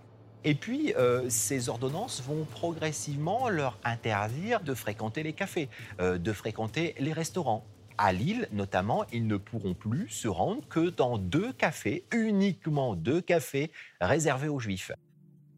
Et 0.47 0.53
puis, 0.53 0.93
euh, 0.93 1.27
ces 1.27 1.69
ordonnances 1.69 2.21
vont 2.21 2.45
progressivement 2.45 3.49
leur 3.49 3.79
interdire 3.83 4.61
de 4.61 4.75
fréquenter 4.75 5.23
les 5.23 5.33
cafés, 5.33 5.69
euh, 5.99 6.19
de 6.19 6.31
fréquenter 6.31 6.93
les 6.99 7.13
restaurants. 7.13 7.65
À 7.97 8.13
Lille, 8.13 8.47
notamment, 8.51 9.05
ils 9.11 9.25
ne 9.25 9.37
pourront 9.37 9.73
plus 9.73 10.07
se 10.09 10.27
rendre 10.27 10.61
que 10.67 10.91
dans 10.91 11.17
deux 11.17 11.51
cafés, 11.51 12.05
uniquement 12.13 12.95
deux 12.95 13.21
cafés 13.21 13.71
réservés 13.99 14.49
aux 14.49 14.59
Juifs. 14.59 14.91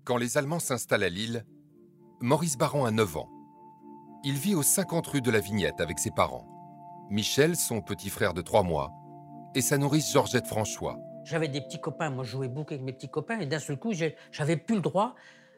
Quand 0.05 0.15
les 0.15 0.37
Allemands 0.37 0.59
s'installent 0.59 1.03
à 1.03 1.09
Lille, 1.09 1.43
Maurice 2.19 2.57
Baron 2.57 2.85
a 2.85 2.89
9 2.89 3.17
ans. 3.17 3.29
Il 4.23 4.33
vit 4.33 4.55
aux 4.55 4.63
50 4.63 5.05
rue 5.05 5.21
de 5.21 5.29
la 5.29 5.39
Vignette 5.39 5.79
avec 5.79 5.99
ses 5.99 6.09
parents. 6.09 6.47
Michel, 7.11 7.55
son 7.55 7.81
petit 7.81 8.09
frère 8.09 8.33
de 8.33 8.41
3 8.41 8.63
mois, 8.63 8.91
et 9.53 9.61
sa 9.61 9.77
nourrice 9.77 10.11
Georgette 10.11 10.47
François. 10.47 10.97
J'avais 11.25 11.47
des 11.47 11.61
petits 11.61 11.79
copains, 11.79 12.09
moi 12.09 12.23
je 12.23 12.31
jouais 12.31 12.47
beaucoup 12.47 12.73
avec 12.73 12.83
mes 12.83 12.91
petits 12.91 13.09
copains, 13.09 13.39
et 13.39 13.45
d'un 13.45 13.59
seul 13.59 13.77
coup, 13.77 13.93
j'avais 14.31 14.57
plus 14.57 14.75
le 14.75 14.81
droit. 14.81 15.13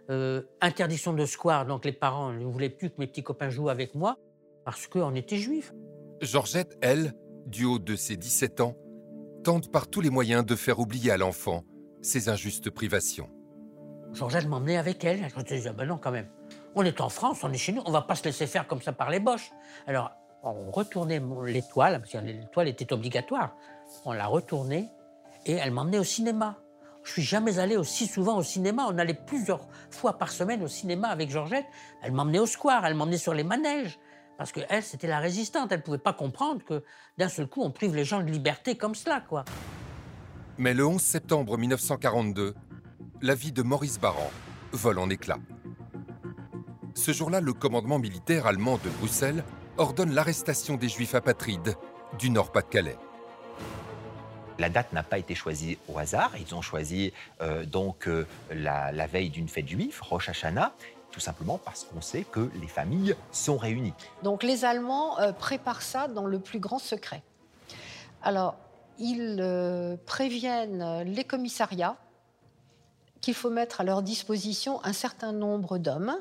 Euh, 0.10 0.42
interdiction 0.60 1.14
de 1.14 1.26
square, 1.26 1.66
donc 1.66 1.86
les 1.86 1.94
parents 1.94 2.34
ne 2.34 2.44
voulaient 2.44 2.70
plus 2.70 2.90
que 2.90 2.96
mes 2.98 3.08
petits 3.08 3.24
copains 3.24 3.50
jouent 3.50 3.70
avec 3.70 3.96
moi, 3.96 4.18
parce 4.66 4.86
qu'on 4.88 5.16
était 5.16 5.38
juifs. 5.38 5.74
Georgette, 6.22 6.78
elle, 6.82 7.14
du 7.46 7.64
haut 7.64 7.80
de 7.80 7.96
ses 7.96 8.18
17 8.18 8.60
ans, 8.60 8.76
tente 9.46 9.72
par 9.72 9.88
tous 9.88 10.02
les 10.02 10.10
moyens 10.10 10.46
de 10.46 10.56
faire 10.56 10.80
oublier 10.80 11.12
à 11.12 11.18
l'enfant 11.18 11.64
ses 12.02 12.28
injustes 12.28 12.70
privations. 12.70 13.30
Georgette 14.12 14.48
m'emmenait 14.48 14.78
avec 14.78 15.06
elle. 15.06 15.26
Je 15.30 15.38
me 15.38 15.44
disais, 15.44 15.70
ah 15.70 15.74
ben 15.74 15.86
non, 15.86 15.98
quand 15.98 16.12
même. 16.12 16.28
On 16.76 16.84
est 16.84 17.02
en 17.02 17.10
France, 17.10 17.44
on 17.44 17.52
est 17.52 17.58
chez 17.58 17.72
nous, 17.72 17.82
on 17.86 17.92
va 17.92 18.02
pas 18.02 18.16
se 18.16 18.24
laisser 18.24 18.48
faire 18.48 18.68
comme 18.68 18.82
ça 18.82 18.94
par 18.94 19.10
les 19.10 19.20
boches. 19.20 19.52
Alors, 19.88 20.12
On 20.42 20.72
retournait 20.72 21.22
l'étoile, 21.48 22.00
parce 22.00 22.14
que 22.14 22.18
l'étoile 22.20 22.70
était 22.70 22.94
obligatoire. 22.94 23.56
On 24.06 24.14
l'a 24.14 24.28
retournée 24.28 24.90
et 25.46 25.54
elle 25.54 25.72
m'emmenait 25.72 26.00
au 26.00 26.06
cinéma. 26.06 26.58
Je 27.04 27.12
suis 27.12 27.24
jamais 27.24 27.60
allé 27.60 27.76
aussi 27.76 28.08
souvent 28.08 28.38
au 28.38 28.44
cinéma. 28.44 28.86
On 28.90 28.98
allait 28.98 29.14
plusieurs 29.14 29.68
fois 29.90 30.18
par 30.18 30.32
semaine 30.32 30.64
au 30.64 30.68
cinéma 30.68 31.10
avec 31.10 31.30
Georgette. 31.30 31.66
Elle 32.02 32.14
m'emmenait 32.14 32.40
au 32.40 32.46
square, 32.46 32.86
elle 32.86 32.94
m'emmenait 32.96 33.18
sur 33.18 33.34
les 33.34 33.44
manèges. 33.44 34.00
Parce 34.38 34.54
qu'elle, 34.54 34.84
c'était 34.84 35.08
la 35.08 35.20
résistante. 35.20 35.72
Elle 35.72 35.80
ne 35.80 35.84
pouvait 35.84 35.98
pas 35.98 36.14
comprendre 36.14 36.64
que 36.64 36.84
d'un 37.18 37.28
seul 37.28 37.48
coup, 37.48 37.62
on 37.62 37.72
prive 37.72 37.94
les 37.94 38.06
gens 38.06 38.22
de 38.22 38.32
liberté 38.32 38.78
comme 38.78 38.96
cela, 38.96 39.20
quoi. 39.20 39.44
Mais 40.58 40.74
le 40.74 40.86
11 40.86 41.02
septembre 41.02 41.58
1942, 41.58 42.56
la 43.22 43.36
vie 43.36 43.52
de 43.52 43.62
Maurice 43.62 44.00
Barran 44.00 44.32
vole 44.72 45.00
en 45.00 45.10
éclats. 45.10 45.40
Ce 47.00 47.14
jour-là, 47.14 47.40
le 47.40 47.54
commandement 47.54 47.98
militaire 47.98 48.46
allemand 48.46 48.78
de 48.84 48.90
Bruxelles 48.90 49.46
ordonne 49.78 50.14
l'arrestation 50.14 50.76
des 50.76 50.90
Juifs 50.90 51.16
apatrides 51.16 51.78
du 52.20 52.30
Nord-Pas-de-Calais. 52.30 52.98
La 54.58 54.70
date 54.70 54.92
n'a 54.92 55.02
pas 55.02 55.18
été 55.18 55.34
choisie 55.34 55.78
au 55.88 55.98
hasard. 55.98 56.34
Ils 56.38 56.54
ont 56.56 56.62
choisi 56.62 57.14
euh, 57.40 57.64
donc 57.64 58.10
euh, 58.10 58.28
la, 58.52 58.92
la 58.92 59.08
veille 59.08 59.30
d'une 59.30 59.48
fête 59.48 59.70
juive, 59.70 60.02
Rosh 60.02 60.28
Hashanah, 60.28 60.74
tout 61.10 61.22
simplement 61.22 61.58
parce 61.58 61.86
qu'on 61.86 62.02
sait 62.02 62.26
que 62.30 62.50
les 62.60 62.68
familles 62.68 63.16
sont 63.32 63.56
réunies. 63.56 63.94
Donc 64.24 64.44
les 64.44 64.66
Allemands 64.66 65.18
euh, 65.22 65.32
préparent 65.32 65.82
ça 65.82 66.10
dans 66.10 66.26
le 66.26 66.40
plus 66.40 66.60
grand 66.60 66.80
secret. 66.80 67.24
Alors, 68.24 68.58
ils 68.98 69.38
euh, 69.40 69.96
préviennent 70.06 71.04
les 71.04 71.24
commissariats 71.24 71.96
qu'il 73.22 73.36
faut 73.36 73.50
mettre 73.50 73.80
à 73.80 73.86
leur 73.86 74.02
disposition 74.02 74.84
un 74.84 74.94
certain 74.94 75.32
nombre 75.32 75.78
d'hommes, 75.78 76.18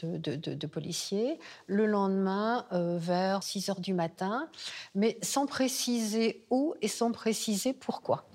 de, 0.00 0.16
de- 0.18 0.36
de- 0.36 0.54
de 0.54 0.66
policiers, 0.66 1.38
le 1.66 1.86
lendemain 1.86 2.66
euh, 2.72 2.98
vers 3.00 3.42
6 3.42 3.70
heures 3.70 3.80
du 3.80 3.94
matin, 3.94 4.48
mais 4.94 5.16
sans 5.22 5.46
préciser 5.46 6.44
où 6.50 6.74
et 6.82 6.88
sans 6.88 7.12
préciser 7.12 7.72
pourquoi. 7.72 8.28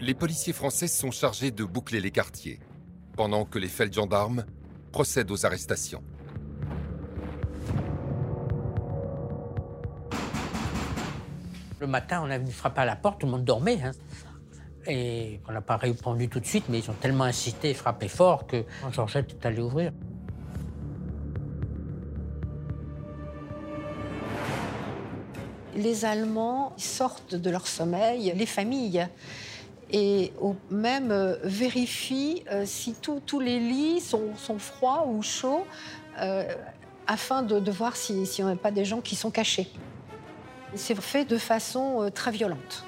Les 0.00 0.14
policiers 0.14 0.52
français 0.52 0.88
sont 0.88 1.10
chargés 1.10 1.50
de 1.50 1.64
boucler 1.64 2.00
les 2.00 2.10
quartiers, 2.10 2.60
pendant 3.16 3.44
que 3.44 3.58
les 3.58 3.68
feldgendarmes 3.68 4.44
procèdent 4.92 5.30
aux 5.30 5.44
arrestations. 5.46 6.02
Le 11.78 11.86
matin, 11.86 12.22
on 12.24 12.30
a 12.30 12.38
venu 12.38 12.50
frapper 12.52 12.80
à 12.80 12.84
la 12.84 12.96
porte, 12.96 13.20
tout 13.20 13.26
le 13.26 13.32
monde 13.32 13.44
dormait. 13.44 13.80
hein. 13.82 13.92
Et 14.88 15.40
on 15.48 15.52
n'a 15.52 15.60
pas 15.60 15.76
répondu 15.76 16.28
tout 16.28 16.40
de 16.40 16.46
suite, 16.46 16.64
mais 16.68 16.78
ils 16.78 16.90
ont 16.90 16.94
tellement 16.94 17.24
insisté 17.24 17.70
et 17.70 17.74
frappé 17.74 18.08
fort 18.08 18.46
que 18.46 18.64
Georgette 18.92 19.32
est 19.32 19.46
allée 19.46 19.60
ouvrir. 19.60 19.92
Les 25.76 26.04
Allemands 26.04 26.72
sortent 26.76 27.34
de 27.34 27.50
leur 27.50 27.66
sommeil, 27.66 28.32
les 28.34 28.46
familles, 28.46 29.06
et 29.90 30.32
même 30.70 31.10
euh, 31.12 31.36
vérifient 31.44 32.42
euh, 32.50 32.64
si 32.66 32.94
tous- 32.94 33.20
les 33.40 33.60
lits 33.60 34.00
sont, 34.00 34.32
froids 34.58 35.06
ou 35.06 35.22
chauds, 35.22 35.64
euh, 36.20 36.44
afin 37.06 37.42
de, 37.42 37.70
voir 37.70 37.94
si- 37.94 38.26
s'il 38.26 38.46
n'y 38.46 38.52
a 38.52 38.56
pas 38.56 38.70
des 38.72 38.84
gens 38.84 39.00
qui 39.00 39.14
sont 39.16 39.30
cachés. 39.30 39.68
C'est 40.74 41.00
fait 41.00 41.24
de 41.24 41.38
façon 41.38 42.10
très 42.12 42.30
violente. 42.32 42.84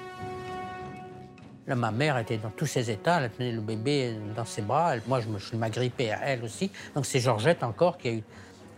Ma 1.67 1.91
mère 1.91 2.17
était 2.17 2.37
dans 2.37 2.49
tous 2.49 2.65
ses 2.65 2.89
états, 2.89 3.21
elle 3.21 3.29
tenait 3.29 3.51
le 3.51 3.61
bébé 3.61 4.15
dans 4.35 4.43
ses 4.45 4.63
bras. 4.63 4.95
Moi, 5.07 5.21
je 5.21 5.27
me- 5.27 5.59
m'agrippais 5.59 6.09
à 6.11 6.19
elle 6.25 6.43
aussi. 6.43 6.71
Donc 6.95 7.05
c'est 7.05 7.19
Georgette 7.19 7.63
encore 7.63 7.97
qui 7.99 8.07
a 8.07 8.11
eu 8.13 8.23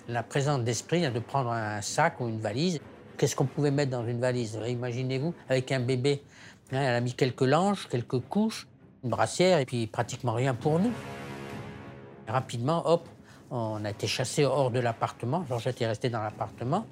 la 0.09 0.22
présence 0.24 0.62
d'esprit 0.62 1.09
de 1.09 1.20
prendre 1.20 1.51
un 1.51 1.82
sac 1.82 2.20
ou 2.20 2.28
une 2.28 2.41
valise. 2.41 2.80
Qu'est-ce 3.18 3.36
qu'on 3.36 3.45
pouvait 3.45 3.72
mettre 3.72 3.91
dans 3.91 4.05
une 4.05 4.20
valise 4.20 4.59
Imaginez-vous, 4.68 5.34
avec 5.49 5.72
un 5.72 5.80
bébé. 5.80 6.24
Hein, 6.72 6.82
elle 6.82 6.95
a 6.95 7.01
mis 7.01 7.14
quelques 7.14 7.41
langes, 7.41 7.88
quelques 7.88 8.20
couches, 8.20 8.68
une 9.03 9.09
brassière 9.09 9.59
et 9.59 9.66
puis 9.66 9.88
pratiquement 9.88 10.34
rien 10.34 10.53
pour 10.53 10.80
nous. 10.80 10.91
Rapidement, 12.28 12.88
hop, 12.88 13.07
on 13.49 13.84
a 13.84 13.89
été 13.89 14.07
chassés 14.07 14.45
hors 14.45 14.72
de 14.72 14.80
l'appartement. 14.80 15.45
Georgette 15.47 15.82
est 15.82 15.88
restée 15.88 16.09
dans 16.09 16.22
l'appartement. 16.22 16.86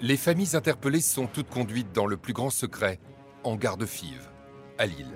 Les 0.00 0.16
familles 0.16 0.56
interpellées 0.56 1.00
sont 1.00 1.26
toutes 1.26 1.50
conduites 1.50 1.92
dans 1.92 2.06
le 2.06 2.16
plus 2.16 2.32
grand 2.32 2.50
secret, 2.50 2.98
en 3.44 3.56
gare 3.56 3.76
de 3.76 3.84
Fives, 3.84 4.30
à 4.78 4.86
Lille. 4.86 5.12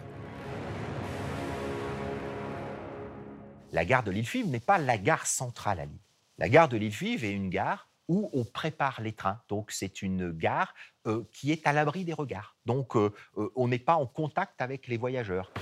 La 3.73 3.85
gare 3.85 4.03
de 4.03 4.11
Lille-Fives 4.11 4.49
n'est 4.49 4.61
pas 4.61 4.79
la 4.79 4.99
gare 4.99 5.27
centrale 5.27 5.81
à 5.81 5.85
Lille. 5.87 6.04
La 6.39 6.49
gare 6.49 6.69
de 6.69 6.77
Lille-Fives 6.77 7.25
est 7.25 7.33
une 7.33 7.49
gare 7.49 7.89
où 8.09 8.29
on 8.33 8.45
prépare 8.45 9.01
les 9.01 9.13
trains. 9.13 9.41
Donc 9.49 9.71
c'est 9.71 10.03
une 10.03 10.33
gare 10.33 10.75
euh, 11.07 11.23
qui 11.33 11.53
est 11.53 11.65
à 11.67 11.73
l'abri 11.73 12.05
des 12.05 12.13
regards. 12.13 12.57
Donc 12.67 12.97
euh, 12.97 13.13
euh, 13.39 13.51
on 13.55 13.69
n'est 13.69 13.79
pas 13.79 13.95
en 13.95 14.07
contact 14.07 14.61
avec 14.61 14.89
les 14.89 14.97
voyageurs. 14.97 15.53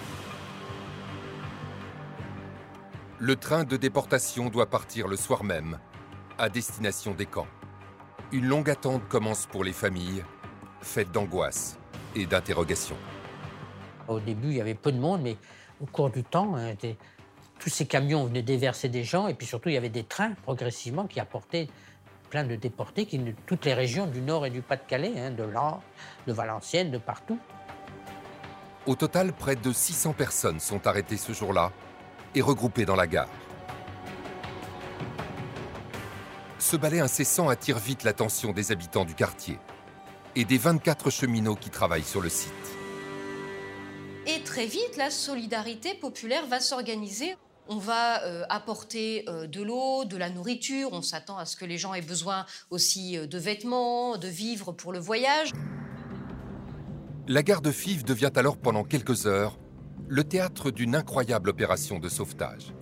Le 3.18 3.36
train 3.36 3.64
de 3.64 3.76
déportation 3.76 4.48
doit 4.48 4.70
partir 4.70 5.08
le 5.08 5.16
soir 5.16 5.44
même, 5.44 5.78
à 6.38 6.48
destination 6.48 7.12
des 7.14 7.26
camps. 7.26 7.46
Une 8.32 8.46
longue 8.46 8.70
attente 8.70 9.06
commence 9.08 9.46
pour 9.46 9.62
les 9.64 9.74
familles, 9.74 10.24
faite 10.80 11.12
d'angoisse 11.12 11.78
et 12.16 12.24
d'interrogation. 12.24 12.96
Au 14.08 14.18
début, 14.18 14.48
il 14.48 14.54
y 14.54 14.60
avait 14.60 14.74
peu 14.74 14.90
de 14.90 14.98
monde, 14.98 15.20
mais 15.22 15.36
au 15.80 15.86
cours 15.86 16.10
du 16.10 16.24
temps, 16.24 16.56
hein, 16.56 16.74
des- 16.80 16.96
tous 17.62 17.70
ces 17.70 17.86
camions 17.86 18.24
venaient 18.24 18.42
déverser 18.42 18.88
des 18.88 19.04
gens, 19.04 19.28
et 19.28 19.34
puis 19.34 19.46
surtout, 19.46 19.68
il 19.68 19.76
y 19.76 19.78
avait 19.78 19.88
des 19.88 20.02
trains 20.02 20.32
progressivement 20.42 21.06
qui 21.06 21.20
apportaient 21.20 21.68
plein 22.28 22.42
de 22.42 22.56
déportés 22.56 23.06
qui 23.06 23.18
venaient 23.18 23.32
de 23.32 23.40
toutes 23.46 23.64
les 23.64 23.72
régions 23.72 24.08
du 24.08 24.20
Nord 24.20 24.46
et 24.46 24.50
du 24.50 24.62
Pas-de-Calais, 24.62 25.12
hein, 25.16 25.30
de 25.30 25.44
Lens, 25.44 25.80
de 26.26 26.32
Valenciennes, 26.32 26.90
de 26.90 26.98
partout. 26.98 27.38
Au 28.84 28.96
total, 28.96 29.32
près 29.32 29.54
de 29.54 29.72
600 29.72 30.12
personnes 30.12 30.58
sont 30.58 30.88
arrêtées 30.88 31.16
ce 31.16 31.32
jour-là 31.32 31.70
et 32.34 32.42
regroupées 32.42 32.84
dans 32.84 32.96
la 32.96 33.06
gare. 33.06 33.28
Ce 36.58 36.76
balai 36.76 36.98
incessant 36.98 37.48
attire 37.48 37.78
vite 37.78 38.02
l'attention 38.02 38.50
des 38.50 38.72
habitants 38.72 39.04
du 39.04 39.14
quartier 39.14 39.60
et 40.34 40.44
des 40.44 40.58
24 40.58 41.10
cheminots 41.10 41.54
qui 41.54 41.70
travaillent 41.70 42.02
sur 42.02 42.22
le 42.22 42.28
site. 42.28 42.52
Et 44.26 44.42
très 44.42 44.66
vite, 44.66 44.96
la 44.96 45.10
solidarité 45.10 45.94
populaire 45.94 46.46
va 46.46 46.58
s'organiser. 46.58 47.36
On 47.68 47.78
va 47.78 48.24
euh, 48.24 48.44
apporter 48.48 49.24
euh, 49.28 49.46
de 49.46 49.62
l'eau, 49.62 50.04
de 50.04 50.16
la 50.16 50.30
nourriture. 50.30 50.88
On 50.92 51.02
s'attend 51.02 51.38
à 51.38 51.44
ce 51.44 51.56
que 51.56 51.64
les 51.64 51.78
gens 51.78 51.94
aient 51.94 52.02
besoin 52.02 52.44
aussi 52.70 53.16
euh, 53.16 53.26
de 53.26 53.38
vêtements, 53.38 54.16
de 54.18 54.28
vivres 54.28 54.72
pour 54.72 54.92
le 54.92 54.98
voyage. 54.98 55.52
La 57.28 57.42
gare 57.42 57.62
de 57.62 57.70
Fives 57.70 58.04
devient 58.04 58.32
alors 58.34 58.56
pendant 58.56 58.82
quelques 58.82 59.26
heures 59.26 59.58
le 60.08 60.24
théâtre 60.24 60.70
d'une 60.70 60.96
incroyable 60.96 61.50
opération 61.50 61.98
de 62.00 62.08
sauvetage. 62.08 62.74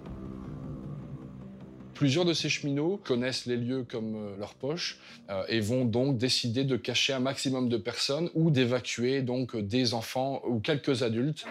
Plusieurs 2.00 2.24
de 2.24 2.32
ces 2.32 2.48
cheminots 2.48 2.98
connaissent 3.04 3.44
les 3.44 3.58
lieux 3.58 3.84
comme 3.84 4.34
leur 4.38 4.54
poche 4.54 4.98
euh, 5.28 5.44
et 5.48 5.60
vont 5.60 5.84
donc 5.84 6.16
décider 6.16 6.64
de 6.64 6.78
cacher 6.78 7.12
un 7.12 7.20
maximum 7.20 7.68
de 7.68 7.76
personnes 7.76 8.30
ou 8.34 8.50
d'évacuer 8.50 9.20
donc 9.20 9.54
des 9.54 9.92
enfants 9.92 10.40
ou 10.46 10.60
quelques 10.60 11.02
adultes. 11.02 11.44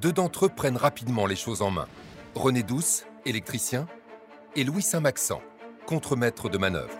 Deux 0.00 0.12
d'entre 0.12 0.46
eux 0.46 0.48
prennent 0.48 0.78
rapidement 0.78 1.26
les 1.26 1.36
choses 1.36 1.60
en 1.60 1.70
main. 1.70 1.86
René 2.34 2.62
Douce, 2.62 3.04
électricien, 3.26 3.86
et 4.56 4.64
Louis 4.64 4.80
Saint-Maxent, 4.80 5.34
contremaître 5.86 6.48
de 6.48 6.56
manœuvre. 6.56 6.94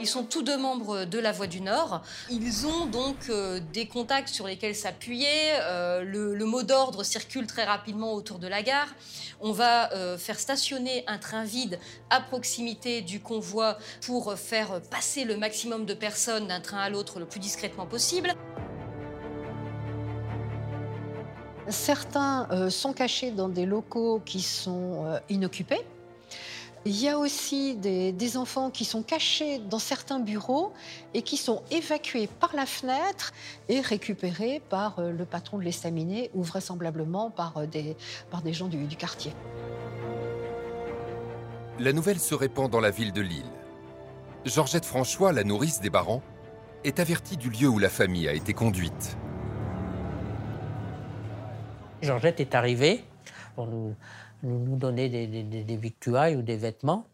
Ils 0.00 0.06
sont 0.06 0.24
tous 0.24 0.42
deux 0.42 0.56
membres 0.56 1.04
de 1.04 1.18
la 1.18 1.30
Voie 1.30 1.46
du 1.46 1.60
Nord. 1.60 2.00
Ils 2.30 2.66
ont 2.66 2.86
donc 2.86 3.16
euh, 3.28 3.60
des 3.74 3.86
contacts 3.86 4.30
sur 4.30 4.46
lesquels 4.46 4.74
s'appuyer. 4.74 5.28
Euh, 5.60 6.02
le, 6.02 6.34
le 6.34 6.44
mot 6.46 6.62
d'ordre 6.62 7.04
circule 7.04 7.46
très 7.46 7.64
rapidement 7.64 8.14
autour 8.14 8.38
de 8.38 8.48
la 8.48 8.62
gare. 8.62 8.88
On 9.40 9.52
va 9.52 9.92
euh, 9.92 10.16
faire 10.16 10.40
stationner 10.40 11.04
un 11.08 11.18
train 11.18 11.44
vide 11.44 11.78
à 12.08 12.22
proximité 12.22 13.02
du 13.02 13.20
convoi 13.20 13.76
pour 14.06 14.32
faire 14.34 14.80
passer 14.90 15.24
le 15.24 15.36
maximum 15.36 15.84
de 15.84 15.92
personnes 15.92 16.46
d'un 16.46 16.60
train 16.60 16.78
à 16.78 16.88
l'autre 16.88 17.20
le 17.20 17.26
plus 17.26 17.40
discrètement 17.40 17.86
possible. 17.86 18.34
Certains 21.68 22.48
euh, 22.50 22.70
sont 22.70 22.92
cachés 22.92 23.30
dans 23.30 23.48
des 23.48 23.66
locaux 23.66 24.20
qui 24.24 24.40
sont 24.40 25.04
euh, 25.06 25.18
inoccupés. 25.28 25.80
Il 26.84 27.00
y 27.00 27.08
a 27.08 27.16
aussi 27.16 27.76
des, 27.76 28.36
enfants 28.36 28.70
qui 28.70 28.84
sont 28.84 29.04
cachés 29.04 29.60
dans 29.60 29.78
certains 29.78 30.18
bureaux 30.18 30.72
et 31.14 31.22
qui 31.22 31.36
sont 31.36 31.62
évacués 31.70 32.28
par 32.40 32.56
la 32.56 32.66
fenêtre 32.66 33.32
et 33.68 33.80
récupérés 33.80 34.60
par 34.68 34.98
euh, 34.98 35.12
le 35.12 35.24
patron 35.24 35.58
de 35.58 35.62
l'estaminet 35.62 36.30
ou 36.34 36.42
vraisemblablement 36.42 37.30
par, 37.30 37.68
des, 37.68 37.96
par 38.30 38.42
des 38.42 38.52
gens 38.52 38.66
du, 38.66 38.96
quartier. 38.96 39.32
La 41.78 41.92
nouvelle 41.92 42.18
se 42.18 42.34
répand 42.34 42.68
dans 42.68 42.80
la 42.80 42.90
ville 42.90 43.12
de 43.12 43.20
Lille. 43.20 43.50
Georgette 44.44 44.84
François, 44.84 45.32
la 45.32 45.44
nourrice 45.44 45.80
des 45.80 45.90
Barans, 45.90 46.22
est 46.82 46.98
avertie 46.98 47.36
du 47.36 47.48
lieu 47.48 47.68
où 47.68 47.78
la 47.78 47.88
famille 47.88 48.26
a 48.26 48.32
été 48.32 48.54
conduite. 48.54 49.16
Georgette 52.02 52.40
est 52.40 52.54
arrivée 52.56 53.04
pour 53.54 53.66
nous, 53.66 53.94
nous, 54.42 54.76
donner 54.76 55.08
des, 55.08 55.76
victuailles 55.76 56.36
ou 56.36 56.42
des 56.42 56.56
vêtements. 56.56 57.06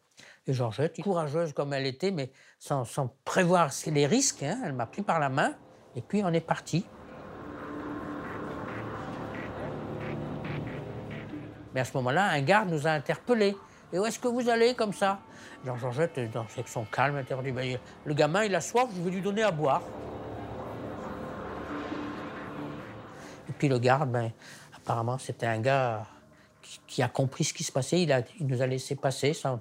Et 0.47 0.55
Georgette, 0.55 1.01
courageuse 1.03 1.53
comme 1.53 1.75
elle 1.75 1.87
était, 1.87 2.11
mais 2.11 2.33
sans, 2.59 2.87
prévoir 3.25 3.71
les 3.87 4.07
risques, 4.07 4.43
hein, 4.43 4.59
elle 4.65 4.73
m'a 4.73 4.87
pris 4.87 5.03
par 5.03 5.21
la 5.21 5.29
main 5.29 5.55
et 5.95 6.01
puis 6.01 6.23
on 6.25 6.33
est 6.33 6.41
parti. 6.41 6.87
Mais 11.75 11.81
à 11.81 11.85
ce 11.85 11.95
moment-là, 11.99 12.31
un 12.31 12.41
garde 12.41 12.71
nous 12.71 12.87
a 12.87 12.91
interpellés. 12.91 13.55
Et 13.93 13.99
où 13.99 14.07
est-ce 14.07 14.19
que 14.19 14.29
vous 14.29 14.49
allez 14.49 14.75
comme 14.75 14.95
ça? 14.95 15.21
Jean 15.67 15.77
Georgette, 15.77 16.19
dans 16.33 16.47
son 16.67 16.85
calme, 16.85 17.23
elle 17.29 17.45
dit 17.45 17.53
ben, 17.53 17.79
Le 18.07 18.15
gamin, 18.15 18.45
il 18.45 18.55
a 18.55 18.61
soif, 18.63 18.89
je 18.97 19.03
vais 19.03 19.11
lui 19.11 19.21
donner 19.21 19.43
à 19.43 19.51
boire. 19.51 19.83
Et 23.49 23.53
puis 23.53 23.69
le 23.69 23.79
garde, 23.79 24.11
ben, 24.11 24.31
apparemment, 24.89 25.19
c'était 25.19 25.45
un 25.45 25.61
gars 25.61 26.07
qui, 26.87 27.03
a 27.03 27.09
compris 27.09 27.45
ce 27.45 27.53
qui 27.53 27.63
se 27.63 27.71
passait. 27.71 28.01
Il, 28.01 28.11
a, 28.11 28.23
il 28.41 28.47
nous 28.47 28.63
a 28.63 28.67
laissé 28.67 28.95
passer 28.95 29.35
sans, 29.35 29.61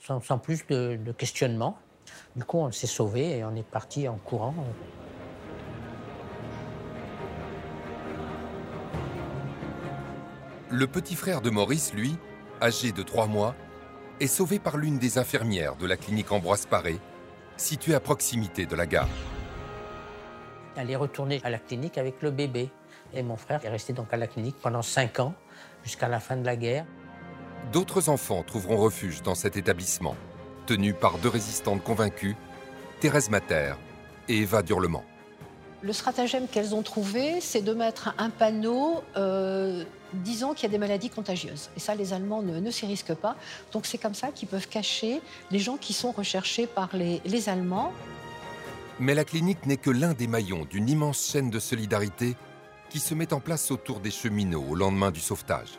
sans, 0.00 0.38
plus 0.38 0.64
de, 0.68 0.96
de, 1.04 1.10
questionnement. 1.10 1.76
Du 2.36 2.44
coup, 2.44 2.58
on 2.58 2.70
s'est 2.70 2.86
sauvé 2.86 3.38
et 3.38 3.44
on 3.44 3.56
est 3.56 3.66
parti 3.68 4.06
en 4.06 4.18
courant. 4.18 4.54
Le 10.70 10.86
petit 10.86 11.16
frère 11.16 11.40
de 11.40 11.50
Maurice, 11.50 11.92
lui, 11.92 12.16
âgé 12.60 12.92
de 12.92 13.02
trois 13.02 13.26
mois, 13.26 13.56
est 14.20 14.28
sauvé 14.28 14.60
par 14.60 14.76
l'une 14.76 14.98
des 14.98 15.18
infirmières 15.18 15.74
de 15.74 15.86
la 15.86 15.96
clinique 15.96 16.30
Ambroise 16.30 16.66
Paré, 16.66 17.00
située 17.56 17.96
à 17.96 18.00
proximité 18.00 18.66
de 18.66 18.76
la 18.76 18.86
gare. 18.86 19.08
Elle 20.76 20.92
est 20.92 20.96
retournée 20.96 21.40
à 21.42 21.50
la 21.50 21.58
clinique 21.58 21.98
avec 21.98 22.22
le 22.22 22.30
bébé. 22.30 22.70
Et 23.14 23.22
mon 23.22 23.36
frère 23.36 23.64
est 23.64 23.68
resté 23.68 23.92
donc 23.92 24.12
à 24.12 24.16
la 24.16 24.26
clinique 24.26 24.56
pendant 24.62 24.82
cinq 24.82 25.20
ans, 25.20 25.34
jusqu'à 25.84 26.08
la 26.08 26.20
fin 26.20 26.36
de 26.36 26.46
la 26.46 26.56
guerre. 26.56 26.84
D'autres 27.72 28.08
enfants 28.08 28.42
trouveront 28.42 28.76
refuge 28.76 29.22
dans 29.22 29.34
cet 29.34 29.56
établissement, 29.56 30.16
tenu 30.66 30.94
par 30.94 31.18
deux 31.18 31.28
résistantes 31.28 31.82
convaincues, 31.82 32.36
Thérèse 33.00 33.30
Mater 33.30 33.74
et 34.28 34.38
Eva 34.38 34.62
Durlement. 34.62 35.04
Le 35.82 35.92
stratagème 35.92 36.46
qu'elles 36.46 36.74
ont 36.74 36.82
trouvé, 36.82 37.40
c'est 37.40 37.62
de 37.62 37.74
mettre 37.74 38.14
un 38.16 38.30
panneau 38.30 39.02
euh, 39.16 39.84
disant 40.14 40.54
qu'il 40.54 40.64
y 40.64 40.66
a 40.66 40.70
des 40.70 40.78
maladies 40.78 41.10
contagieuses. 41.10 41.70
Et 41.76 41.80
ça, 41.80 41.96
les 41.96 42.12
Allemands 42.12 42.40
ne, 42.42 42.70
s'y 42.70 42.86
risquent 42.86 43.14
pas. 43.14 43.36
Donc 43.72 43.86
c'est 43.86 43.98
comme 43.98 44.14
ça 44.14 44.28
qu'ils 44.28 44.48
peuvent 44.48 44.68
cacher 44.68 45.20
les 45.50 45.58
gens 45.58 45.76
qui 45.76 45.92
sont 45.92 46.12
recherchés 46.12 46.68
par 46.68 46.90
les, 46.94 47.20
les 47.24 47.48
Allemands. 47.48 47.92
Mais 49.00 49.14
la 49.14 49.24
clinique 49.24 49.66
n'est 49.66 49.76
que 49.76 49.90
l'un 49.90 50.14
des 50.14 50.28
maillons 50.28 50.66
d'une 50.70 50.88
immense 50.88 51.30
chaîne 51.32 51.50
de 51.50 51.58
solidarité 51.58 52.36
qui 52.92 53.00
se 53.00 53.14
met 53.14 53.32
en 53.32 53.40
place 53.40 53.70
autour 53.70 54.00
des 54.00 54.10
cheminots 54.10 54.66
au 54.68 54.74
lendemain 54.74 55.10
du 55.10 55.20
sauvetage. 55.20 55.70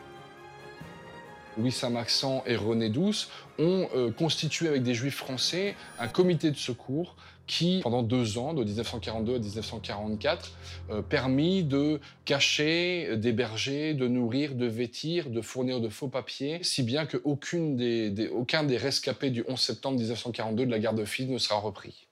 Louis 1.56 1.70
Saint-Maxent 1.70 2.42
et 2.44 2.56
René 2.56 2.90
Douce 2.90 3.30
ont 3.60 3.88
euh, 3.94 4.10
constitué 4.10 4.66
avec 4.66 4.82
des 4.82 4.94
juifs 4.94 5.14
français 5.14 5.76
un 6.00 6.08
comité 6.08 6.50
de 6.50 6.56
secours 6.56 7.14
qui, 7.46 7.78
pendant 7.84 8.02
deux 8.02 8.36
ans, 8.36 8.52
de 8.52 8.64
1942 8.64 9.36
à 9.36 9.38
1944, 9.38 10.50
euh, 10.90 11.02
permis 11.02 11.62
de 11.62 12.00
cacher, 12.24 13.16
d'héberger, 13.16 13.94
de 13.94 14.08
nourrir, 14.08 14.56
de 14.56 14.66
vêtir, 14.66 15.30
de 15.30 15.40
fournir 15.40 15.80
de 15.80 15.88
faux 15.88 16.08
papiers, 16.08 16.58
si 16.62 16.82
bien 16.82 17.06
qu'aucun 17.06 17.76
des, 17.76 18.10
des, 18.10 18.26
aucun 18.26 18.64
des 18.64 18.76
rescapés 18.76 19.30
du 19.30 19.44
11 19.46 19.60
septembre 19.60 19.98
1942 19.98 20.66
de 20.66 20.70
la 20.70 20.80
garde 20.80 21.04
fille 21.04 21.28
ne 21.28 21.38
sera 21.38 21.60
repris. 21.60 22.08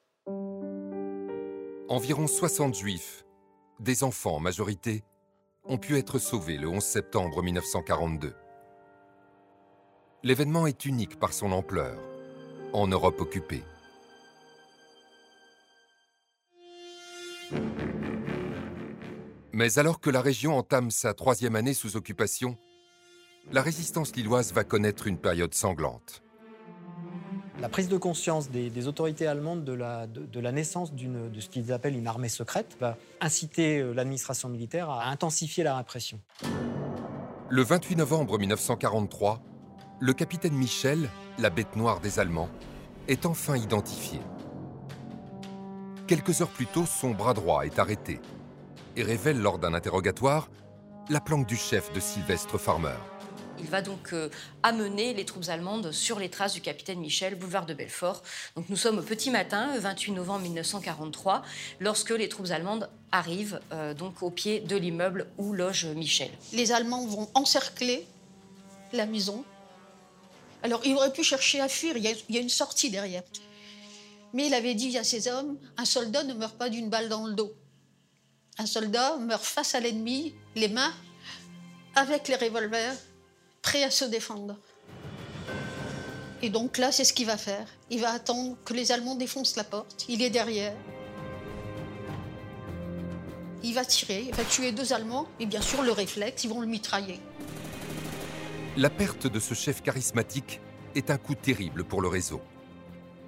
Environ 1.89 2.29
60 2.29 2.77
juifs, 2.77 3.25
des 3.83 4.05
enfants 4.05 4.37
en 4.37 4.41
majorité, 4.41 5.03
ont 5.65 5.79
pu 5.79 5.99
être 5.99 6.19
sauvés 6.19 6.57
le 6.57 6.69
11 6.69 6.83
septembre 6.83 7.43
1942. 7.43 8.35
L'événement 10.23 10.67
est 10.67 10.85
unique 10.85 11.19
par 11.19 11.33
son 11.33 11.51
ampleur, 11.51 11.99
en 12.73 12.87
Europe 12.87 13.21
occupée. 13.21 13.65
Mais 19.53 19.79
alors 19.79 20.01
que 20.01 20.11
la 20.11 20.23
région 20.23 20.57
entame 20.57 20.91
sa 20.91 21.13
troisième 21.13 21.57
année 21.57 21.75
sous 21.75 21.97
occupation, 21.97 22.57
la 23.51 23.63
résistance 23.63 24.15
lilloise 24.15 24.53
va 24.53 24.63
connaître 24.63 25.09
une 25.09 25.19
période 25.19 25.55
sanglante. 25.55 26.22
La 27.63 27.69
prise 27.69 27.89
de 27.89 27.97
conscience 27.97 28.51
des, 28.51 28.89
autorités 28.89 29.29
allemandes 29.29 29.63
de 29.63 29.73
la, 29.73 30.53
naissance 30.53 30.93
de 30.93 31.41
ce 31.41 31.49
qu'ils 31.49 31.73
appellent 31.73 31.97
une 31.97 32.09
armée 32.09 32.29
secrète 32.29 32.77
va 32.81 32.97
inciter 33.21 33.79
euh, 33.79 33.93
l'administration 33.93 34.49
militaire 34.49 34.91
à 34.91 35.07
intensifier 35.07 35.63
la 35.63 35.77
répression. 35.77 36.19
Le 37.49 37.63
28 37.63 37.95
novembre 37.95 38.37
1943, 38.37 39.41
le 40.01 40.13
capitaine 40.13 40.55
Michel, 40.55 41.09
la 41.39 41.51
bête 41.51 41.77
noire 41.77 42.01
des 42.01 42.19
Allemands, 42.19 42.49
est 43.07 43.27
enfin 43.27 43.57
identifié. 43.57 44.19
Quelques 46.09 46.41
heures 46.41 46.49
plus 46.49 46.67
tôt, 46.67 46.85
son 46.85 47.13
bras 47.13 47.33
droit 47.33 47.65
est 47.65 47.79
arrêté 47.79 48.21
et 48.97 49.05
révèle 49.05 49.41
lors 49.41 49.61
d'un 49.61 49.73
interrogatoire 49.73 50.51
la 51.11 51.21
planque 51.21 51.47
du 51.47 51.57
chef 51.57 51.93
de 51.93 52.01
Sylvestre 52.01 52.59
Farmer. 52.59 52.99
Il 53.63 53.69
va 53.69 53.81
donc 53.81 54.13
euh, 54.13 54.29
amener 54.63 55.15
les 55.15 55.25
troupes 55.25 55.49
allemandes 55.49 55.93
sur 55.93 56.19
les 56.19 56.29
traces 56.29 56.53
du 56.53 56.61
capitaine 56.61 56.99
Michel, 56.99 57.37
boulevard 57.37 57.65
de 57.65 57.75
Belfort. 57.75 58.23
Donc 58.57 58.69
nous 58.69 58.77
sommes 58.77 58.99
au 58.99 59.03
petit 59.03 59.31
matin, 59.31 59.79
28 59.79 60.13
novembre 60.13 60.41
1943, 60.41 61.43
lorsque 61.81 62.11
les 62.11 62.29
troupes 62.29 62.51
allemandes 62.51 62.91
arrivent 63.13 63.61
euh, 63.73 63.95
donc 63.95 64.23
au 64.23 64.31
pied 64.31 64.61
de 64.61 64.77
l'immeuble 64.77 65.29
où 65.39 65.53
loge 65.53 65.87
Michel. 65.87 66.31
Les 66.53 66.73
Allemands 66.73 67.07
vont 67.07 67.31
encercler 67.35 68.07
la 68.93 69.07
maison. 69.07 69.45
Alors 70.63 70.81
il 70.85 70.95
aurait 70.95 71.13
pu 71.13 71.23
chercher 71.23 71.61
à 71.61 71.69
fuir, 71.69 71.97
il 71.97 72.05
y 72.05 72.39
a 72.39 72.41
une 72.41 72.49
sortie 72.49 72.91
derrière. 72.91 73.23
Mais 74.33 74.47
il 74.47 74.55
avait 74.55 74.75
dit 74.75 74.97
à 74.99 75.05
ses 75.05 75.29
hommes, 75.29 75.59
un 75.77 75.85
soldat 75.85 76.25
ne 76.25 76.35
meurt 76.35 76.57
pas 76.57 76.69
d'une 76.69 76.89
balle 76.89 77.09
dans 77.09 77.27
le 77.27 77.35
dos. 77.35 77.53
Un 78.59 78.67
soldat 78.67 79.17
meurt 79.19 79.45
face 79.45 79.75
à 79.75 79.81
l'ennemi, 79.81 80.35
les 80.57 80.69
mains 80.69 80.93
avec 81.95 82.29
les 82.29 82.37
revolvers, 82.37 82.95
prêt 83.63 83.85
à 83.85 83.91
se 83.91 84.05
défendre. 84.05 84.57
Et 86.43 86.51
donc 86.51 86.77
là, 86.79 86.91
c'est 86.91 87.05
ce 87.05 87.13
qu'il 87.13 87.27
va 87.27 87.37
faire. 87.37 87.67
Il 87.89 88.01
va 88.01 88.11
attendre 88.11 88.57
que 88.65 88.75
les 88.75 88.91
Allemands 88.91 89.15
défoncent 89.15 89.57
la 89.57 89.65
porte. 89.65 90.05
Il 90.09 90.23
est 90.23 90.31
derrière. 90.31 90.75
Il 93.63 93.75
va 93.75 93.85
tirer, 93.85 94.25
il 94.29 94.35
va 94.35 94.43
tuer 94.43 94.73
deux 94.73 94.93
Allemands, 94.93 95.29
et 95.39 95.47
bien 95.47 95.61
sûr, 95.61 95.83
le 95.83 95.93
réflexe, 95.93 96.43
ils 96.43 96.51
vont 96.51 96.61
le 96.61 96.67
mitrailler. 96.67 97.21
La 98.77 98.91
perte 98.91 99.29
de 99.29 99.39
ce 99.39 99.55
chef 99.55 99.83
charismatique 99.83 100.61
est 100.97 101.11
un 101.11 101.17
coup 101.17 101.37
terrible 101.37 101.85
pour 101.85 102.03
le 102.03 102.09
réseau. 102.09 102.41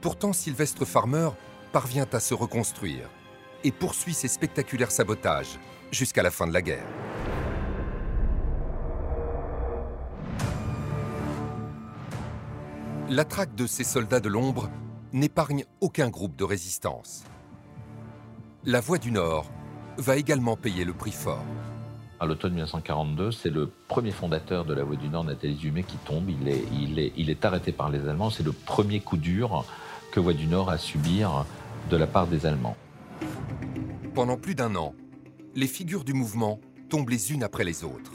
Pourtant, 0.00 0.32
Sylvestre 0.32 0.84
Farmer 0.84 1.30
parvient 1.72 2.08
à 2.12 2.18
se 2.18 2.34
reconstruire 2.34 3.08
et 3.62 3.70
poursuit 3.70 4.14
ses 4.14 4.28
spectaculaires 4.28 4.90
sabotages 4.90 5.60
jusqu'à 5.92 6.24
la 6.24 6.32
fin 6.32 6.48
de 6.48 6.52
la 6.52 6.62
guerre. 6.62 6.86
La 13.10 13.26
traque 13.26 13.54
de 13.54 13.66
ces 13.66 13.84
soldats 13.84 14.20
de 14.20 14.30
l'ombre 14.30 14.70
n'épargne 15.12 15.66
aucun 15.82 16.08
groupe 16.08 16.36
de 16.36 16.44
résistance. 16.44 17.24
La 18.64 18.80
Voix 18.80 18.96
du 18.96 19.10
Nord 19.10 19.50
va 19.98 20.16
également 20.16 20.56
payer 20.56 20.86
le 20.86 20.94
prix 20.94 21.12
fort. 21.12 21.44
À 22.18 22.24
l'automne 22.24 22.54
1942, 22.54 23.30
c'est 23.30 23.50
le 23.50 23.70
premier 23.88 24.10
fondateur 24.10 24.64
de 24.64 24.72
la 24.72 24.84
Voix 24.84 24.96
du 24.96 25.10
Nord, 25.10 25.24
Nathalie 25.24 25.58
Zumé, 25.58 25.82
qui 25.82 25.98
tombe. 25.98 26.30
Il 26.30 26.48
est, 26.48 26.64
il 26.72 26.98
est, 26.98 27.12
il 27.18 27.28
est 27.28 27.44
arrêté 27.44 27.72
par 27.72 27.90
les 27.90 28.08
Allemands. 28.08 28.30
C'est 28.30 28.42
le 28.42 28.52
premier 28.52 29.00
coup 29.00 29.18
dur 29.18 29.66
que 30.10 30.18
Voix 30.18 30.32
du 30.32 30.46
Nord 30.46 30.70
à 30.70 30.78
subir 30.78 31.44
de 31.90 31.98
la 31.98 32.06
part 32.06 32.26
des 32.26 32.46
Allemands. 32.46 32.76
Pendant 34.14 34.38
plus 34.38 34.54
d'un 34.54 34.76
an, 34.76 34.94
les 35.54 35.66
figures 35.66 36.04
du 36.04 36.14
mouvement 36.14 36.58
tombent 36.88 37.10
les 37.10 37.32
unes 37.34 37.42
après 37.42 37.64
les 37.64 37.84
autres. 37.84 38.12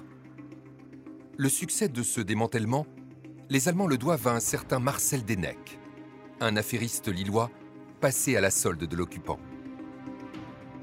Le 1.37 1.47
succès 1.47 1.89
de 1.89 2.01
ce 2.01 2.21
démantèlement, 2.21 2.87
les 3.49 3.67
Allemands 3.67 3.87
le 3.87 3.97
doivent 3.97 4.27
à 4.27 4.31
un 4.31 4.39
certain 4.39 4.79
Marcel 4.79 5.25
Denec, 5.25 5.79
un 6.39 6.55
affairiste 6.55 7.07
lillois 7.07 7.49
passé 7.99 8.37
à 8.37 8.41
la 8.41 8.51
solde 8.51 8.83
de 8.83 8.95
l'occupant. 8.95 9.39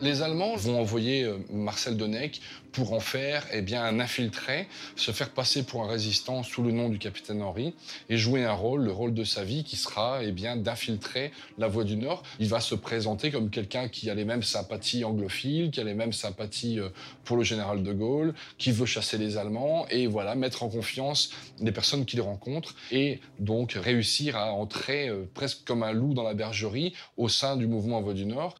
Les 0.02 0.20
Allemands 0.20 0.56
vont 0.56 0.78
envoyer 0.78 1.24
euh, 1.24 1.38
Marcel 1.50 1.96
Denec 1.96 2.42
pour 2.70 2.92
en 2.92 3.00
faire 3.00 3.46
eh 3.50 3.62
bien, 3.62 3.82
un 3.82 3.98
infiltré, 3.98 4.68
se 4.94 5.10
faire 5.10 5.30
passer 5.30 5.62
pour 5.62 5.82
un 5.82 5.88
résistant 5.88 6.42
sous 6.42 6.62
le 6.62 6.70
nom 6.70 6.90
du 6.90 6.98
capitaine 6.98 7.40
Henri 7.40 7.72
et 8.10 8.18
jouer 8.18 8.44
un 8.44 8.52
rôle, 8.52 8.84
le 8.84 8.92
rôle 8.92 9.14
de 9.14 9.24
sa 9.24 9.42
vie 9.42 9.64
qui 9.64 9.76
sera 9.76 10.22
eh 10.22 10.32
bien, 10.32 10.56
d'infiltrer 10.56 11.32
la 11.56 11.68
Voie 11.68 11.84
du 11.84 11.96
Nord. 11.96 12.22
Il 12.38 12.48
va 12.48 12.60
se 12.60 12.74
présenter 12.74 13.30
comme 13.30 13.48
quelqu'un 13.48 13.88
qui 13.88 14.10
a 14.10 14.14
les 14.14 14.26
mêmes 14.26 14.42
sympathies 14.42 15.02
anglophiles, 15.04 15.70
qui 15.70 15.80
a 15.80 15.84
les 15.84 15.94
mêmes 15.94 16.12
sympathies 16.12 16.78
euh, 16.78 16.90
pour 17.24 17.38
le 17.38 17.44
général 17.44 17.82
de 17.82 17.92
Gaulle, 17.94 18.34
qui 18.58 18.72
veut 18.72 18.84
chasser 18.84 19.16
les 19.16 19.38
Allemands 19.38 19.86
et 19.88 20.06
voilà, 20.06 20.34
mettre 20.34 20.62
en 20.62 20.68
confiance 20.68 21.30
les 21.58 21.72
personnes 21.72 22.04
qu'il 22.04 22.20
rencontre 22.20 22.74
et 22.92 23.20
donc 23.38 23.72
réussir 23.72 24.36
à 24.36 24.52
entrer 24.52 25.08
euh, 25.08 25.24
presque 25.32 25.64
comme 25.64 25.82
un 25.82 25.92
loup 25.92 26.12
dans 26.12 26.24
la 26.24 26.34
bergerie 26.34 26.92
au 27.16 27.30
sein 27.30 27.56
du 27.56 27.66
mouvement 27.66 28.02
Voie 28.02 28.12
du 28.12 28.26
Nord. 28.26 28.56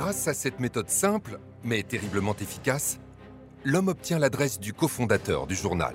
Grâce 0.00 0.28
à 0.28 0.32
cette 0.32 0.60
méthode 0.60 0.88
simple, 0.88 1.38
mais 1.62 1.82
terriblement 1.82 2.34
efficace, 2.40 2.98
l'homme 3.66 3.88
obtient 3.88 4.18
l'adresse 4.18 4.58
du 4.58 4.72
cofondateur 4.72 5.46
du 5.46 5.54
journal. 5.54 5.92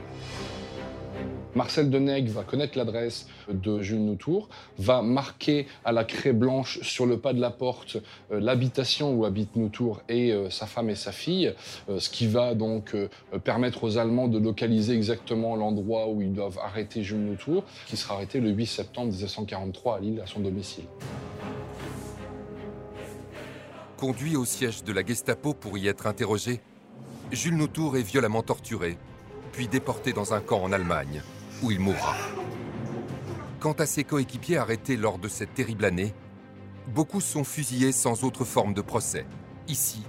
Marcel 1.55 1.89
Denègue 1.89 2.27
va 2.27 2.43
connaître 2.43 2.77
l'adresse 2.77 3.27
de 3.49 3.81
Jules 3.81 4.05
Noutour, 4.05 4.47
va 4.77 5.01
marquer 5.01 5.65
à 5.83 5.91
la 5.91 6.03
craie 6.03 6.33
blanche 6.33 6.79
sur 6.83 7.07
le 7.07 7.17
pas 7.17 7.33
de 7.33 7.41
la 7.41 7.49
porte 7.49 7.97
euh, 8.31 8.39
l'habitation 8.39 9.11
où 9.11 9.25
habitent 9.25 9.55
Noutour 9.55 10.03
et 10.07 10.31
euh, 10.31 10.51
sa 10.51 10.67
femme 10.67 10.91
et 10.91 10.95
sa 10.95 11.11
fille, 11.11 11.55
euh, 11.89 11.99
ce 11.99 12.11
qui 12.11 12.27
va 12.27 12.53
donc 12.53 12.95
permettre 13.43 13.85
aux 13.85 13.97
Allemands 13.97 14.27
de 14.27 14.37
localiser 14.37 14.93
exactement 14.93 15.55
l'endroit 15.55 16.09
où 16.09 16.21
ils 16.21 16.31
doivent 16.31 16.59
arrêter 16.59 17.01
Jules 17.01 17.25
Noutour, 17.25 17.63
qui 17.87 17.97
sera 17.97 18.13
arrêté 18.13 18.39
le 18.39 18.51
8 18.51 18.67
septembre 18.67 19.11
1943 19.11 19.95
à 19.95 19.99
Lille, 19.99 20.21
à 20.23 20.27
son 20.27 20.41
domicile. 20.41 20.85
Conduit 23.97 24.35
au 24.35 24.43
siège 24.43 24.83
de 24.83 24.91
la 24.91 25.05
Gestapo 25.05 25.53
pour 25.53 25.77
y 25.77 25.87
être 25.87 26.05
interrogé, 26.05 26.59
Jules 27.31 27.55
Noutour 27.55 27.95
est 27.95 28.01
violemment 28.01 28.43
torturé, 28.43 28.97
puis 29.53 29.69
déporté 29.69 30.11
dans 30.11 30.33
un 30.33 30.41
camp 30.41 30.61
en 30.61 30.73
Allemagne, 30.73 31.21
où 31.63 31.71
il 31.71 31.79
mourra. 31.79 32.13
Quant 33.61 33.71
à 33.71 33.85
ses 33.85 34.03
coéquipiers 34.03 34.57
arrêtés 34.57 34.97
lors 34.97 35.17
de 35.17 35.29
cette 35.29 35.53
terrible 35.53 35.85
année, 35.85 36.13
beaucoup 36.93 37.21
sont 37.21 37.45
fusillés 37.45 37.93
sans 37.93 38.25
autre 38.25 38.43
forme 38.43 38.73
de 38.73 38.81
procès, 38.81 39.25
ici, 39.69 40.03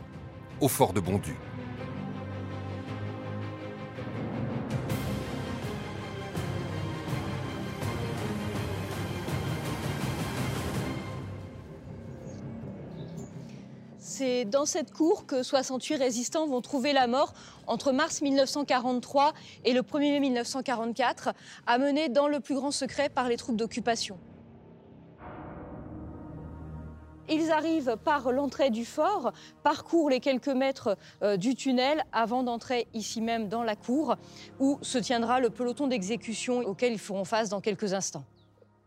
au 0.60 0.66
fort 0.66 0.92
de 0.92 1.00
Bondu. 1.00 1.36
Dans 14.46 14.64
cette 14.64 14.92
cour 14.92 15.26
que 15.26 15.42
68 15.42 15.96
résistants 15.96 16.46
vont 16.46 16.60
trouver 16.60 16.92
la 16.92 17.06
mort 17.06 17.34
entre 17.66 17.92
mars 17.92 18.22
1943 18.22 19.32
et 19.64 19.72
le 19.72 19.82
1er 19.82 20.12
mai 20.12 20.20
1944, 20.20 21.30
amenés 21.66 22.08
dans 22.08 22.28
le 22.28 22.40
plus 22.40 22.54
grand 22.54 22.70
secret 22.70 23.08
par 23.08 23.28
les 23.28 23.36
troupes 23.36 23.56
d'occupation. 23.56 24.18
Ils 27.28 27.50
arrivent 27.50 27.96
par 28.04 28.30
l'entrée 28.30 28.70
du 28.70 28.84
fort, 28.84 29.32
parcourent 29.64 30.10
les 30.10 30.20
quelques 30.20 30.46
mètres 30.46 30.96
euh, 31.22 31.36
du 31.36 31.56
tunnel 31.56 32.04
avant 32.12 32.44
d'entrer 32.44 32.86
ici 32.94 33.20
même 33.20 33.48
dans 33.48 33.64
la 33.64 33.74
cour 33.74 34.14
où 34.60 34.78
se 34.82 34.98
tiendra 34.98 35.40
le 35.40 35.50
peloton 35.50 35.88
d'exécution 35.88 36.60
auquel 36.60 36.92
ils 36.92 37.00
feront 37.00 37.24
face 37.24 37.48
dans 37.48 37.60
quelques 37.60 37.94
instants. 37.94 38.24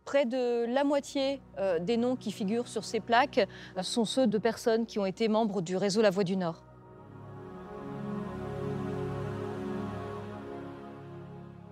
Près 0.10 0.26
de 0.26 0.66
la 0.66 0.84
moitié 0.84 1.40
euh, 1.60 1.78
des 1.78 1.96
noms 1.96 2.16
qui 2.16 2.32
figurent 2.32 2.68
sur 2.68 2.84
ces 2.84 3.00
plaques 3.00 3.48
euh, 3.78 3.84
sont 3.84 4.06
ceux 4.06 4.26
de 4.26 4.40
personnes 4.40 4.88
qui 4.88 4.98
ont 4.98 5.06
été 5.06 5.28
membres 5.28 5.62
du 5.62 5.78
réseau 5.78 6.02
La 6.02 6.10
Voix 6.10 6.24
du 6.24 6.36
Nord. 6.36 6.64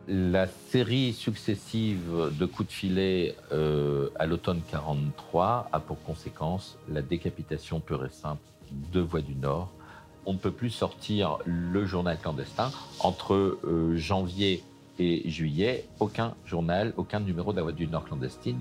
La 0.08 0.46
série 0.46 1.14
successive 1.14 2.32
de 2.40 2.46
coups 2.46 2.70
de 2.70 2.74
filet 2.74 3.36
euh, 3.54 4.10
à 4.20 4.28
l'automne 4.28 4.62
43 4.70 5.70
a 5.72 5.80
pour 5.80 6.00
conséquence 6.04 6.78
la 6.88 7.02
décapitation 7.02 7.80
pure 7.80 8.06
et 8.06 8.10
simple 8.10 8.44
de 8.72 9.00
Voix 9.00 9.22
du 9.22 9.34
Nord. 9.34 9.72
On 10.28 10.34
ne 10.34 10.38
peut 10.38 10.52
plus 10.52 10.70
sortir 10.70 11.40
le 11.46 11.88
journal 11.88 12.20
clandestin. 12.20 12.70
Entre 13.00 13.58
janvier 13.96 14.62
et 15.00 15.30
juillet, 15.30 15.86
aucun 16.00 16.36
journal, 16.46 16.94
aucun 16.98 17.20
numéro 17.20 17.52
de 17.52 17.58
la 17.58 17.64
Voix 17.64 17.72
du 17.72 17.88
Nord 17.88 18.06
clandestine 18.06 18.60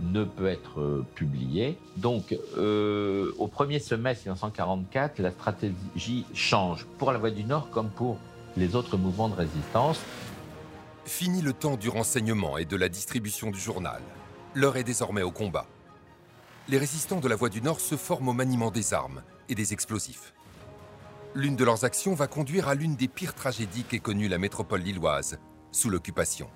ne 0.00 0.24
peut 0.24 0.46
être 0.46 0.80
euh, 0.80 1.06
publié. 1.14 1.78
Donc, 1.96 2.36
euh, 2.58 3.32
au 3.38 3.46
premier 3.46 3.78
semestre 3.78 4.24
1944, 4.24 5.18
la 5.20 5.30
stratégie 5.30 6.26
change 6.34 6.86
pour 6.98 7.12
la 7.12 7.18
Voix 7.18 7.30
du 7.30 7.44
Nord 7.44 7.70
comme 7.70 7.88
pour 7.88 8.18
les 8.56 8.74
autres 8.74 8.96
mouvements 8.96 9.28
de 9.28 9.34
résistance. 9.34 10.00
Fini 11.04 11.40
le 11.40 11.52
temps 11.52 11.76
du 11.76 11.88
renseignement 11.88 12.58
et 12.58 12.64
de 12.64 12.76
la 12.76 12.88
distribution 12.88 13.50
du 13.50 13.60
journal. 13.60 14.02
L'heure 14.54 14.76
est 14.76 14.84
désormais 14.84 15.22
au 15.22 15.30
combat. 15.30 15.66
Les 16.68 16.78
résistants 16.78 17.20
de 17.20 17.28
la 17.28 17.36
Voie 17.36 17.48
du 17.48 17.62
Nord 17.62 17.80
se 17.80 17.96
forment 17.96 18.28
au 18.28 18.32
maniement 18.32 18.70
des 18.70 18.92
armes 18.92 19.22
et 19.48 19.54
des 19.54 19.72
explosifs. 19.72 20.34
L'une 21.34 21.54
de 21.54 21.64
leurs 21.64 21.84
actions 21.84 22.14
va 22.14 22.26
conduire 22.26 22.68
à 22.68 22.74
l'une 22.74 22.96
des 22.96 23.08
pires 23.08 23.34
tragédies 23.34 23.84
qu'ait 23.84 23.98
connue 23.98 24.26
la 24.26 24.38
métropole 24.38 24.80
lilloise 24.80 25.38
sous 25.76 25.90
l'occupation. 25.90 26.48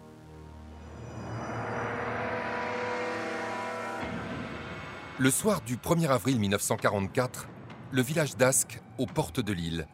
Le 5.19 5.31
soir 5.31 5.61
du 5.61 5.77
1er 5.77 6.09
avril 6.09 6.41
1944, 6.41 7.47
le 7.91 8.01
village 8.01 8.37
d'Ascq, 8.39 8.81
aux 8.97 9.05
portes 9.05 9.41
de 9.41 9.53
Lille, 9.53 9.87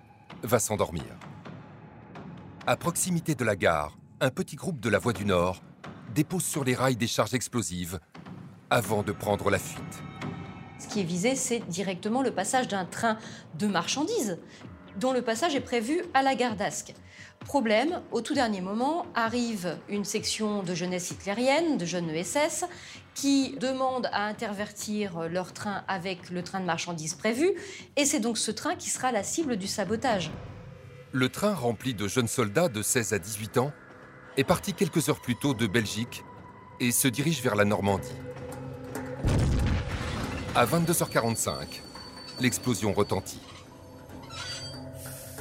va 0.44 0.60
s'endormir. 0.60 1.02
À 2.68 2.76
proximité 2.76 3.34
de 3.34 3.44
la 3.44 3.56
gare, 3.56 3.98
un 4.20 4.30
petit 4.30 4.54
groupe 4.54 4.78
de 4.78 4.88
la 4.88 5.00
Voie 5.00 5.12
du 5.12 5.24
Nord 5.24 5.60
dépose 6.14 6.44
sur 6.44 6.62
les 6.62 6.76
rails 6.76 6.96
des 6.96 7.08
charges 7.08 7.34
explosives 7.34 7.98
avant 8.70 9.02
de 9.02 9.10
prendre 9.10 9.50
la 9.50 9.58
fuite. 9.58 10.02
Ce 10.78 10.86
qui 10.86 11.00
est 11.00 11.04
visé, 11.04 11.34
c'est 11.34 11.60
directement 11.68 12.22
le 12.22 12.30
passage 12.30 12.68
d'un 12.68 12.84
train 12.84 13.18
de 13.58 13.66
marchandises, 13.66 14.38
dont 15.00 15.12
le 15.12 15.22
passage 15.22 15.56
est 15.56 15.60
prévu 15.60 16.02
à 16.14 16.22
la 16.22 16.36
gare 16.36 16.54
d'Ascq. 16.54 16.94
Problème, 17.46 18.02
au 18.10 18.20
tout 18.22 18.34
dernier 18.34 18.60
moment, 18.60 19.06
arrive 19.14 19.78
une 19.88 20.04
section 20.04 20.64
de 20.64 20.74
jeunesse 20.74 21.12
hitlérienne, 21.12 21.78
de 21.78 21.86
jeunes 21.86 22.10
ESS, 22.10 22.64
qui 23.14 23.56
demande 23.60 24.08
à 24.12 24.24
intervertir 24.24 25.28
leur 25.28 25.52
train 25.52 25.84
avec 25.86 26.30
le 26.30 26.42
train 26.42 26.58
de 26.58 26.64
marchandises 26.64 27.14
prévu, 27.14 27.52
et 27.96 28.04
c'est 28.04 28.18
donc 28.18 28.36
ce 28.36 28.50
train 28.50 28.74
qui 28.74 28.90
sera 28.90 29.12
la 29.12 29.22
cible 29.22 29.56
du 29.56 29.68
sabotage. 29.68 30.32
Le 31.12 31.28
train 31.28 31.54
rempli 31.54 31.94
de 31.94 32.08
jeunes 32.08 32.26
soldats 32.26 32.68
de 32.68 32.82
16 32.82 33.12
à 33.12 33.18
18 33.20 33.58
ans 33.58 33.72
est 34.36 34.44
parti 34.44 34.74
quelques 34.74 35.08
heures 35.08 35.20
plus 35.20 35.36
tôt 35.36 35.54
de 35.54 35.68
Belgique 35.68 36.24
et 36.80 36.90
se 36.90 37.06
dirige 37.06 37.42
vers 37.42 37.54
la 37.54 37.64
Normandie. 37.64 38.08
À 40.56 40.66
22h45, 40.66 41.80
l'explosion 42.40 42.92
retentit. 42.92 43.40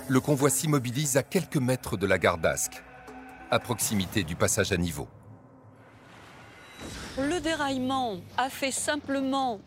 Le 0.08 0.20
convoi 0.20 0.50
s'immobilise 0.50 1.18
à 1.18 1.24
quelques 1.24 1.58
mètres 1.58 1.98
de 1.98 2.06
la 2.06 2.18
gare 2.18 2.38
d'Ascq, 2.38 2.84
à 3.50 3.60
proximité 3.60 4.24
du 4.24 4.36
passage 4.36 4.72
à 4.72 4.78
niveau. 4.78 5.08
Le 7.18 7.40
déraillement 7.40 8.18
a 8.38 8.50
fait 8.50 8.72
simplement 8.72 9.60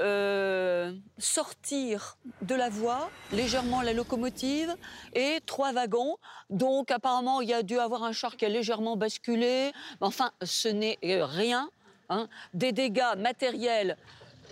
euh, 0.00 0.92
sortir 1.16 2.18
de 2.42 2.54
la 2.54 2.68
voie 2.68 3.10
légèrement 3.32 3.80
la 3.80 3.92
locomotive 3.94 4.74
et 5.14 5.40
trois 5.46 5.72
wagons. 5.72 6.16
Donc 6.50 6.90
apparemment, 6.90 7.40
il 7.40 7.48
y 7.48 7.54
a 7.54 7.62
dû 7.62 7.78
avoir 7.78 8.04
un 8.04 8.12
char 8.12 8.36
qui 8.36 8.44
a 8.44 8.48
légèrement 8.48 8.96
basculé. 8.96 9.72
Enfin, 10.00 10.32
ce 10.42 10.68
n'est 10.68 10.98
euh, 11.04 11.24
rien. 11.24 11.70
hein. 12.10 12.28
Des 12.52 12.72
dégâts 12.72 13.16
matériels 13.16 13.96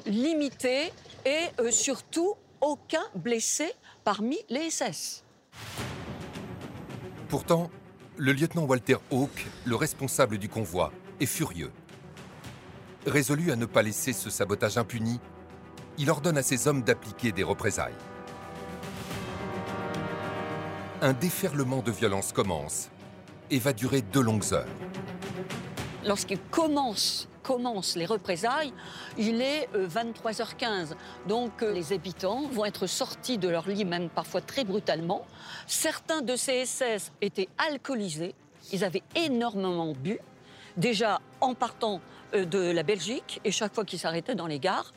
limités 0.06 0.92
et 1.26 1.44
euh, 1.60 1.70
surtout 1.70 2.34
aucun 2.60 3.04
blessé 3.14 3.70
parmi 4.02 4.38
les 4.48 4.70
SS. 4.70 5.24
Pourtant, 7.28 7.70
le 8.16 8.32
lieutenant 8.32 8.64
Walter 8.64 8.96
Hawke, 9.10 9.46
le 9.64 9.76
responsable 9.76 10.38
du 10.38 10.48
convoi, 10.48 10.92
est 11.20 11.26
furieux. 11.26 11.72
Résolu 13.06 13.50
à 13.50 13.56
ne 13.56 13.66
pas 13.66 13.82
laisser 13.82 14.12
ce 14.12 14.30
sabotage 14.30 14.78
impuni, 14.78 15.20
il 15.98 16.10
ordonne 16.10 16.38
à 16.38 16.42
ses 16.42 16.68
hommes 16.68 16.82
d'appliquer 16.82 17.32
des 17.32 17.42
représailles. 17.42 17.94
Un 21.02 21.12
déferlement 21.12 21.82
de 21.82 21.90
violence 21.90 22.32
commence 22.32 22.90
et 23.50 23.58
va 23.58 23.72
durer 23.72 24.02
deux 24.02 24.22
longues 24.22 24.52
heures. 24.52 24.66
Lorsqu'il 26.04 26.38
commence, 26.50 27.28
commencent 27.46 27.94
les 27.94 28.06
représailles, 28.06 28.72
il 29.16 29.40
est 29.40 29.68
euh, 29.74 29.86
23h15. 29.86 30.94
Donc 31.28 31.62
euh, 31.62 31.72
les 31.72 31.92
habitants 31.92 32.42
vont 32.50 32.64
être 32.64 32.88
sortis 32.88 33.38
de 33.38 33.48
leur 33.48 33.68
lit, 33.68 33.84
même 33.84 34.08
parfois 34.08 34.40
très 34.40 34.64
brutalement. 34.64 35.24
Certains 35.68 36.22
de 36.22 36.34
ces 36.34 36.66
SS 36.66 37.12
étaient 37.20 37.48
alcoolisés, 37.56 38.34
ils 38.72 38.82
avaient 38.82 39.04
énormément 39.14 39.92
bu, 39.92 40.18
déjà 40.76 41.20
en 41.40 41.54
partant 41.54 42.00
euh, 42.34 42.44
de 42.44 42.58
la 42.58 42.82
Belgique, 42.82 43.40
et 43.44 43.52
chaque 43.52 43.74
fois 43.74 43.84
qu'ils 43.84 44.00
s'arrêtaient 44.00 44.34
dans 44.34 44.48
les 44.48 44.58
gares, 44.58 44.92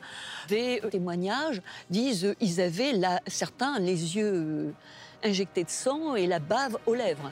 des 0.47 0.81
euh, 0.83 0.89
témoignages 0.89 1.61
disent 1.91 2.25
euh, 2.25 2.35
ils 2.41 2.59
avaient 2.59 2.93
là, 2.93 3.19
certains 3.27 3.77
les 3.79 4.15
yeux 4.15 4.33
euh, 4.33 4.71
injectés 5.23 5.63
de 5.63 5.69
sang 5.69 6.15
et 6.15 6.25
la 6.25 6.39
bave 6.39 6.77
aux 6.87 6.95
lèvres. 6.95 7.31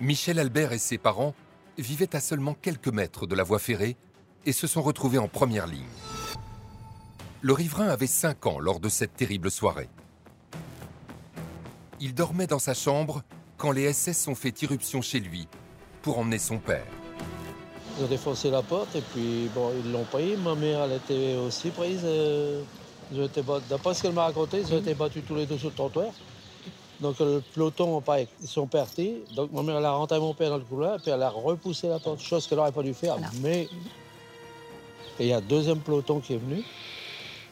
Michel 0.00 0.38
Albert 0.38 0.72
et 0.72 0.78
ses 0.78 0.98
parents 0.98 1.34
vivaient 1.82 2.14
à 2.14 2.20
seulement 2.20 2.54
quelques 2.54 2.88
mètres 2.88 3.26
de 3.26 3.34
la 3.34 3.42
voie 3.42 3.58
ferrée 3.58 3.96
et 4.46 4.52
se 4.52 4.66
sont 4.66 4.82
retrouvés 4.82 5.18
en 5.18 5.28
première 5.28 5.66
ligne. 5.66 5.82
Le 7.40 7.52
riverain 7.52 7.88
avait 7.88 8.06
5 8.06 8.46
ans 8.46 8.58
lors 8.58 8.80
de 8.80 8.88
cette 8.88 9.14
terrible 9.16 9.50
soirée. 9.50 9.88
Il 12.00 12.14
dormait 12.14 12.46
dans 12.46 12.58
sa 12.58 12.74
chambre 12.74 13.22
quand 13.56 13.72
les 13.72 13.92
SS 13.92 14.28
ont 14.28 14.34
fait 14.34 14.62
irruption 14.62 15.02
chez 15.02 15.20
lui 15.20 15.48
pour 16.02 16.18
emmener 16.18 16.38
son 16.38 16.58
père. 16.58 16.86
Ils 17.98 18.04
ont 18.04 18.08
défoncé 18.08 18.50
la 18.50 18.62
porte 18.62 18.94
et 18.94 19.00
puis 19.00 19.48
ils 19.84 19.92
l'ont 19.92 20.04
pris. 20.04 20.36
Ma 20.36 20.54
mère, 20.54 20.84
elle 20.84 20.92
était 20.92 21.34
aussi 21.36 21.70
prise. 21.70 22.00
euh, 22.04 22.62
D'après 23.68 23.94
ce 23.94 24.02
qu'elle 24.02 24.12
m'a 24.12 24.24
raconté, 24.24 24.60
ils 24.60 24.72
ont 24.74 24.78
été 24.78 24.94
battus 24.94 25.22
tous 25.26 25.34
les 25.34 25.46
deux 25.46 25.58
sur 25.58 25.70
le 25.70 25.74
trottoir. 25.74 26.12
Donc 27.00 27.20
le 27.20 27.42
peloton, 27.54 28.00
pareil, 28.00 28.26
ils 28.40 28.48
sont 28.48 28.66
partis. 28.66 29.22
Donc 29.36 29.52
ma 29.52 29.62
mère, 29.62 29.78
elle 29.78 29.84
a 29.84 29.92
rentré 29.92 30.18
mon 30.18 30.34
père 30.34 30.50
dans 30.50 30.58
le 30.58 30.64
couloir, 30.64 31.00
puis 31.00 31.10
elle 31.10 31.22
a 31.22 31.30
repoussé 31.30 31.88
la 31.88 31.98
porte, 31.98 32.20
chose 32.20 32.46
qu'elle 32.46 32.58
n'aurait 32.58 32.72
pas 32.72 32.82
dû 32.82 32.94
faire. 32.94 33.16
Mais 33.40 33.68
et 35.20 35.24
il 35.24 35.26
y 35.28 35.32
a 35.32 35.38
un 35.38 35.42
deuxième 35.42 35.80
peloton 35.80 36.20
qui 36.20 36.34
est 36.34 36.38
venu. 36.38 36.62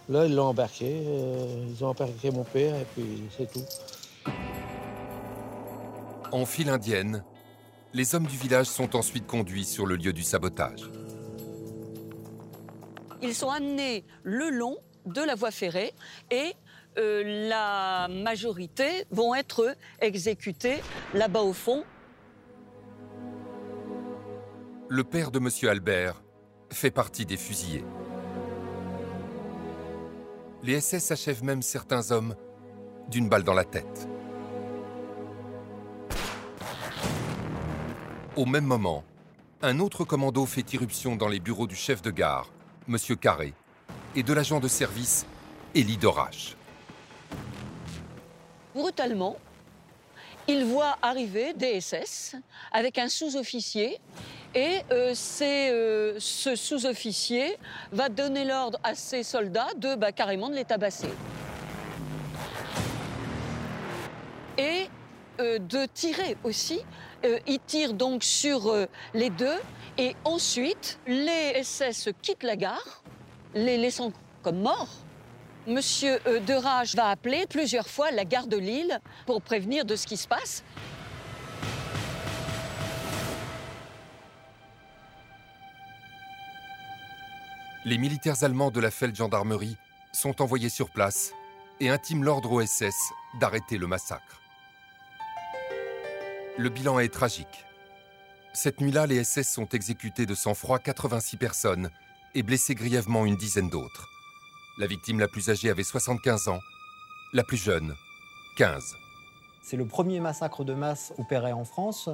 Là, 0.08 0.26
ils 0.26 0.34
l'ont 0.34 0.46
embarqué. 0.46 1.02
euh, 1.04 1.66
ils 1.68 1.84
ont 1.84 1.88
embarqué 1.88 2.30
mon 2.30 2.44
père, 2.44 2.76
et 2.76 2.86
puis 2.94 3.22
c'est 3.36 3.50
tout. 3.52 3.64
En 6.30 6.46
file 6.46 6.68
indienne, 6.68 7.24
les 7.92 8.14
hommes 8.14 8.26
du 8.26 8.36
village 8.36 8.66
sont 8.66 8.94
ensuite 8.94 9.26
conduits 9.26 9.64
sur 9.64 9.86
le 9.86 9.96
lieu 9.96 10.12
du 10.12 10.22
sabotage. 10.22 10.88
Ils 13.22 13.34
sont 13.34 13.50
amenés 13.50 14.04
le 14.22 14.50
long 14.50 14.76
de 15.06 15.22
la 15.22 15.34
voie 15.34 15.50
ferrée 15.50 15.92
et 16.30 16.52
euh, 16.98 17.48
la 17.48 18.08
majorité 18.08 19.04
vont 19.10 19.34
être 19.34 19.76
exécutés 20.00 20.80
là-bas 21.14 21.42
au 21.42 21.52
fond. 21.52 21.84
Le 24.88 25.04
père 25.04 25.30
de 25.30 25.38
M. 25.38 25.48
Albert 25.68 26.22
fait 26.70 26.90
partie 26.90 27.26
des 27.26 27.36
fusillés. 27.36 27.84
Les 30.62 30.80
SS 30.80 31.10
achèvent 31.10 31.44
même 31.44 31.62
certains 31.62 32.10
hommes 32.12 32.34
d'une 33.10 33.28
balle 33.28 33.44
dans 33.44 33.54
la 33.54 33.64
tête. 33.64 34.08
Au 38.36 38.46
même 38.46 38.64
moment, 38.64 39.04
un 39.62 39.80
autre 39.80 40.04
commando 40.04 40.44
fait 40.46 40.72
irruption 40.72 41.16
dans 41.16 41.28
les 41.28 41.40
bureaux 41.40 41.66
du 41.66 41.76
chef 41.76 42.02
de 42.02 42.10
gare, 42.10 42.50
M. 42.88 42.96
Carré, 43.16 43.54
et 44.14 44.22
de 44.22 44.32
l'agent 44.32 44.60
de 44.60 44.68
service, 44.68 45.26
Élie 45.74 45.96
Dorache. 45.96 46.56
Brutalement, 48.76 49.36
ils 50.46 50.62
voient 50.66 50.98
arriver 51.00 51.54
des 51.54 51.80
SS 51.80 52.36
avec 52.70 52.98
un 52.98 53.08
sous-officier 53.08 53.98
et 54.54 54.82
euh, 54.92 55.14
euh, 55.40 56.16
ce 56.18 56.54
sous-officier 56.54 57.56
va 57.90 58.10
donner 58.10 58.44
l'ordre 58.44 58.78
à 58.84 58.94
ses 58.94 59.22
soldats 59.22 59.72
de 59.78 59.94
bah, 59.94 60.12
carrément 60.12 60.50
de 60.50 60.56
les 60.56 60.66
tabasser. 60.66 61.08
Et 64.58 64.90
euh, 65.40 65.58
de 65.58 65.86
tirer 65.86 66.36
aussi. 66.44 66.80
Ils 67.46 67.60
tirent 67.60 67.94
donc 67.94 68.22
sur 68.22 68.72
les 69.14 69.30
deux 69.30 69.58
et 69.96 70.14
ensuite 70.24 71.00
les 71.06 71.64
SS 71.64 72.10
quittent 72.20 72.44
la 72.44 72.56
gare, 72.56 73.02
les 73.54 73.78
laissant 73.78 74.12
comme 74.42 74.60
morts. 74.60 75.05
Monsieur 75.66 76.20
euh, 76.28 76.38
Derage 76.38 76.94
va 76.94 77.08
appeler 77.08 77.44
plusieurs 77.48 77.88
fois 77.88 78.12
la 78.12 78.24
gare 78.24 78.46
de 78.46 78.56
Lille 78.56 79.00
pour 79.26 79.42
prévenir 79.42 79.84
de 79.84 79.96
ce 79.96 80.06
qui 80.06 80.16
se 80.16 80.28
passe. 80.28 80.62
Les 87.84 87.98
militaires 87.98 88.44
allemands 88.44 88.70
de 88.70 88.78
la 88.78 88.92
Feldgendarmerie 88.92 89.76
sont 90.12 90.40
envoyés 90.40 90.68
sur 90.68 90.90
place 90.90 91.32
et 91.80 91.88
intiment 91.88 92.22
l'ordre 92.22 92.52
au 92.52 92.64
SS 92.64 92.94
d'arrêter 93.40 93.76
le 93.76 93.88
massacre. 93.88 94.40
Le 96.58 96.68
bilan 96.68 97.00
est 97.00 97.12
tragique. 97.12 97.64
Cette 98.54 98.80
nuit-là, 98.80 99.06
les 99.06 99.24
SS 99.24 99.52
sont 99.52 99.68
exécutés 99.70 100.26
de 100.26 100.34
sang-froid 100.34 100.78
86 100.78 101.36
personnes 101.36 101.90
et 102.34 102.42
blessés 102.42 102.74
grièvement 102.74 103.26
une 103.26 103.36
dizaine 103.36 103.68
d'autres. 103.68 104.15
La 104.78 104.86
victime 104.86 105.20
la 105.20 105.28
plus 105.28 105.48
âgée 105.48 105.70
avait 105.70 105.82
75 105.82 106.48
ans, 106.48 106.60
la 107.32 107.42
plus 107.42 107.56
jeune, 107.56 107.94
15. 108.58 108.96
C'est 109.62 109.78
le 109.78 109.86
premier 109.86 110.20
massacre 110.20 110.64
de 110.64 110.74
masse 110.74 111.14
opéré 111.16 111.50
en 111.52 111.64
France 111.64 112.10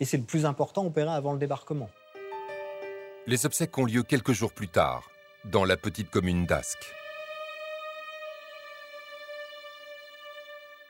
et 0.00 0.06
c'est 0.06 0.16
le 0.16 0.24
plus 0.24 0.46
important 0.46 0.86
opéré 0.86 1.10
avant 1.10 1.34
le 1.34 1.38
débarquement. 1.38 1.90
Les 3.26 3.44
obsèques 3.44 3.76
ont 3.76 3.84
lieu 3.84 4.02
quelques 4.02 4.32
jours 4.32 4.54
plus 4.54 4.68
tard, 4.68 5.10
dans 5.44 5.66
la 5.66 5.76
petite 5.76 6.10
commune 6.10 6.46
d'Ascq. 6.46 6.78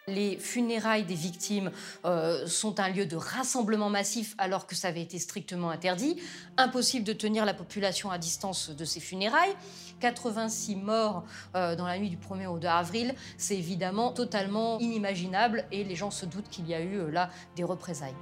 Les 0.09 0.37
funérailles 0.37 1.03
des 1.03 1.17
victimes 1.17 1.73
euh, 2.05 2.47
sont 2.47 2.79
un 2.79 2.91
lieu 2.91 3.07
de 3.07 3.17
rassemblement 3.17 3.91
massif 3.91 4.37
alors 4.39 4.69
que 4.69 4.77
ça 4.77 4.87
avait 4.87 5.03
été 5.03 5.19
strictement 5.19 5.69
interdit. 5.69 6.17
Impossible 6.59 7.05
de 7.05 7.13
tenir 7.13 7.45
la 7.45 7.55
population 7.55 8.13
à 8.13 8.17
distance 8.17 8.71
de 8.71 8.85
ces 8.85 9.01
funérailles. 9.01 9.57
86 9.99 10.77
morts 10.77 11.25
euh, 11.57 11.75
dans 11.75 11.89
la 11.89 11.99
nuit 11.99 12.09
du 12.09 12.19
1er 12.19 12.47
au 12.47 12.61
2 12.61 12.69
avril, 12.69 13.17
c'est 13.37 13.57
évidemment 13.57 14.13
totalement 14.13 14.79
inimaginable 14.79 15.65
et 15.73 15.83
les 15.83 15.97
gens 15.97 16.13
se 16.13 16.25
doutent 16.25 16.51
qu'il 16.51 16.69
y 16.69 16.75
a 16.75 16.81
eu 16.81 16.99
euh, 16.99 17.11
là 17.11 17.29
des 17.57 17.65
représailles. 17.65 18.15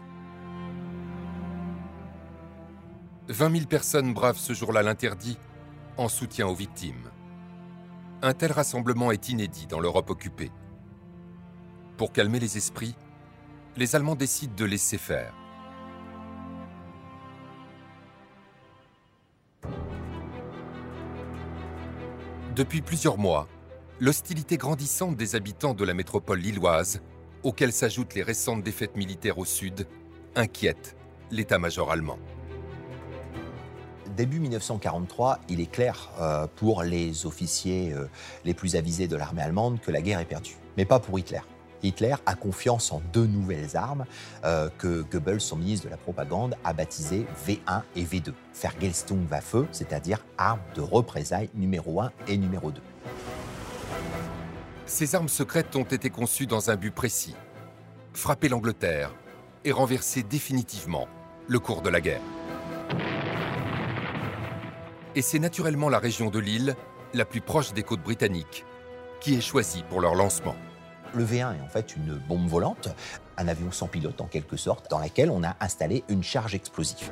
20 3.28 3.56
000 3.56 3.66
personnes 3.66 4.14
bravent 4.14 4.38
ce 4.38 4.54
jour-là 4.54 4.82
l'interdit 4.82 5.36
en 5.98 6.08
soutien 6.08 6.46
aux 6.46 6.54
victimes. 6.54 7.10
Un 8.22 8.32
tel 8.32 8.52
rassemblement 8.52 9.12
est 9.12 9.28
inédit 9.28 9.66
dans 9.66 9.80
l'Europe 9.80 10.08
occupée. 10.08 10.50
Pour 11.96 12.12
calmer 12.12 12.40
les 12.40 12.56
esprits, 12.56 12.96
les 13.76 13.94
Allemands 13.94 14.16
décident 14.16 14.54
de 14.56 14.64
laisser 14.64 14.98
faire. 14.98 15.32
Depuis 22.56 22.82
plusieurs 22.82 23.16
mois, 23.16 23.46
l'hostilité 24.00 24.56
grandissante 24.56 25.16
des 25.16 25.36
habitants 25.36 25.74
de 25.74 25.84
la 25.84 25.94
métropole 25.94 26.40
lilloise, 26.40 27.00
auxquels 27.44 27.72
s'ajoutent 27.72 28.14
les 28.14 28.22
récentes 28.22 28.64
défaites 28.64 28.96
militaires 28.96 29.38
au 29.38 29.44
sud, 29.44 29.86
inquiète 30.34 30.96
l'état-major 31.30 31.92
allemand. 31.92 32.18
Début 34.16 34.40
1943, 34.40 35.40
il 35.48 35.60
est 35.60 35.70
clair 35.70 36.10
euh, 36.20 36.48
pour 36.56 36.82
les 36.82 37.24
officiers 37.26 37.92
euh, 37.92 38.06
les 38.44 38.54
plus 38.54 38.74
avisés 38.74 39.08
de 39.08 39.16
l'armée 39.16 39.42
allemande 39.42 39.80
que 39.80 39.92
la 39.92 40.02
guerre 40.02 40.20
est 40.20 40.24
perdue. 40.24 40.56
Mais 40.76 40.84
pas 40.84 40.98
pour 41.00 41.18
Hitler. 41.18 41.40
Hitler 41.84 42.14
a 42.26 42.34
confiance 42.34 42.92
en 42.92 43.00
deux 43.12 43.26
nouvelles 43.26 43.76
armes 43.76 44.04
euh, 44.44 44.68
que 44.78 45.02
Goebbels, 45.02 45.40
son 45.40 45.56
ministre 45.56 45.86
de 45.86 45.90
la 45.90 45.96
propagande, 45.96 46.56
a 46.64 46.72
baptisées 46.72 47.26
V1 47.46 47.82
et 47.94 48.04
V2. 48.04 48.32
Vergeltungswaffe, 48.60 49.56
c'est-à-dire 49.70 50.18
armes 50.38 50.60
de 50.74 50.80
représailles 50.80 51.50
numéro 51.54 52.00
1 52.00 52.10
et 52.28 52.36
numéro 52.36 52.70
2. 52.70 52.80
Ces 54.86 55.14
armes 55.14 55.28
secrètes 55.28 55.76
ont 55.76 55.84
été 55.84 56.10
conçues 56.10 56.46
dans 56.46 56.70
un 56.70 56.76
but 56.76 56.92
précis 56.94 57.34
frapper 58.14 58.48
l'Angleterre 58.48 59.12
et 59.64 59.72
renverser 59.72 60.22
définitivement 60.22 61.08
le 61.48 61.58
cours 61.58 61.82
de 61.82 61.90
la 61.90 62.00
guerre. 62.00 62.20
Et 65.14 65.22
c'est 65.22 65.38
naturellement 65.38 65.88
la 65.88 65.98
région 65.98 66.30
de 66.30 66.38
Lille, 66.38 66.76
la 67.12 67.24
plus 67.24 67.40
proche 67.40 67.72
des 67.72 67.82
côtes 67.82 68.02
britanniques, 68.02 68.64
qui 69.20 69.34
est 69.34 69.40
choisie 69.40 69.84
pour 69.88 70.00
leur 70.00 70.14
lancement. 70.14 70.56
Le 71.14 71.24
V1 71.24 71.56
est 71.56 71.60
en 71.62 71.68
fait 71.68 71.94
une 71.96 72.14
bombe 72.28 72.48
volante, 72.48 72.88
un 73.36 73.46
avion 73.48 73.70
sans 73.70 73.86
pilote 73.86 74.20
en 74.20 74.26
quelque 74.26 74.56
sorte, 74.56 74.90
dans 74.90 74.98
laquelle 74.98 75.30
on 75.30 75.44
a 75.44 75.54
installé 75.60 76.02
une 76.08 76.22
charge 76.24 76.54
explosive. 76.54 77.10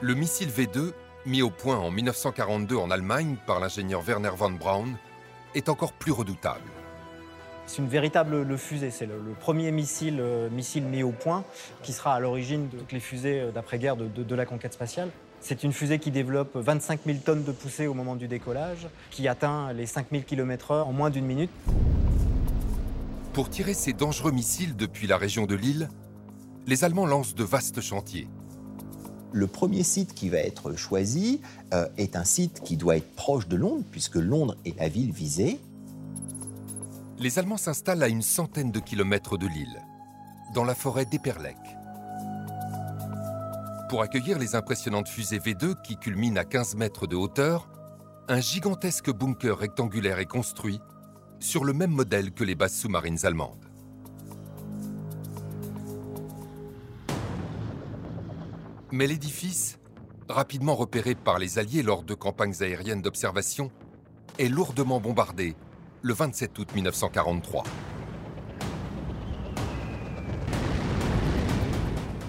Le 0.00 0.14
missile 0.14 0.48
V2, 0.50 0.92
mis 1.26 1.42
au 1.42 1.50
point 1.50 1.76
en 1.78 1.90
1942 1.90 2.76
en 2.76 2.90
Allemagne 2.90 3.36
par 3.46 3.58
l'ingénieur 3.58 4.02
Werner 4.02 4.30
von 4.36 4.50
Braun, 4.50 4.94
est 5.54 5.68
encore 5.68 5.92
plus 5.92 6.12
redoutable. 6.12 6.60
C'est 7.66 7.78
une 7.82 7.88
véritable 7.88 8.42
le 8.42 8.56
fusée. 8.56 8.90
C'est 8.90 9.06
le, 9.06 9.18
le 9.18 9.32
premier 9.32 9.70
missile, 9.72 10.18
euh, 10.20 10.48
missile 10.50 10.84
mis 10.84 11.02
au 11.02 11.10
point 11.12 11.44
qui 11.82 11.92
sera 11.92 12.14
à 12.14 12.20
l'origine 12.20 12.68
de 12.68 12.78
toutes 12.78 12.92
les 12.92 13.00
fusées 13.00 13.40
euh, 13.40 13.50
d'après-guerre 13.50 13.96
de, 13.96 14.06
de- 14.06 14.22
de 14.22 14.34
la 14.34 14.46
conquête 14.46 14.72
spatiale. 14.72 15.10
C'est 15.48 15.64
une 15.64 15.72
fusée 15.72 15.98
qui 15.98 16.10
développe 16.10 16.56
25 16.56 17.00
000 17.06 17.18
tonnes 17.24 17.42
de 17.42 17.52
poussée 17.52 17.86
au 17.86 17.94
moment 17.94 18.16
du 18.16 18.28
décollage, 18.28 18.86
qui 19.10 19.28
atteint 19.28 19.72
les 19.72 19.86
5 19.86 20.08
000 20.12 20.24
km/h 20.26 20.82
en 20.82 20.92
moins 20.92 21.08
d'une 21.08 21.24
minute. 21.24 21.48
Pour 23.32 23.48
tirer 23.48 23.72
ces 23.72 23.94
dangereux 23.94 24.30
missiles 24.30 24.76
depuis 24.76 25.06
la 25.06 25.16
région 25.16 25.46
de 25.46 25.54
Lille, 25.54 25.88
les 26.66 26.84
Allemands 26.84 27.06
lancent 27.06 27.34
de 27.34 27.44
vastes 27.44 27.80
chantiers. 27.80 28.28
Le 29.32 29.46
premier 29.46 29.84
site 29.84 30.12
qui 30.12 30.28
va 30.28 30.36
être 30.36 30.76
choisi 30.76 31.40
euh, 31.72 31.88
est 31.96 32.14
un 32.14 32.24
site 32.24 32.60
qui 32.62 32.76
doit 32.76 32.98
être 32.98 33.14
proche 33.14 33.48
de 33.48 33.56
Londres, 33.56 33.84
puisque 33.90 34.16
Londres 34.16 34.54
est 34.66 34.78
la 34.78 34.90
ville 34.90 35.12
visée. 35.12 35.58
Les 37.18 37.38
Allemands 37.38 37.56
s'installent 37.56 38.02
à 38.02 38.08
une 38.08 38.20
centaine 38.20 38.70
de 38.70 38.80
kilomètres 38.80 39.38
de 39.38 39.46
Lille, 39.46 39.80
dans 40.52 40.64
la 40.64 40.74
forêt 40.74 41.06
d'Eperlec. 41.06 41.56
Pour 43.88 44.02
accueillir 44.02 44.38
les 44.38 44.54
impressionnantes 44.54 45.08
fusées 45.08 45.38
V2 45.38 45.80
qui 45.80 45.96
culminent 45.96 46.38
à 46.38 46.44
15 46.44 46.76
mètres 46.76 47.06
de 47.06 47.16
hauteur, 47.16 47.70
un 48.28 48.38
gigantesque 48.38 49.10
bunker 49.10 49.56
rectangulaire 49.56 50.18
est 50.18 50.26
construit 50.26 50.78
sur 51.40 51.64
le 51.64 51.72
même 51.72 51.92
modèle 51.92 52.32
que 52.32 52.44
les 52.44 52.54
bases 52.54 52.74
sous-marines 52.74 53.24
allemandes. 53.24 53.64
Mais 58.92 59.06
l'édifice, 59.06 59.78
rapidement 60.28 60.74
repéré 60.74 61.14
par 61.14 61.38
les 61.38 61.58
Alliés 61.58 61.82
lors 61.82 62.02
de 62.02 62.12
campagnes 62.12 62.54
aériennes 62.60 63.00
d'observation, 63.00 63.70
est 64.38 64.48
lourdement 64.48 65.00
bombardé 65.00 65.56
le 66.02 66.12
27 66.12 66.58
août 66.58 66.68
1943. 66.74 67.64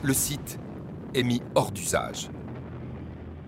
Le 0.04 0.14
site 0.14 0.58
est 1.14 1.24
mis 1.24 1.42
hors 1.56 1.72
d'usage. 1.72 2.30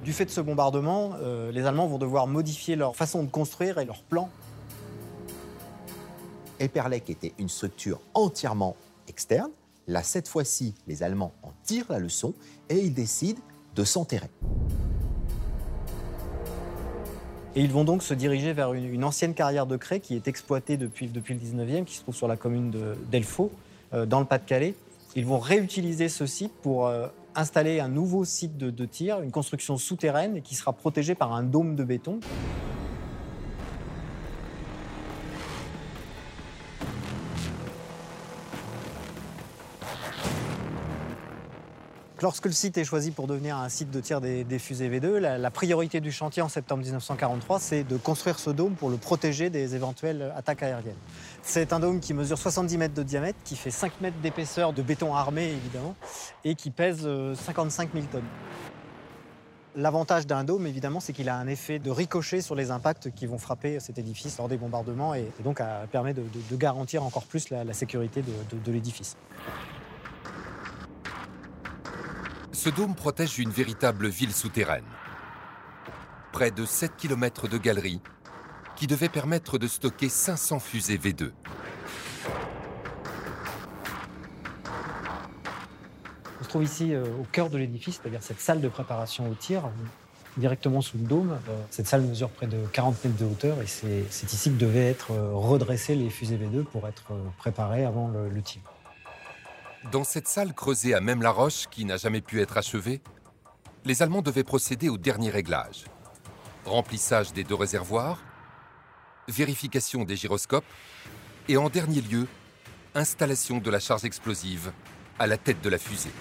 Du 0.04 0.14
fait 0.14 0.26
de 0.26 0.32
ce 0.32 0.42
bombardement, 0.42 1.12
euh, 1.22 1.52
les 1.52 1.66
Allemands 1.66 1.88
vont 1.88 2.00
devoir 2.00 2.26
modifier 2.28 2.76
leur 2.76 2.96
façon 2.96 3.24
de 3.24 3.30
construire 3.30 3.78
et 3.78 3.86
leur 3.86 4.02
plan. 4.04 4.30
Eperlec 6.60 7.10
était 7.10 7.34
une 7.38 7.50
structure 7.50 8.00
entièrement 8.14 8.76
externe. 9.08 9.52
Là, 9.88 10.04
cette 10.04 10.28
fois-ci, 10.28 10.74
les 10.88 11.04
Allemands 11.04 11.34
en 11.44 11.52
tirent 11.64 11.86
la 11.90 12.00
leçon 12.00 12.34
et 12.70 12.80
ils 12.80 12.94
décident 12.94 13.42
de 13.76 13.84
s'enterrer. 13.84 14.30
Et 17.56 17.62
ils 17.62 17.72
vont 17.72 17.84
donc 17.84 18.02
se 18.02 18.14
diriger 18.14 18.54
vers 18.54 18.74
une, 18.74 19.04
ancienne 19.04 19.34
carrière 19.34 19.66
de 19.66 19.76
craie 19.76 20.00
qui 20.00 20.16
est 20.16 20.28
exploitée 20.28 20.78
depuis, 20.78 21.08
depuis 21.08 21.34
le 21.34 21.40
19e, 21.40 21.84
qui 21.84 21.96
se 21.96 22.02
trouve 22.02 22.16
sur 22.16 22.28
la 22.28 22.38
commune 22.38 22.72
de- 22.72 22.96
d'Elfaux, 23.12 23.52
euh, 23.94 24.06
dans 24.06 24.20
le 24.20 24.26
Pas-de-Calais. 24.26 24.74
Ils 25.16 25.26
vont 25.26 25.40
réutiliser 25.40 26.08
ce 26.08 26.26
site 26.26 26.54
pour 26.62 26.88
euh, 26.88 27.08
installer 27.36 27.80
un 27.80 27.88
nouveau 27.88 28.26
site 28.26 28.58
de, 28.58 28.70
de 28.70 28.86
tir, 28.86 29.22
une 29.22 29.32
construction 29.32 29.78
souterraine 29.78 30.42
qui 30.42 30.56
sera 30.56 30.74
protégée 30.74 31.16
par 31.16 31.34
un 31.34 31.44
dôme 31.44 31.76
de 31.76 31.84
béton. 31.84 32.20
Lorsque 42.22 42.46
le 42.46 42.52
site 42.52 42.78
est 42.78 42.84
choisi 42.84 43.10
pour 43.10 43.26
devenir 43.26 43.58
un 43.58 43.68
site 43.68 43.90
de 43.90 44.00
tir 44.00 44.22
des, 44.22 44.60
fusées 44.60 44.90
V2, 44.90 45.18
la, 45.18 45.50
priorité 45.50 46.02
du 46.02 46.12
chantier 46.12 46.44
en 46.44 46.50
septembre 46.50 46.84
1943, 46.84 47.60
c'est 47.60 47.84
de 47.84 47.98
construire 47.98 48.38
ce 48.38 48.52
dôme 48.52 48.76
pour 48.76 48.92
le 48.92 48.98
protéger 48.98 49.50
des 49.50 49.74
éventuelles 49.74 50.32
attaques 50.36 50.62
aériennes. 50.62 50.94
C'est 51.42 51.74
un 51.74 51.80
dôme 51.80 52.00
qui 52.00 52.14
mesure 52.14 52.38
70 52.38 52.78
mètres 52.78 52.94
de 52.94 53.02
diamètre, 53.02 53.40
qui 53.44 53.56
fait 53.56 53.72
5 53.72 54.02
mètres 54.02 54.18
d'épaisseur 54.22 54.72
de 54.72 54.84
béton 54.84 55.16
armé 55.16 55.46
évidemment, 55.46 55.96
et 56.46 56.54
qui 56.54 56.70
pèse 56.70 57.02
euh, 57.06 57.34
55 57.34 57.90
000 57.92 58.06
tonnes. 58.12 58.22
L'avantage 59.76 60.28
d'un 60.28 60.44
dôme, 60.44 60.68
évidemment, 60.68 61.00
c'est 61.00 61.14
qu'il 61.14 61.28
a 61.28 61.38
un 61.38 61.48
effet 61.48 61.80
de 61.80 61.90
ricochet 61.90 62.42
sur 62.42 62.54
les 62.54 62.70
impacts 62.70 63.10
qui 63.16 63.26
vont 63.26 63.40
frapper 63.40 63.80
cet 63.80 63.98
édifice 63.98 64.38
lors 64.38 64.48
des 64.48 64.58
bombardements 64.58 65.16
et, 65.16 65.32
donc 65.44 65.60
euh, 65.60 65.88
permet 65.88 66.14
de, 66.14 66.24
garantir 66.56 67.04
encore 67.04 67.24
plus 67.24 67.50
la, 67.50 67.74
sécurité 67.74 68.22
de 68.22 68.72
l'édifice. 68.72 69.18
Ce 72.64 72.70
dôme 72.70 72.94
protège 72.94 73.40
une 73.40 73.50
véritable 73.50 74.08
ville 74.08 74.34
souterraine. 74.34 74.86
Près 76.32 76.52
de 76.52 76.64
7 76.64 76.96
km 76.96 77.48
de 77.48 77.58
galeries 77.58 78.02
qui 78.76 78.86
devaient 78.86 79.10
permettre 79.10 79.58
de 79.58 79.66
stocker 79.66 80.10
500 80.10 80.60
fusées 80.60 81.00
V2. 81.00 81.32
On 86.40 86.44
se 86.44 86.50
trouve 86.50 86.64
ici 86.64 86.94
euh, 86.94 87.04
au 87.20 87.24
cœur 87.32 87.50
de 87.50 87.58
l'édifice, 87.58 88.00
c'est-à-dire 88.00 88.22
cette 88.22 88.40
salle 88.40 88.62
de 88.62 88.70
préparation 88.70 89.28
au 89.28 89.34
tir, 89.34 89.64
directement 90.38 90.82
sous 90.82 91.00
le 91.00 91.06
dôme. 91.06 91.32
Euh, 91.32 91.58
Cette 91.72 91.88
salle 91.88 92.04
mesure 92.04 92.30
près 92.30 92.46
de 92.46 92.64
40 92.74 93.04
mètres 93.04 93.18
de 93.18 93.26
hauteur 93.26 93.60
et 93.64 93.66
c'est 93.66 94.34
ici 94.34 94.52
que 94.52 94.60
devaient 94.60 94.92
être 94.92 95.14
euh, 95.14 95.32
redressées 95.34 95.96
les 95.96 96.12
fusées 96.12 96.38
V2 96.38 96.64
pour 96.66 96.88
être 96.88 97.06
préparées 97.40 97.86
avant 97.86 98.10
le 98.10 98.42
tir. 98.44 98.62
Dans 99.90 100.04
cette 100.04 100.28
salle 100.28 100.54
creusée 100.54 100.94
à 100.94 101.02
même 101.02 101.24
la 101.24 101.32
roche 101.32 101.66
qui 101.72 101.86
n'a 101.86 101.98
jamais 101.98 102.22
pu 102.22 102.40
être 102.40 102.56
achevée, 102.56 103.02
les 103.84 104.04
Allemands 104.04 104.22
devaient 104.22 104.44
procéder 104.44 104.90
au 104.90 104.98
dernier 104.98 105.32
réglage. 105.32 105.86
Remplissage 106.66 107.34
des 107.34 107.44
deux 107.44 107.56
réservoirs, 107.56 108.20
vérification 109.28 110.04
des 110.04 110.16
gyroscopes 110.16 110.66
et 111.50 111.58
en 111.58 111.70
dernier 111.70 112.02
lieu, 112.02 112.28
installation 112.94 113.58
de 113.58 113.72
la 113.72 113.80
charge 113.80 114.06
explosive 114.06 114.72
à 115.18 115.26
la 115.26 115.38
tête 115.38 115.62
de 115.62 115.70
la 115.70 115.80
fusée. 115.80 116.12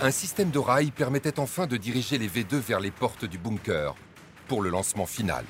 Un 0.00 0.10
système 0.10 0.50
de 0.50 0.58
rails 0.58 0.92
permettait 0.92 1.38
enfin 1.38 1.66
de 1.66 1.76
diriger 1.76 2.16
les 2.16 2.28
V2 2.28 2.56
vers 2.56 2.80
les 2.80 2.90
portes 2.90 3.26
du 3.26 3.36
bunker 3.36 3.94
pour 4.48 4.62
le 4.62 4.70
lancement 4.70 5.06
final. 5.06 5.44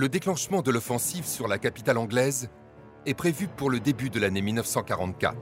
Le 0.00 0.08
déclenchement 0.08 0.62
de 0.62 0.70
l'offensive 0.70 1.26
sur 1.26 1.46
la 1.46 1.58
capitale 1.58 1.98
anglaise 1.98 2.48
est 3.04 3.12
prévu 3.12 3.48
pour 3.48 3.68
le 3.68 3.80
début 3.80 4.08
de 4.08 4.18
l'année 4.18 4.40
1944. 4.40 5.36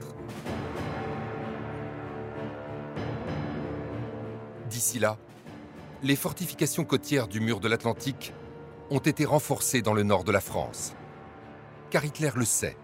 D'ici 4.69 4.99
là, 4.99 5.17
les 6.03 6.17
fortifications 6.17 6.83
côtières 6.83 7.29
du 7.29 7.39
mur 7.39 7.61
de 7.61 7.69
l'Atlantique 7.69 8.33
ont 8.89 8.99
été 8.99 9.23
renforcées 9.23 9.81
dans 9.81 9.93
le 9.93 10.03
nord 10.03 10.25
de 10.25 10.33
la 10.33 10.41
France. 10.41 10.93
Car 11.89 12.03
Hitler 12.03 12.31
le 12.35 12.43
sait, 12.43 12.75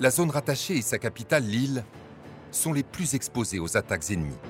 la 0.00 0.10
zone 0.10 0.30
rattachée 0.30 0.76
et 0.76 0.82
sa 0.82 0.98
capitale, 0.98 1.44
Lille, 1.44 1.84
sont 2.50 2.72
les 2.72 2.82
plus 2.82 3.14
exposées 3.14 3.60
aux 3.60 3.76
attaques 3.76 4.10
ennemies. 4.10 4.40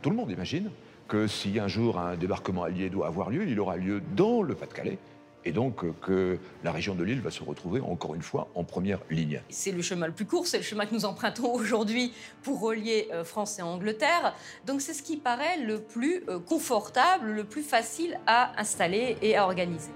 Tout 0.00 0.08
le 0.08 0.16
monde 0.16 0.30
imagine 0.30 0.70
que 1.08 1.26
si 1.26 1.58
un 1.58 1.68
jour 1.68 1.98
un 1.98 2.16
débarquement 2.16 2.62
allié 2.62 2.88
doit 2.88 3.08
avoir 3.08 3.28
lieu, 3.28 3.46
il 3.46 3.60
aura 3.60 3.76
lieu 3.76 4.00
dans 4.16 4.40
le 4.40 4.54
Pas-de-Calais, 4.54 4.98
et 5.46 5.52
donc 5.52 5.84
euh, 5.84 5.94
que 6.02 6.38
la 6.64 6.72
région 6.72 6.94
de 6.94 7.04
l'île 7.04 7.20
va 7.20 7.30
se 7.30 7.42
retrouver 7.42 7.80
encore 7.80 8.14
une 8.14 8.22
fois 8.22 8.48
en 8.54 8.64
première 8.64 8.98
ligne. 9.10 9.40
C'est 9.48 9.70
le 9.70 9.80
chemin 9.80 10.08
le 10.08 10.12
plus 10.12 10.26
court, 10.26 10.46
c'est 10.46 10.58
le 10.58 10.64
chemin 10.64 10.84
que 10.84 10.94
nous 10.94 11.04
empruntons 11.04 11.52
aujourd'hui 11.54 12.12
pour 12.42 12.60
relier 12.60 13.08
euh, 13.12 13.24
France 13.24 13.58
et 13.58 13.62
Angleterre. 13.62 14.34
Donc 14.66 14.82
c'est 14.82 14.92
ce 14.92 15.02
qui 15.02 15.16
paraît 15.16 15.58
le 15.58 15.80
plus 15.80 16.24
euh, 16.28 16.40
confortable, 16.40 17.30
le 17.30 17.44
plus 17.44 17.62
facile 17.62 18.18
à 18.26 18.60
installer 18.60 19.16
et 19.22 19.36
à 19.36 19.44
organiser. 19.44 19.92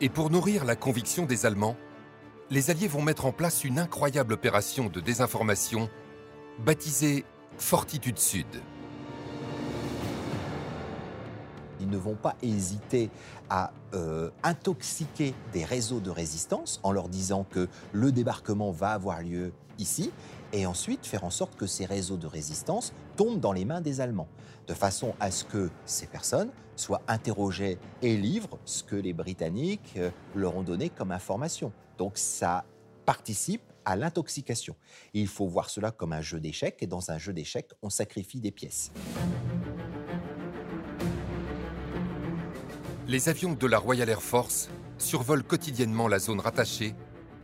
Et 0.00 0.08
pour 0.08 0.30
nourrir 0.30 0.64
la 0.64 0.74
conviction 0.74 1.26
des 1.26 1.46
Allemands, 1.46 1.76
les 2.50 2.70
Alliés 2.70 2.88
vont 2.88 3.02
mettre 3.02 3.26
en 3.26 3.32
place 3.32 3.62
une 3.64 3.78
incroyable 3.78 4.32
opération 4.32 4.88
de 4.88 5.00
désinformation 5.00 5.88
baptisée 6.58 7.24
Fortitude 7.58 8.18
Sud. 8.18 8.46
Ils 11.84 11.90
ne 11.90 11.98
vont 11.98 12.14
pas 12.14 12.34
hésiter 12.40 13.10
à 13.50 13.70
euh, 13.92 14.30
intoxiquer 14.42 15.34
des 15.52 15.64
réseaux 15.64 16.00
de 16.00 16.08
résistance 16.08 16.80
en 16.82 16.92
leur 16.92 17.10
disant 17.10 17.44
que 17.44 17.68
le 17.92 18.10
débarquement 18.10 18.70
va 18.70 18.92
avoir 18.92 19.20
lieu 19.20 19.52
ici 19.78 20.10
et 20.54 20.64
ensuite 20.64 21.04
faire 21.04 21.24
en 21.24 21.30
sorte 21.30 21.56
que 21.56 21.66
ces 21.66 21.84
réseaux 21.84 22.16
de 22.16 22.26
résistance 22.26 22.94
tombent 23.16 23.38
dans 23.38 23.52
les 23.52 23.66
mains 23.66 23.82
des 23.82 24.00
Allemands, 24.00 24.28
de 24.66 24.72
façon 24.72 25.14
à 25.20 25.30
ce 25.30 25.44
que 25.44 25.68
ces 25.84 26.06
personnes 26.06 26.48
soient 26.74 27.02
interrogées 27.06 27.76
et 28.00 28.16
livrent 28.16 28.58
ce 28.64 28.82
que 28.82 28.96
les 28.96 29.12
Britanniques 29.12 29.92
euh, 29.98 30.10
leur 30.34 30.56
ont 30.56 30.62
donné 30.62 30.88
comme 30.88 31.12
information. 31.12 31.70
Donc 31.98 32.16
ça 32.16 32.64
participe 33.04 33.62
à 33.84 33.94
l'intoxication. 33.94 34.74
Il 35.12 35.28
faut 35.28 35.48
voir 35.48 35.68
cela 35.68 35.90
comme 35.90 36.14
un 36.14 36.22
jeu 36.22 36.40
d'échecs 36.40 36.78
et 36.80 36.86
dans 36.86 37.10
un 37.10 37.18
jeu 37.18 37.34
d'échecs, 37.34 37.72
on 37.82 37.90
sacrifie 37.90 38.40
des 38.40 38.52
pièces. 38.52 38.90
Les 43.14 43.28
avions 43.28 43.52
de 43.52 43.66
la 43.68 43.78
Royal 43.78 44.08
Air 44.08 44.20
Force 44.20 44.68
survolent 44.98 45.44
quotidiennement 45.44 46.08
la 46.08 46.18
zone 46.18 46.40
rattachée 46.40 46.96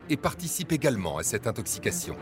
et 0.08 0.16
participent 0.16 0.72
également 0.72 1.16
à 1.16 1.22
cette 1.22 1.46
intoxication. 1.46 2.16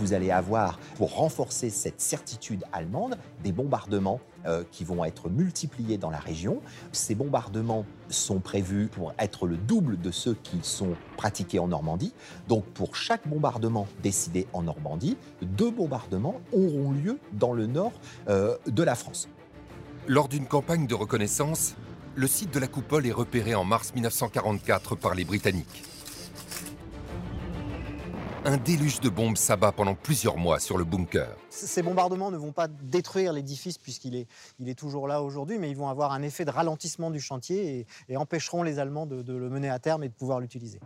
Vous 0.00 0.14
allez 0.14 0.30
avoir, 0.30 0.78
pour 0.96 1.14
renforcer 1.14 1.70
cette 1.70 2.00
certitude 2.00 2.64
allemande, 2.72 3.18
des 3.44 3.52
bombardements 3.52 4.20
euh, 4.46 4.64
qui 4.72 4.84
vont 4.84 5.04
être 5.04 5.28
multipliés 5.28 5.98
dans 5.98 6.10
la 6.10 6.18
région. 6.18 6.62
Ces 6.92 7.14
bombardements 7.14 7.84
sont 8.08 8.38
prévus 8.38 8.88
pour 8.88 9.12
être 9.18 9.46
le 9.46 9.58
double 9.58 10.00
de 10.00 10.10
ceux 10.10 10.34
qui 10.42 10.60
sont 10.62 10.94
pratiqués 11.18 11.58
en 11.58 11.68
Normandie. 11.68 12.14
Donc 12.48 12.64
pour 12.64 12.96
chaque 12.96 13.28
bombardement 13.28 13.86
décidé 14.02 14.46
en 14.54 14.62
Normandie, 14.62 15.18
deux 15.42 15.70
bombardements 15.70 16.40
auront 16.52 16.92
lieu 16.92 17.18
dans 17.32 17.52
le 17.52 17.66
nord 17.66 17.92
euh, 18.28 18.56
de 18.66 18.82
la 18.82 18.94
France. 18.94 19.28
Lors 20.06 20.28
d'une 20.28 20.46
campagne 20.46 20.86
de 20.86 20.94
reconnaissance, 20.94 21.74
le 22.16 22.26
site 22.26 22.52
de 22.52 22.58
la 22.58 22.66
coupole 22.66 23.06
est 23.06 23.12
repéré 23.12 23.54
en 23.54 23.64
mars 23.64 23.92
1944 23.94 24.96
par 24.96 25.14
les 25.14 25.24
Britanniques. 25.24 25.84
Un 28.44 28.56
déluge 28.56 29.00
de 29.00 29.10
bombes 29.10 29.36
s'abat 29.36 29.70
pendant 29.70 29.94
plusieurs 29.94 30.38
mois 30.38 30.60
sur 30.60 30.78
le 30.78 30.84
bunker. 30.84 31.36
Ces 31.50 31.82
bombardements 31.82 32.30
ne 32.30 32.38
vont 32.38 32.52
pas 32.52 32.68
détruire 32.68 33.34
l'édifice 33.34 33.76
puisqu'il 33.76 34.16
est, 34.16 34.26
il 34.58 34.70
est 34.70 34.74
toujours 34.74 35.06
là 35.06 35.22
aujourd'hui, 35.22 35.58
mais 35.58 35.70
ils 35.70 35.76
vont 35.76 35.88
avoir 35.88 36.12
un 36.12 36.22
effet 36.22 36.46
de 36.46 36.50
ralentissement 36.50 37.10
du 37.10 37.20
chantier 37.20 37.80
et, 37.80 37.86
et 38.08 38.16
empêcheront 38.16 38.62
les 38.62 38.78
Allemands 38.78 39.04
de, 39.04 39.20
de 39.20 39.34
le 39.34 39.50
mener 39.50 39.68
à 39.68 39.78
terme 39.78 40.04
et 40.04 40.08
de 40.08 40.14
pouvoir 40.14 40.40
l'utiliser. 40.40 40.80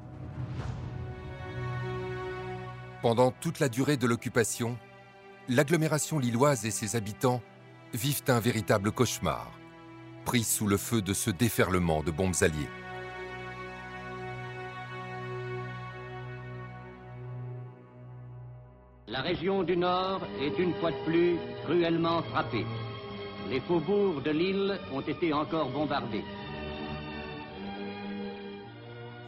Pendant 3.03 3.31
toute 3.31 3.61
la 3.61 3.69
durée 3.69 3.97
de 3.97 4.09
l'occupation, 4.09 4.77
l'agglomération 5.49 6.19
lilloise 6.19 6.67
et 6.67 6.73
ses 6.73 6.97
habitants 6.97 7.41
vivent 7.93 8.25
un 8.27 8.41
véritable 8.41 8.91
cauchemar 8.91 9.53
pris 10.25 10.43
sous 10.43 10.67
le 10.67 10.79
feu 10.79 11.03
de 11.03 11.13
ce 11.13 11.31
déferlement 11.31 12.03
de 12.03 12.11
bombes 12.11 12.35
alliées. 12.41 12.69
La 19.15 19.21
région 19.21 19.63
du 19.63 19.77
Nord 19.77 20.23
est 20.41 20.59
une 20.59 20.75
fois 20.75 20.91
de 20.91 20.97
plus 21.05 21.37
cruellement 21.63 22.21
frappée. 22.21 22.67
Les 23.49 23.61
faubourgs 23.61 24.21
de 24.25 24.33
l'île 24.33 24.81
ont 24.93 25.03
été 25.03 25.33
encore 25.33 25.69
bombardés. 25.69 26.25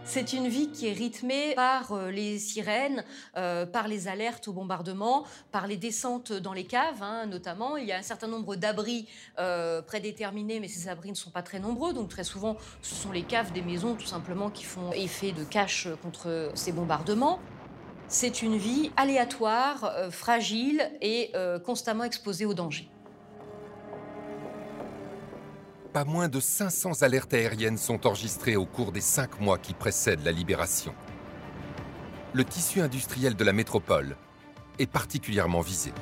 C'est 0.03 0.33
une 0.33 0.49
vie 0.49 0.73
qui 0.73 0.89
est 0.89 0.93
rythmée 0.93 1.55
par 1.55 1.93
euh, 1.93 2.11
les 2.11 2.41
sirènes, 2.41 3.05
euh, 3.37 3.65
par 3.65 3.87
les 3.87 4.09
alertes 4.09 4.49
au 4.49 4.53
bombardement, 4.53 5.25
par 5.53 5.69
les 5.69 5.77
descentes 5.77 6.33
dans 6.33 6.53
les 6.53 6.65
caves, 6.65 7.01
hein, 7.01 7.27
notamment. 7.27 7.77
Il 7.77 7.87
y 7.87 7.93
a 7.93 7.99
un 7.99 8.03
certain 8.03 8.27
nombre 8.27 8.57
d'abris 8.57 9.07
euh, 9.39 9.83
prédéterminés, 9.83 10.59
mais 10.59 10.67
ces 10.67 10.89
abris 10.89 11.11
ne 11.11 11.15
sont 11.15 11.31
pas 11.31 11.43
très 11.43 11.61
nombreux. 11.61 11.93
Donc 11.93 12.09
très 12.09 12.25
souvent, 12.25 12.57
ce 12.83 12.97
sont 12.97 13.13
les 13.13 13.23
caves 13.23 13.53
des 13.53 13.63
maisons, 13.63 13.95
tout 13.95 14.07
simplement, 14.07 14.51
qui 14.51 14.65
font 14.65 14.91
effet 14.91 15.31
de 15.31 15.45
cache 15.45 15.87
contre 16.03 16.51
ces 16.55 16.73
bombardements. 16.73 17.39
C'est 18.09 18.43
une 18.43 18.57
vie 18.57 18.93
aléatoire, 18.97 19.85
euh, 19.85 20.11
fragile 20.13 20.81
et 21.01 21.31
euh, 21.35 21.59
constamment 21.59 22.05
exposée 22.05 22.47
au 22.47 22.55
danger. 22.55 22.89
Pas 25.93 26.05
moins 26.05 26.29
de 26.29 26.39
500 26.39 27.03
alertes 27.03 27.35
aériennes 27.35 27.79
sont 27.79 28.07
enregistrées 28.07 28.55
au 28.55 28.65
cours 28.65 28.93
des 28.93 29.01
cinq 29.01 29.41
mois 29.41 29.59
qui 29.59 29.75
précèdent 29.75 30.25
la 30.25 30.31
libération. 30.31 30.95
Le 32.33 32.45
tissu 32.45 32.81
industriel 32.81 33.35
de 33.35 33.43
la 33.43 33.53
métropole 33.53 34.17
est 34.79 34.87
particulièrement 34.87 35.61
visé. 35.61 35.93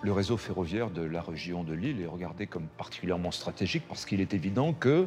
Le 0.00 0.12
réseau 0.12 0.38
ferroviaire 0.38 0.90
de 0.90 1.02
la 1.02 1.20
région 1.20 1.64
de 1.64 1.74
Lille 1.74 2.00
est 2.00 2.06
regardé 2.06 2.46
comme 2.46 2.68
particulièrement 2.78 3.32
stratégique 3.32 3.82
parce 3.88 4.06
qu'il 4.06 4.20
est 4.22 4.32
évident 4.32 4.72
que 4.72 5.06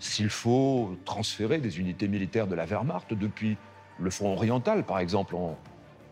s'il 0.00 0.30
faut 0.30 0.96
transférer 1.04 1.58
des 1.58 1.78
unités 1.78 2.08
militaires 2.08 2.46
de 2.46 2.54
la 2.54 2.66
Wehrmacht 2.66 3.14
depuis 3.14 3.56
le 4.00 4.10
front 4.10 4.32
oriental, 4.32 4.84
par 4.84 4.98
exemple, 4.98 5.36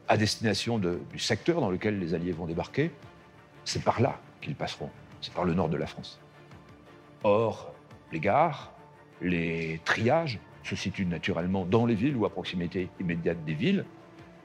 à 0.08 0.16
destination 0.16 0.78
de- 0.78 1.00
du 1.12 1.18
secteur 1.18 1.60
dans 1.60 1.70
lequel 1.70 1.98
les 1.98 2.14
Alliés 2.14 2.32
vont 2.32 2.46
débarquer, 2.46 2.90
c'est 3.64 3.82
par 3.82 4.00
là 4.00 4.20
qu'ils 4.40 4.54
passeront. 4.54 4.90
C'est 5.20 5.32
par 5.32 5.44
le 5.44 5.54
nord 5.54 5.68
de 5.68 5.76
la 5.76 5.86
France. 5.86 6.20
Or, 7.24 7.72
les 8.12 8.20
gares, 8.20 8.72
les 9.20 9.80
triages 9.84 10.38
se 10.62 10.76
situent 10.76 11.06
naturellement 11.06 11.64
dans 11.64 11.86
les 11.86 11.94
villes 11.94 12.16
ou 12.16 12.24
à 12.24 12.30
proximité 12.30 12.88
immédiate 13.00 13.44
des 13.44 13.54
villes, 13.54 13.84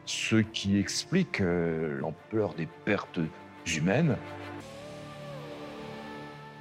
ce 0.06 0.38
qui 0.38 0.78
explique 0.80 1.40
euh, 1.42 2.00
l'ampleur 2.00 2.54
des 2.56 2.68
pertes 2.86 3.20
humaines. 3.68 4.18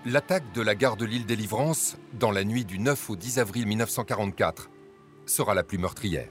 L'attaque 0.05 0.45
de 0.53 0.63
la 0.63 0.75
gare 0.75 0.97
de 0.97 1.05
l'île 1.05 1.27
Délivrance, 1.27 1.97
dans 2.13 2.33
la 2.33 2.45
nuit 2.45 2.65
du 2.65 2.79
9 2.79 3.11
au 3.11 3.17
10 3.17 3.39
avril 3.39 3.67
1944, 3.67 4.69
sera 5.27 5.55
la 5.55 5.63
plus 5.63 5.79
meurtrière. 5.79 6.29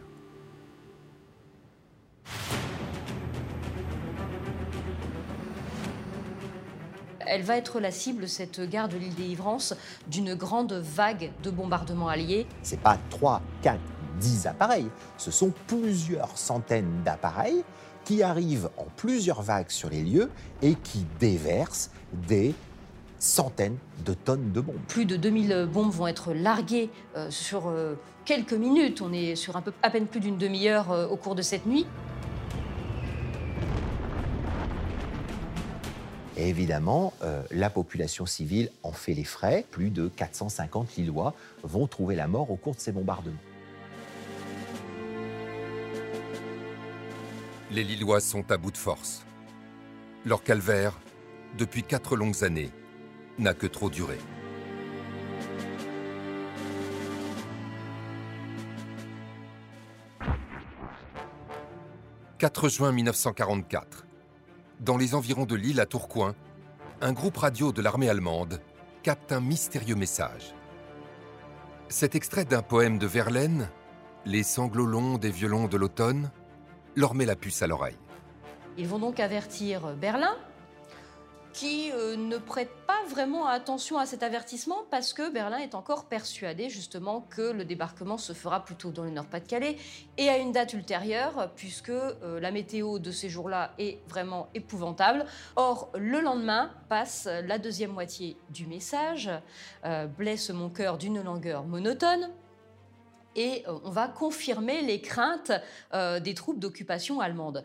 Elle 7.32 7.44
va 7.44 7.56
être 7.56 7.80
la 7.80 7.92
cible, 7.92 8.28
cette 8.28 8.60
gare 8.60 8.90
de 8.90 8.98
l'île 8.98 9.16
des 9.16 9.24
Livrances, 9.24 9.74
d'une 10.08 10.36
grande 10.36 10.74
vague 10.74 11.32
de 11.42 11.50
bombardements 11.50 12.10
alliés. 12.10 12.46
C'est 12.62 12.82
pas 12.82 12.98
3, 13.10 13.42
4, 13.62 13.80
10 14.20 14.48
appareils. 14.48 14.90
Ce 15.18 15.32
sont 15.32 15.54
plusieurs 15.68 16.38
centaines 16.38 17.04
d'appareils 17.06 17.64
qui 18.04 18.22
arrivent 18.22 18.70
en 18.78 18.86
plusieurs 18.98 19.42
vagues 19.44 19.70
sur 19.70 19.90
les 19.90 20.04
lieux 20.04 20.30
et 20.62 20.76
qui 20.76 21.06
déversent 21.22 21.92
des 22.28 22.54
centaines 23.18 23.78
de 24.04 24.14
tonnes 24.14 24.52
de 24.52 24.60
bombes. 24.60 24.76
Plus 24.90 25.06
de 25.06 25.16
2000 25.16 25.70
bombes 25.72 25.92
vont 25.92 26.08
être 26.08 26.34
larguées 26.34 26.90
euh, 27.16 27.32
sur 27.32 27.70
euh, 27.70 27.94
quelques 28.26 28.52
minutes. 28.52 29.02
On 29.02 29.14
est 29.14 29.38
sur 29.38 29.56
un 29.56 29.62
peu, 29.62 29.72
à 29.84 29.90
peine 29.90 30.08
plus 30.08 30.20
d'une 30.20 30.38
demi-heure 30.38 30.92
euh, 30.92 31.08
au 31.08 31.16
cours 31.16 31.36
de 31.36 31.44
cette 31.44 31.66
nuit. 31.66 31.86
Évidemment, 36.48 37.14
euh, 37.22 37.44
la 37.52 37.70
population 37.70 38.26
civile 38.26 38.72
en 38.82 38.92
fait 38.92 39.14
les 39.14 39.24
frais. 39.24 39.64
Plus 39.70 39.92
de 39.92 40.08
450 40.08 40.96
Lillois 40.96 41.36
vont 41.62 41.86
trouver 41.86 42.16
la 42.16 42.28
mort 42.28 42.50
au 42.50 42.56
cours 42.56 42.74
de 42.74 42.80
ces 42.80 42.92
bombardements. 42.92 43.38
Les 47.70 47.84
Lillois 47.84 48.22
sont 48.22 48.52
à 48.52 48.58
bout 48.58 48.72
de 48.72 48.78
force. 48.78 49.24
Leur 50.26 50.44
calvaire, 50.44 51.00
depuis 51.60 51.84
quatre 51.84 52.16
longues 52.16 52.44
années, 52.44 52.72
n'a 53.38 53.54
que 53.54 53.68
trop 53.68 53.92
duré. 53.92 54.18
«4 62.40 62.70
juin 62.70 62.92
1944. 62.92 64.08
Dans 64.82 64.98
les 64.98 65.14
environs 65.14 65.46
de 65.46 65.54
Lille 65.54 65.80
à 65.80 65.86
Tourcoing, 65.86 66.34
un 67.02 67.14
groupe 67.14 67.38
radio 67.38 67.72
de 67.72 67.84
l'armée 67.84 68.10
allemande 68.10 68.60
capte 69.04 69.32
un 69.32 69.40
mystérieux 69.40 69.94
message. 69.94 70.56
Cet 71.88 72.16
extrait 72.16 72.46
d'un 72.46 72.64
poème 72.64 72.98
de 72.98 73.06
Verlaine, 73.06 73.70
Les 74.26 74.42
sanglots 74.42 74.88
longs 74.88 75.20
des 75.20 75.30
violons 75.30 75.68
de 75.68 75.78
l'automne, 75.78 76.32
leur 76.96 77.14
met 77.14 77.26
la 77.26 77.36
puce 77.36 77.62
à 77.62 77.68
l'oreille. 77.68 77.98
Ils 78.76 78.88
vont 78.88 78.98
donc 78.98 79.20
avertir 79.20 79.96
Berlin, 79.98 80.36
qui 81.54 81.92
euh, 81.92 82.16
ne 82.16 82.38
prête 82.38 82.72
pas 82.88 83.04
vraiment 83.10 83.48
attention 83.48 83.98
à 83.98 84.06
cet 84.06 84.24
avertissement 84.24 84.80
parce 84.90 85.14
que 85.14 85.32
Berlin 85.32 85.58
est 85.58 85.76
encore 85.76 86.06
persuadé 86.06 86.70
justement 86.70 87.22
que 87.22 87.42
le 87.52 87.66
débarquement 87.66 88.18
se 88.18 88.34
fera 88.34 88.64
plutôt 88.64 88.92
dans 88.92 89.04
le 89.04 89.10
Nord-Pas-de-Calais 89.10 89.78
et 90.18 90.30
à 90.30 90.38
une 90.38 90.52
date 90.52 90.74
ultérieure 90.74 91.52
puisque 91.56 91.90
euh, 91.90 92.40
la 92.40 92.52
météo 92.52 93.00
de 93.00 93.12
ces 93.12 93.30
jours-là 93.30 93.74
est 93.80 94.00
vraiment 94.08 94.50
épouvantable. 94.54 95.26
Or, 95.56 95.92
le 95.98 96.22
lendemain 96.22 96.72
passe 96.90 97.28
la 97.28 97.58
deuxième 97.58 97.92
moitié 97.92 98.38
du 98.50 98.66
message, 98.68 99.30
euh, 99.86 100.08
blesse 100.08 100.50
mon 100.50 100.70
cœur 100.70 100.98
d'une 100.98 101.22
langueur 101.22 101.64
monotone. 101.66 102.30
Et 103.36 103.64
on 103.86 103.90
va 103.90 104.10
confirmer 104.10 104.82
les 104.82 105.00
craintes 105.00 105.54
des 105.94 106.34
troupes 106.34 106.60
d'occupation 106.60 107.22
allemandes. 107.22 107.64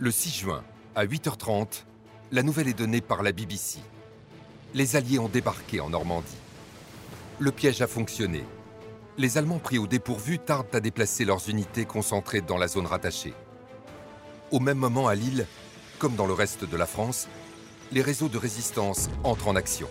Le 0.00 0.10
6 0.10 0.38
juin, 0.40 0.64
à 0.94 1.06
8h30, 1.06 1.84
la 2.32 2.42
nouvelle 2.42 2.68
est 2.68 2.78
donnée 2.78 3.00
par 3.00 3.22
la 3.22 3.32
BBC. 3.32 3.78
Les 4.74 4.96
Alliés 4.96 5.18
ont 5.18 5.28
débarqué 5.28 5.80
en 5.80 5.90
Normandie. 5.90 6.36
Le 7.38 7.52
piège 7.52 7.80
a 7.82 7.86
fonctionné. 7.86 8.44
Les 9.16 9.38
Allemands 9.38 9.58
pris 9.58 9.78
au 9.78 9.86
dépourvu 9.86 10.38
tardent 10.38 10.74
à 10.74 10.80
déplacer 10.80 11.24
leurs 11.24 11.48
unités 11.48 11.84
concentrées 11.84 12.40
dans 12.40 12.58
la 12.58 12.68
zone 12.68 12.86
rattachée. 12.86 13.34
Au 14.50 14.58
même 14.60 14.78
moment, 14.78 15.06
à 15.06 15.14
Lille, 15.14 15.46
comme 15.98 16.16
dans 16.16 16.26
le 16.26 16.32
reste 16.32 16.68
de 16.68 16.76
la 16.76 16.86
France, 16.86 17.28
les 17.92 18.02
réseaux 18.02 18.28
de 18.28 18.38
résistance 18.38 19.10
entrent 19.22 19.48
en 19.48 19.56
action. 19.56 19.88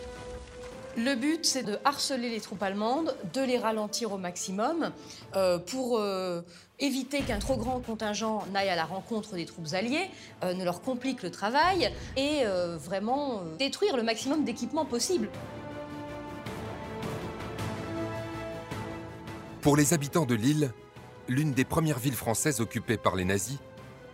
Le 1.05 1.15
but, 1.15 1.45
c'est 1.45 1.63
de 1.63 1.77
harceler 1.85 2.30
les 2.30 2.41
troupes 2.41 2.61
allemandes, 2.61 3.15
de 3.34 3.41
les 3.41 3.57
ralentir 3.57 4.11
au 4.11 4.17
maximum 4.17 4.91
euh, 5.38 5.57
pour 5.57 5.97
euh, 5.97 6.41
éviter 6.77 7.21
qu'un 7.21 7.39
trop 7.39 7.55
grand 7.55 7.80
contingent 7.80 8.45
n'aille 8.51 8.67
à 8.67 8.76
la 8.76 8.84
rencontre 8.84 9.35
des 9.35 9.45
troupes 9.45 9.69
alliées, 9.71 10.09
euh, 10.43 10.53
ne 10.53 10.65
leur 10.65 10.81
complique 10.81 11.23
le 11.23 11.31
travail 11.31 11.93
et 12.17 12.43
vraiment 12.76 13.43
détruire 13.57 13.95
le 13.95 14.03
maximum 14.03 14.43
d'équipements 14.43 14.84
possible. 14.84 15.30
Pour 19.61 19.77
les 19.77 19.93
habitants 19.93 20.26
de 20.26 20.35
Lille, 20.35 20.73
l'une 21.30 21.53
des 21.53 21.65
premières 21.65 21.99
villes 21.99 22.13
françaises 22.13 22.59
occupées 22.59 22.97
par 22.97 23.15
les 23.15 23.23
nazis, 23.23 23.59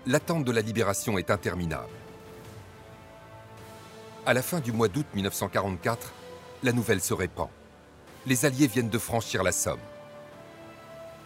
l'attente 0.05 0.43
de 0.43 0.51
la 0.51 0.61
libération 0.61 1.17
est 1.17 1.31
interminable. 1.31 1.89
À 4.27 4.35
la 4.35 4.43
fin 4.43 4.59
du 4.59 4.71
mois 4.71 4.87
d'août 4.87 5.07
1944, 5.15 6.13
la 6.64 6.72
nouvelle 6.72 7.02
se 7.02 7.14
répand. 7.14 7.49
Les 8.26 8.45
Alliés 8.45 8.68
viennent 8.68 8.90
de 8.90 8.98
franchir 8.98 9.44
la 9.44 9.52
Somme. 9.52 9.80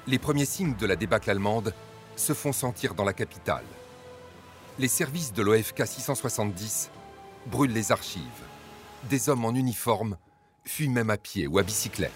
Les 0.07 0.19
premiers 0.19 0.45
signes 0.45 0.75
de 0.75 0.85
la 0.85 0.95
débâcle 0.95 1.29
allemande 1.29 1.73
se 2.15 2.33
font 2.33 2.51
sentir 2.51 2.95
dans 2.95 3.03
la 3.03 3.13
capitale. 3.13 3.63
Les 4.79 4.87
services 4.87 5.33
de 5.33 5.41
l'OFK 5.41 5.85
670 5.85 6.89
brûlent 7.47 7.73
les 7.73 7.91
archives. 7.91 8.23
Des 9.09 9.29
hommes 9.29 9.45
en 9.45 9.53
uniforme 9.53 10.17
fuient 10.65 10.89
même 10.89 11.09
à 11.09 11.17
pied 11.17 11.47
ou 11.47 11.57
à 11.57 11.63
bicyclette. 11.63 12.11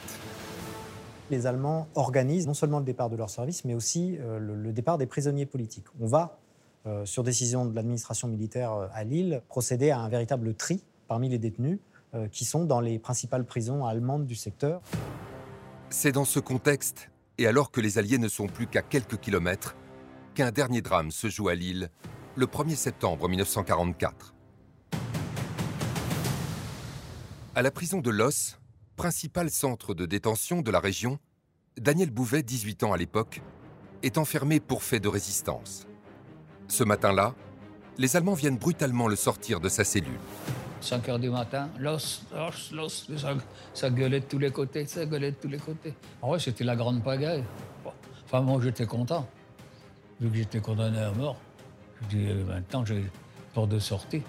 Les 1.29 1.45
Allemands 1.45 1.87
organisent 1.95 2.47
non 2.47 2.53
seulement 2.53 2.79
le 2.79 2.85
départ 2.85 3.09
de 3.09 3.15
leur 3.15 3.29
service, 3.29 3.63
mais 3.65 3.73
aussi 3.73 4.17
euh, 4.19 4.39
le, 4.39 4.71
départ 4.73 4.97
des 4.97 5.05
prisonniers 5.05 5.45
politiques. 5.45 5.87
On 5.99 6.07
va, 6.07 6.39
euh, 6.85 7.05
sur 7.05 7.23
décision 7.23 7.65
de 7.65 7.73
l'administration 7.73 8.27
militaire 8.27 8.73
euh, 8.73 8.87
à 8.93 9.03
Lille, 9.03 9.41
procéder 9.47 9.89
à 9.89 9.99
un 9.99 10.09
véritable 10.09 10.53
tri 10.53 10.83
parmi 11.07 11.29
les 11.29 11.37
détenus 11.37 11.79
qui 12.31 12.45
sont 12.45 12.65
dans 12.65 12.79
les 12.79 12.99
principales 12.99 13.45
prisons 13.45 13.85
allemandes 13.85 14.25
du 14.25 14.35
secteur. 14.35 14.81
C'est 15.89 16.11
dans 16.11 16.25
ce 16.25 16.39
contexte, 16.39 17.09
et 17.37 17.47
alors 17.47 17.71
que 17.71 17.81
les 17.81 17.97
Alliés 17.97 18.17
ne 18.17 18.27
sont 18.27 18.47
plus 18.47 18.67
qu'à 18.67 18.81
quelques 18.81 19.19
kilomètres, 19.19 19.75
qu'un 20.33 20.51
dernier 20.51 20.81
drame 20.81 21.11
se 21.11 21.29
joue 21.29 21.49
à 21.49 21.55
Lille 21.55 21.89
le 22.35 22.45
1er 22.47 22.75
septembre 22.75 23.29
1944. 23.29 24.33
À 27.55 27.61
la 27.61 27.69
prison 27.69 27.99
de 27.99 28.09
Los, 28.09 28.57
principal 28.95 29.51
centre 29.51 29.93
de 29.93 30.07
détention 30.07 30.61
de 30.61 30.71
la 30.71 30.79
région, 30.79 31.19
Daniel 31.77 32.09
Bouvet, 32.09 32.41
18 32.41 32.83
ans 32.83 32.93
à 32.93 32.97
l'époque, 32.97 33.41
est 34.01 34.17
enfermé 34.17 34.59
pour 34.59 34.83
fait 34.83 34.99
de 34.99 35.07
résistance. 35.07 35.87
Ce 36.67 36.83
matin-là, 36.83 37.35
les 37.99 38.15
Allemands 38.15 38.33
viennent 38.33 38.57
brutalement 38.57 39.07
le 39.07 39.15
sortir 39.15 39.59
de 39.59 39.69
sa 39.69 39.83
cellule. 39.83 40.19
5 40.83 41.09
heures 41.09 41.19
du 41.19 41.29
matin, 41.29 41.69
los, 41.79 42.21
los, 42.33 42.71
los, 42.73 42.89
ça, 43.17 43.35
ça 43.73 43.89
gueulait 43.89 44.19
de 44.19 44.25
tous 44.25 44.37
les 44.37 44.51
côtés, 44.51 44.85
ça 44.85 45.05
gueulait 45.05 45.31
de 45.31 45.37
tous 45.37 45.47
les 45.47 45.57
côtés. 45.57 45.93
En 46.21 46.27
vrai, 46.29 46.39
c'était 46.39 46.65
la 46.65 46.75
grande 46.75 47.01
pagaille. 47.01 47.43
Enfin, 48.25 48.41
moi, 48.41 48.59
j'étais 48.61 48.85
content. 48.85 49.27
Vu 50.19 50.29
que 50.29 50.35
j'étais 50.35 50.59
condamné 50.59 50.99
à 50.99 51.11
mort, 51.11 51.37
je 52.01 52.17
dis, 52.17 52.27
euh, 52.29 52.43
maintenant, 52.45 52.83
j'ai 52.83 53.05
porte 53.53 53.69
de 53.69 53.79
sortie. 53.79 54.23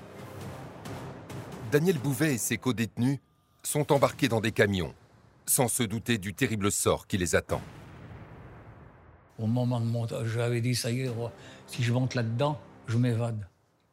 Daniel 1.72 1.98
Bouvet 1.98 2.35
et 2.35 2.39
ses 2.39 2.56
co-détenus 2.56 3.18
sont 3.64 3.90
embarqués 3.93 4.28
dans 4.28 4.40
des 4.40 4.52
camions, 4.52 4.94
sans 5.47 5.66
se 5.66 5.82
douter 5.82 6.18
du 6.18 6.35
terrible 6.35 6.70
sort 6.70 7.09
qui 7.09 7.18
les 7.18 7.35
attend. 7.35 7.62
Au 9.40 9.48
moment 9.48 9.81
de 9.81 9.86
montage, 9.86 10.28
j'avais 10.28 10.60
dit, 10.60 10.76
ça 10.76 10.93
y 10.93 11.01
est, 11.01 11.10
si 11.66 11.82
je 11.82 11.93
monte 11.93 12.14
là-dedans, 12.14 12.60
je 12.86 12.97
m'évade. 12.97 13.44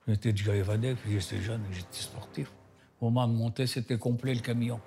J'étais 0.07 0.33
déjà 0.33 0.55
évadé, 0.55 0.95
puis 0.95 1.19
j'étais 1.19 1.41
jeune, 1.41 1.61
j'étais 1.71 2.01
sportif. 2.01 2.51
Au 2.99 3.05
moment 3.05 3.27
de 3.27 3.33
monter, 3.33 3.67
c'était 3.67 3.97
complet 3.97 4.33
le 4.33 4.41
camion. 4.41 4.79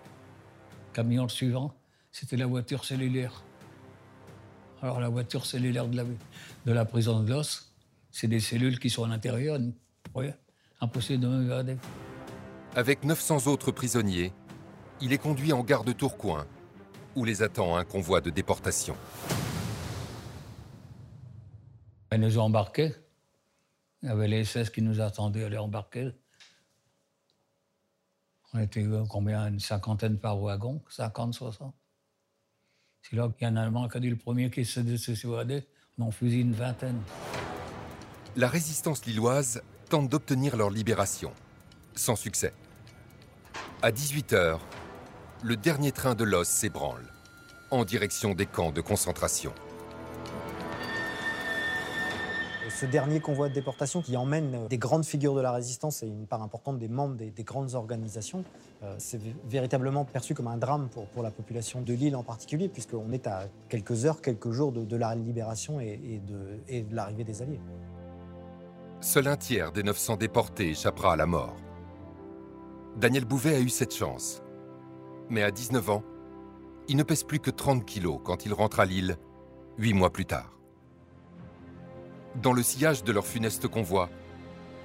Le 0.91 0.95
camion 0.95 1.28
suivant, 1.28 1.74
c'était 2.11 2.36
la 2.36 2.47
voiture 2.47 2.85
cellulaire. 2.85 3.45
Alors 4.82 5.01
la 5.01 5.09
voiture 5.09 5.47
cellulaire 5.47 5.89
de 5.89 5.97
la, 5.97 6.05
de 6.05 6.73
la 6.73 6.85
prison 6.85 7.20
de 7.20 7.32
Los, 7.32 7.73
c'est 8.11 8.28
des 8.28 8.41
cellules 8.41 8.78
qui 8.78 8.91
sont 8.91 9.05
à 9.05 9.09
l'intérieur. 9.09 9.59
Voyez 10.12 10.35
Impossible 10.81 11.20
de 11.20 11.28
m'évader. 11.28 11.77
Avec 12.74 13.05
900 13.05 13.47
autres 13.47 13.70
prisonniers, 13.70 14.32
il 15.01 15.12
est 15.12 15.19
conduit 15.19 15.53
en 15.53 15.62
gare 15.62 15.85
de 15.85 15.93
Tourcoing, 15.93 16.45
où 17.15 17.24
les 17.24 17.43
attend 17.43 17.77
un 17.77 17.85
convoi 17.85 18.20
de 18.20 18.31
déportation. 18.31 18.97
Ils 22.12 22.20
nous 22.20 22.39
ont 22.39 22.43
embarqués. 22.43 22.95
Il 24.05 24.09
y 24.09 24.11
avait 24.11 24.29
les 24.29 24.45
SS 24.45 24.69
qui 24.69 24.83
nous 24.83 25.01
attendaient 25.01 25.45
à 25.45 25.49
les 25.49 25.57
embarquer. 25.57 26.13
On 28.53 28.59
était 28.59 28.83
euh, 28.83 29.03
combien? 29.09 29.49
Une 29.49 29.61
cinquantaine 29.61 30.19
par 30.19 30.39
wagon 30.39 30.83
50, 30.91 31.33
60 31.33 31.75
C'est 33.01 33.17
là 33.17 33.31
qu'il 33.31 33.47
y 33.47 33.51
a 33.51 33.53
un 33.55 33.57
Allemand 33.57 33.89
qui 33.89 33.97
a 33.97 34.01
dit 34.01 34.11
le 34.11 34.17
premier 34.17 34.51
qui 34.51 34.67
s'est 34.67 34.99
s'évader. 34.99 35.67
On 35.97 36.03
en 36.03 36.11
fusille 36.11 36.43
une 36.43 36.53
vingtaine. 36.53 37.01
La 38.37 38.47
résistance 38.47 39.07
lilloise 39.07 39.63
tente 39.89 40.11
d'obtenir 40.11 40.59
leur 40.59 40.69
libération. 40.69 41.33
Sans 41.95 42.15
succès. 42.15 42.53
À 43.81 43.91
18h, 43.91 44.59
le 45.43 45.57
dernier 45.57 45.93
train 45.93 46.15
de 46.15 46.25
l'os 46.25 46.47
s'ébranle, 46.47 47.07
en 47.71 47.87
direction 47.87 48.35
des 48.35 48.45
camps 48.45 48.71
de 48.71 48.83
concentration. 48.83 49.55
Ce 52.75 52.87
dernier 52.87 53.21
convoi 53.21 53.49
de 53.49 53.55
déportation 53.55 54.03
qui 54.03 54.17
emmène 54.17 54.67
des 54.67 54.79
grandes 54.79 55.05
figures 55.05 55.37
de 55.37 55.41
la 55.41 55.53
résistance 55.53 56.03
et 56.03 56.09
une 56.09 56.27
part 56.27 56.43
importante 56.43 56.81
des 56.81 56.89
membres 56.89 57.15
des, 57.15 57.31
des 57.31 57.45
grandes 57.45 57.75
organisations, 57.77 58.43
euh, 58.83 58.97
c'est 58.99 59.21
véritablement 59.47 60.05
perçu 60.05 60.35
comme 60.35 60.49
un 60.49 60.57
drame 60.57 60.89
pour, 60.89 61.23
la 61.23 61.31
population 61.31 61.83
de 61.83 61.93
l'île 61.95 62.17
en 62.17 62.25
particulier, 62.25 62.69
puisqu'on 62.69 63.13
est 63.13 63.29
à 63.29 63.47
quelques 63.69 64.07
heures, 64.07 64.21
quelques 64.21 64.51
jours 64.51 64.73
de, 64.73 64.97
la 64.97 65.15
libération 65.15 65.81
et, 65.81 66.01
et 66.05 66.19
de, 66.19 66.59
et 66.67 66.83
de 66.83 66.97
l'arrivée 66.97 67.23
des 67.23 67.43
Alliés. 67.43 67.61
Seul 69.01 69.29
un 69.29 69.37
tiers 69.37 69.71
des 69.71 69.85
900 69.85 70.17
déportés 70.17 70.71
échappera 70.71 71.13
à 71.13 71.17
la 71.17 71.27
mort. 71.27 71.55
Daniel 72.97 73.25
Bouvet 73.25 73.55
a 73.55 73.61
eu 73.61 73.69
cette 73.69 73.95
chance. 73.95 74.43
Mais 75.31 75.45
à 75.45 75.53
19 75.53 75.91
ans, 75.91 76.03
il 76.89 76.97
ne 76.97 77.05
pèse 77.05 77.23
plus 77.23 77.39
que 77.39 77.51
30 77.51 77.85
kilos 77.85 78.19
quand 78.25 78.47
il 78.47 78.53
rentre 78.53 78.81
à 78.81 78.85
Lille, 78.85 79.17
huit 79.79 79.93
mois 79.95 80.13
plus 80.13 80.27
tard. 80.27 80.54
Dans 82.43 82.52
le 82.52 82.62
sillage 82.62 83.05
de 83.05 83.12
leur 83.12 83.27
funeste 83.27 83.69
convoi, 83.69 84.11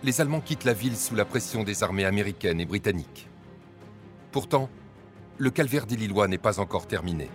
les 0.03 0.21
Allemands 0.21 0.39
quittent 0.39 0.65
la 0.65 0.73
ville 0.73 0.95
sous 0.95 1.15
la 1.15 1.25
pression 1.25 1.63
des 1.63 1.83
armées 1.83 2.05
américaines 2.05 2.59
et 2.59 2.65
britanniques. 2.65 3.27
Pourtant, 4.31 4.69
le 5.37 5.49
calvaire 5.49 5.87
des 5.87 5.95
Lillois 5.95 6.27
n'est 6.27 6.37
pas 6.37 6.59
encore 6.59 6.87
terminé. 6.87 7.29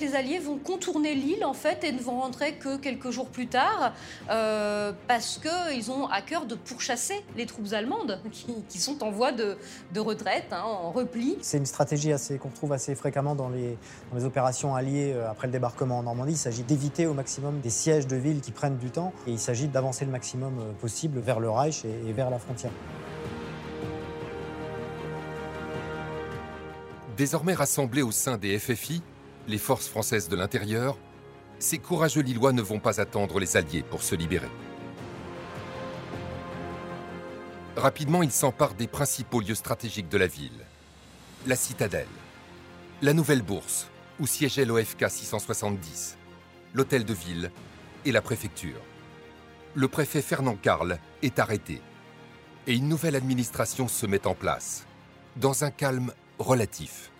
Les 0.00 0.14
Alliés 0.14 0.38
vont 0.38 0.58
contourner 0.58 1.14
l'île 1.14 1.44
en 1.44 1.54
fait 1.54 1.82
et 1.82 1.90
ne 1.90 1.98
vont 1.98 2.20
rentrer 2.20 2.54
que 2.54 2.76
quelques 2.76 3.10
jours 3.10 3.26
plus 3.26 3.48
tard 3.48 3.92
euh, 4.30 4.92
parce 5.08 5.38
qu'ils 5.38 5.90
ont 5.90 6.06
à 6.06 6.22
cœur 6.22 6.46
de 6.46 6.54
pourchasser 6.54 7.24
les 7.36 7.46
troupes 7.46 7.72
allemandes 7.72 8.20
qui, 8.30 8.46
qui 8.68 8.78
sont 8.78 9.02
en 9.02 9.10
voie 9.10 9.32
de, 9.32 9.56
de 9.92 10.00
retraite, 10.00 10.52
hein, 10.52 10.62
en 10.62 10.92
repli. 10.92 11.36
C'est 11.40 11.58
une 11.58 11.66
stratégie 11.66 12.12
assez, 12.12 12.38
qu'on 12.38 12.48
retrouve 12.48 12.72
assez 12.72 12.94
fréquemment 12.94 13.34
dans 13.34 13.48
les, 13.48 13.76
dans 14.12 14.18
les 14.18 14.24
opérations 14.24 14.76
alliées 14.76 15.12
euh, 15.14 15.28
après 15.28 15.48
le 15.48 15.52
débarquement 15.52 15.98
en 15.98 16.04
Normandie. 16.04 16.34
Il 16.34 16.38
s'agit 16.38 16.62
d'éviter 16.62 17.06
au 17.06 17.14
maximum 17.14 17.58
des 17.60 17.70
sièges 17.70 18.06
de 18.06 18.16
villes 18.16 18.40
qui 18.40 18.52
prennent 18.52 18.78
du 18.78 18.90
temps 18.90 19.12
et 19.26 19.32
il 19.32 19.40
s'agit 19.40 19.66
d'avancer 19.66 20.04
le 20.04 20.12
maximum 20.12 20.58
euh, 20.60 20.72
possible 20.80 21.18
vers 21.18 21.40
le 21.40 21.50
Reich 21.50 21.84
et, 21.84 22.08
et 22.08 22.12
vers 22.12 22.30
la 22.30 22.38
frontière. 22.38 22.72
Désormais 27.16 27.54
rassemblés 27.54 28.02
au 28.02 28.12
sein 28.12 28.38
des 28.38 28.56
FFI, 28.60 29.02
les 29.48 29.58
forces 29.58 29.88
françaises 29.88 30.28
de 30.28 30.36
l'intérieur, 30.36 30.98
ces 31.58 31.78
courageux 31.78 32.20
Lillois 32.20 32.52
ne 32.52 32.62
vont 32.62 32.78
pas 32.78 33.00
attendre 33.00 33.40
les 33.40 33.56
Alliés 33.56 33.82
pour 33.82 34.02
se 34.02 34.14
libérer. 34.14 34.50
Rapidement, 37.76 38.22
ils 38.22 38.30
s'emparent 38.30 38.74
des 38.74 38.86
principaux 38.86 39.40
lieux 39.40 39.54
stratégiques 39.54 40.08
de 40.08 40.18
la 40.18 40.26
ville. 40.26 40.66
La 41.46 41.56
citadelle, 41.56 42.06
la 43.02 43.14
nouvelle 43.14 43.42
bourse, 43.42 43.88
où 44.20 44.26
siégeait 44.26 44.64
l'OFK 44.64 45.08
670, 45.08 46.18
l'hôtel 46.74 47.04
de 47.04 47.14
ville 47.14 47.50
et 48.04 48.12
la 48.12 48.20
préfecture. 48.20 48.80
Le 49.74 49.88
préfet 49.88 50.22
Fernand 50.22 50.56
Carl 50.56 50.98
est 51.22 51.38
arrêté 51.38 51.80
et 52.66 52.74
une 52.74 52.88
nouvelle 52.88 53.16
administration 53.16 53.88
se 53.88 54.06
met 54.06 54.26
en 54.26 54.34
place, 54.34 54.84
dans 55.36 55.64
un 55.64 55.70
calme 55.70 56.12
relatif. 56.38 57.10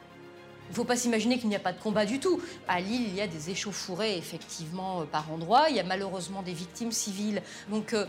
Il 0.68 0.72
ne 0.72 0.76
faut 0.76 0.84
pas 0.84 0.96
s'imaginer 0.96 1.38
qu'il 1.38 1.48
n'y 1.48 1.56
a 1.56 1.60
pas 1.60 1.72
de 1.72 1.80
combat 1.80 2.04
du 2.04 2.20
tout. 2.20 2.40
À 2.68 2.80
Lille, 2.80 3.06
il 3.08 3.14
y 3.14 3.22
a 3.22 3.26
des 3.26 3.50
échauffourées, 3.50 4.18
effectivement, 4.18 5.00
euh, 5.00 5.04
par 5.04 5.32
endroits. 5.32 5.70
Il 5.70 5.76
y 5.76 5.80
a 5.80 5.84
malheureusement 5.84 6.42
des 6.42 6.52
victimes 6.52 6.92
civiles. 6.92 7.42
Donc, 7.70 7.94
euh, 7.94 8.04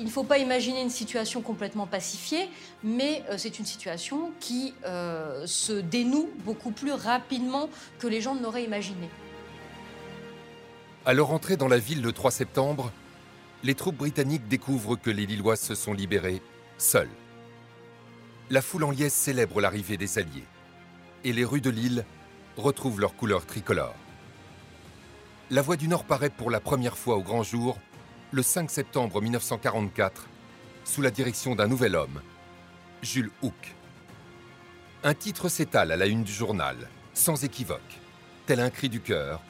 il 0.00 0.06
ne 0.06 0.10
faut 0.10 0.24
pas 0.24 0.38
imaginer 0.38 0.82
une 0.82 0.90
situation 0.90 1.40
complètement 1.40 1.86
pacifiée, 1.86 2.48
mais 2.82 3.22
euh, 3.30 3.36
c'est 3.38 3.58
une 3.58 3.66
situation 3.66 4.32
qui 4.40 4.74
se 4.82 5.72
dénoue 5.72 6.30
beaucoup 6.44 6.70
plus 6.70 6.92
rapidement 6.92 7.68
que 7.98 8.06
les 8.06 8.20
gens 8.20 8.34
ne 8.34 8.42
l'auraient 8.42 8.64
imaginé. 8.64 9.08
À 11.04 11.12
leur 11.12 11.30
entrée 11.30 11.56
dans 11.56 11.68
la 11.68 11.78
ville 11.78 12.02
le 12.02 12.12
3 12.12 12.30
septembre, 12.30 12.92
les 13.62 13.74
troupes 13.74 13.96
britanniques 13.96 14.48
découvrent 14.48 14.96
que 14.96 15.10
les 15.10 15.26
Lillois 15.26 15.56
se 15.56 15.74
sont 15.74 15.92
libérés 15.92 16.40
seuls. 16.78 17.10
La 18.48 18.62
foule 18.62 18.84
en 18.84 18.90
liesse 18.90 19.14
célèbre 19.14 19.60
l'arrivée 19.60 19.98
des 19.98 20.18
Alliés 20.18 20.46
et 21.24 21.32
les 21.32 21.44
rues 21.44 21.60
de 21.60 21.70
Lille 21.70 22.04
retrouvent 22.56 23.00
leur 23.00 23.14
couleur 23.14 23.46
tricolore. 23.46 23.94
La 25.50 25.62
Voix 25.62 25.76
du 25.76 25.88
Nord 25.88 26.04
paraît 26.04 26.30
pour 26.30 26.50
la 26.50 26.60
première 26.60 26.96
fois 26.96 27.16
au 27.16 27.22
grand 27.22 27.42
jour 27.42 27.78
le 28.32 28.42
5 28.42 28.70
septembre 28.70 29.20
1944 29.20 30.28
sous 30.84 31.02
la 31.02 31.10
direction 31.10 31.54
d'un 31.54 31.66
nouvel 31.66 31.96
homme, 31.96 32.20
Jules 33.02 33.30
Houck. 33.42 33.74
Un 35.02 35.14
titre 35.14 35.48
s'étale 35.48 35.92
à 35.92 35.96
la 35.96 36.06
une 36.06 36.24
du 36.24 36.32
journal, 36.32 36.76
sans 37.14 37.42
équivoque, 37.44 37.80
tel 38.46 38.60
un 38.60 38.70
cri 38.70 38.88
du 38.88 39.00
cœur. 39.00 39.40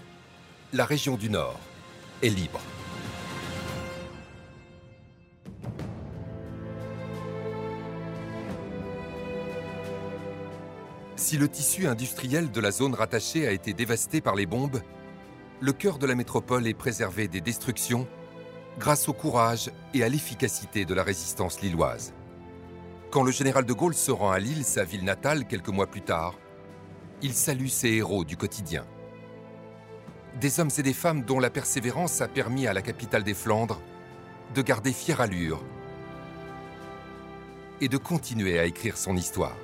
La 0.72 0.84
région 0.84 1.16
du 1.16 1.28
Nord 1.28 1.58
est 2.22 2.28
libre. 2.28 2.60
Si 11.20 11.36
le 11.36 11.50
tissu 11.50 11.86
industriel 11.86 12.50
de 12.50 12.60
la 12.62 12.70
zone 12.70 12.94
rattachée 12.94 13.46
a 13.46 13.52
été 13.52 13.74
dévasté 13.74 14.22
par 14.22 14.34
les 14.34 14.46
bombes, 14.46 14.80
le 15.60 15.72
cœur 15.74 15.98
de 15.98 16.06
la 16.06 16.14
métropole 16.14 16.66
est 16.66 16.72
préservé 16.72 17.28
des 17.28 17.42
destructions 17.42 18.08
grâce 18.78 19.06
au 19.06 19.12
courage 19.12 19.70
et 19.92 20.02
à 20.02 20.08
l'efficacité 20.08 20.86
de 20.86 20.94
la 20.94 21.02
résistance 21.02 21.60
lilloise. 21.60 22.14
Quand 23.10 23.22
le 23.22 23.32
général 23.32 23.66
de 23.66 23.72
Gaulle 23.74 23.92
se 23.92 24.10
rend 24.10 24.30
à 24.30 24.38
Lille, 24.38 24.64
sa 24.64 24.82
ville 24.82 25.04
natale, 25.04 25.46
quelques 25.46 25.68
mois 25.68 25.88
plus 25.88 26.00
tard, 26.00 26.38
il 27.20 27.34
salue 27.34 27.66
ses 27.66 27.90
héros 27.90 28.24
du 28.24 28.38
quotidien. 28.38 28.86
Des 30.40 30.58
hommes 30.58 30.70
et 30.78 30.82
des 30.82 30.94
femmes 30.94 31.24
dont 31.24 31.38
la 31.38 31.50
persévérance 31.50 32.22
a 32.22 32.28
permis 32.28 32.66
à 32.66 32.72
la 32.72 32.80
capitale 32.80 33.24
des 33.24 33.34
Flandres 33.34 33.82
de 34.54 34.62
garder 34.62 34.94
fière 34.94 35.20
allure 35.20 35.62
et 37.82 37.88
de 37.88 37.98
continuer 37.98 38.58
à 38.58 38.64
écrire 38.64 38.96
son 38.96 39.16
histoire. 39.16 39.58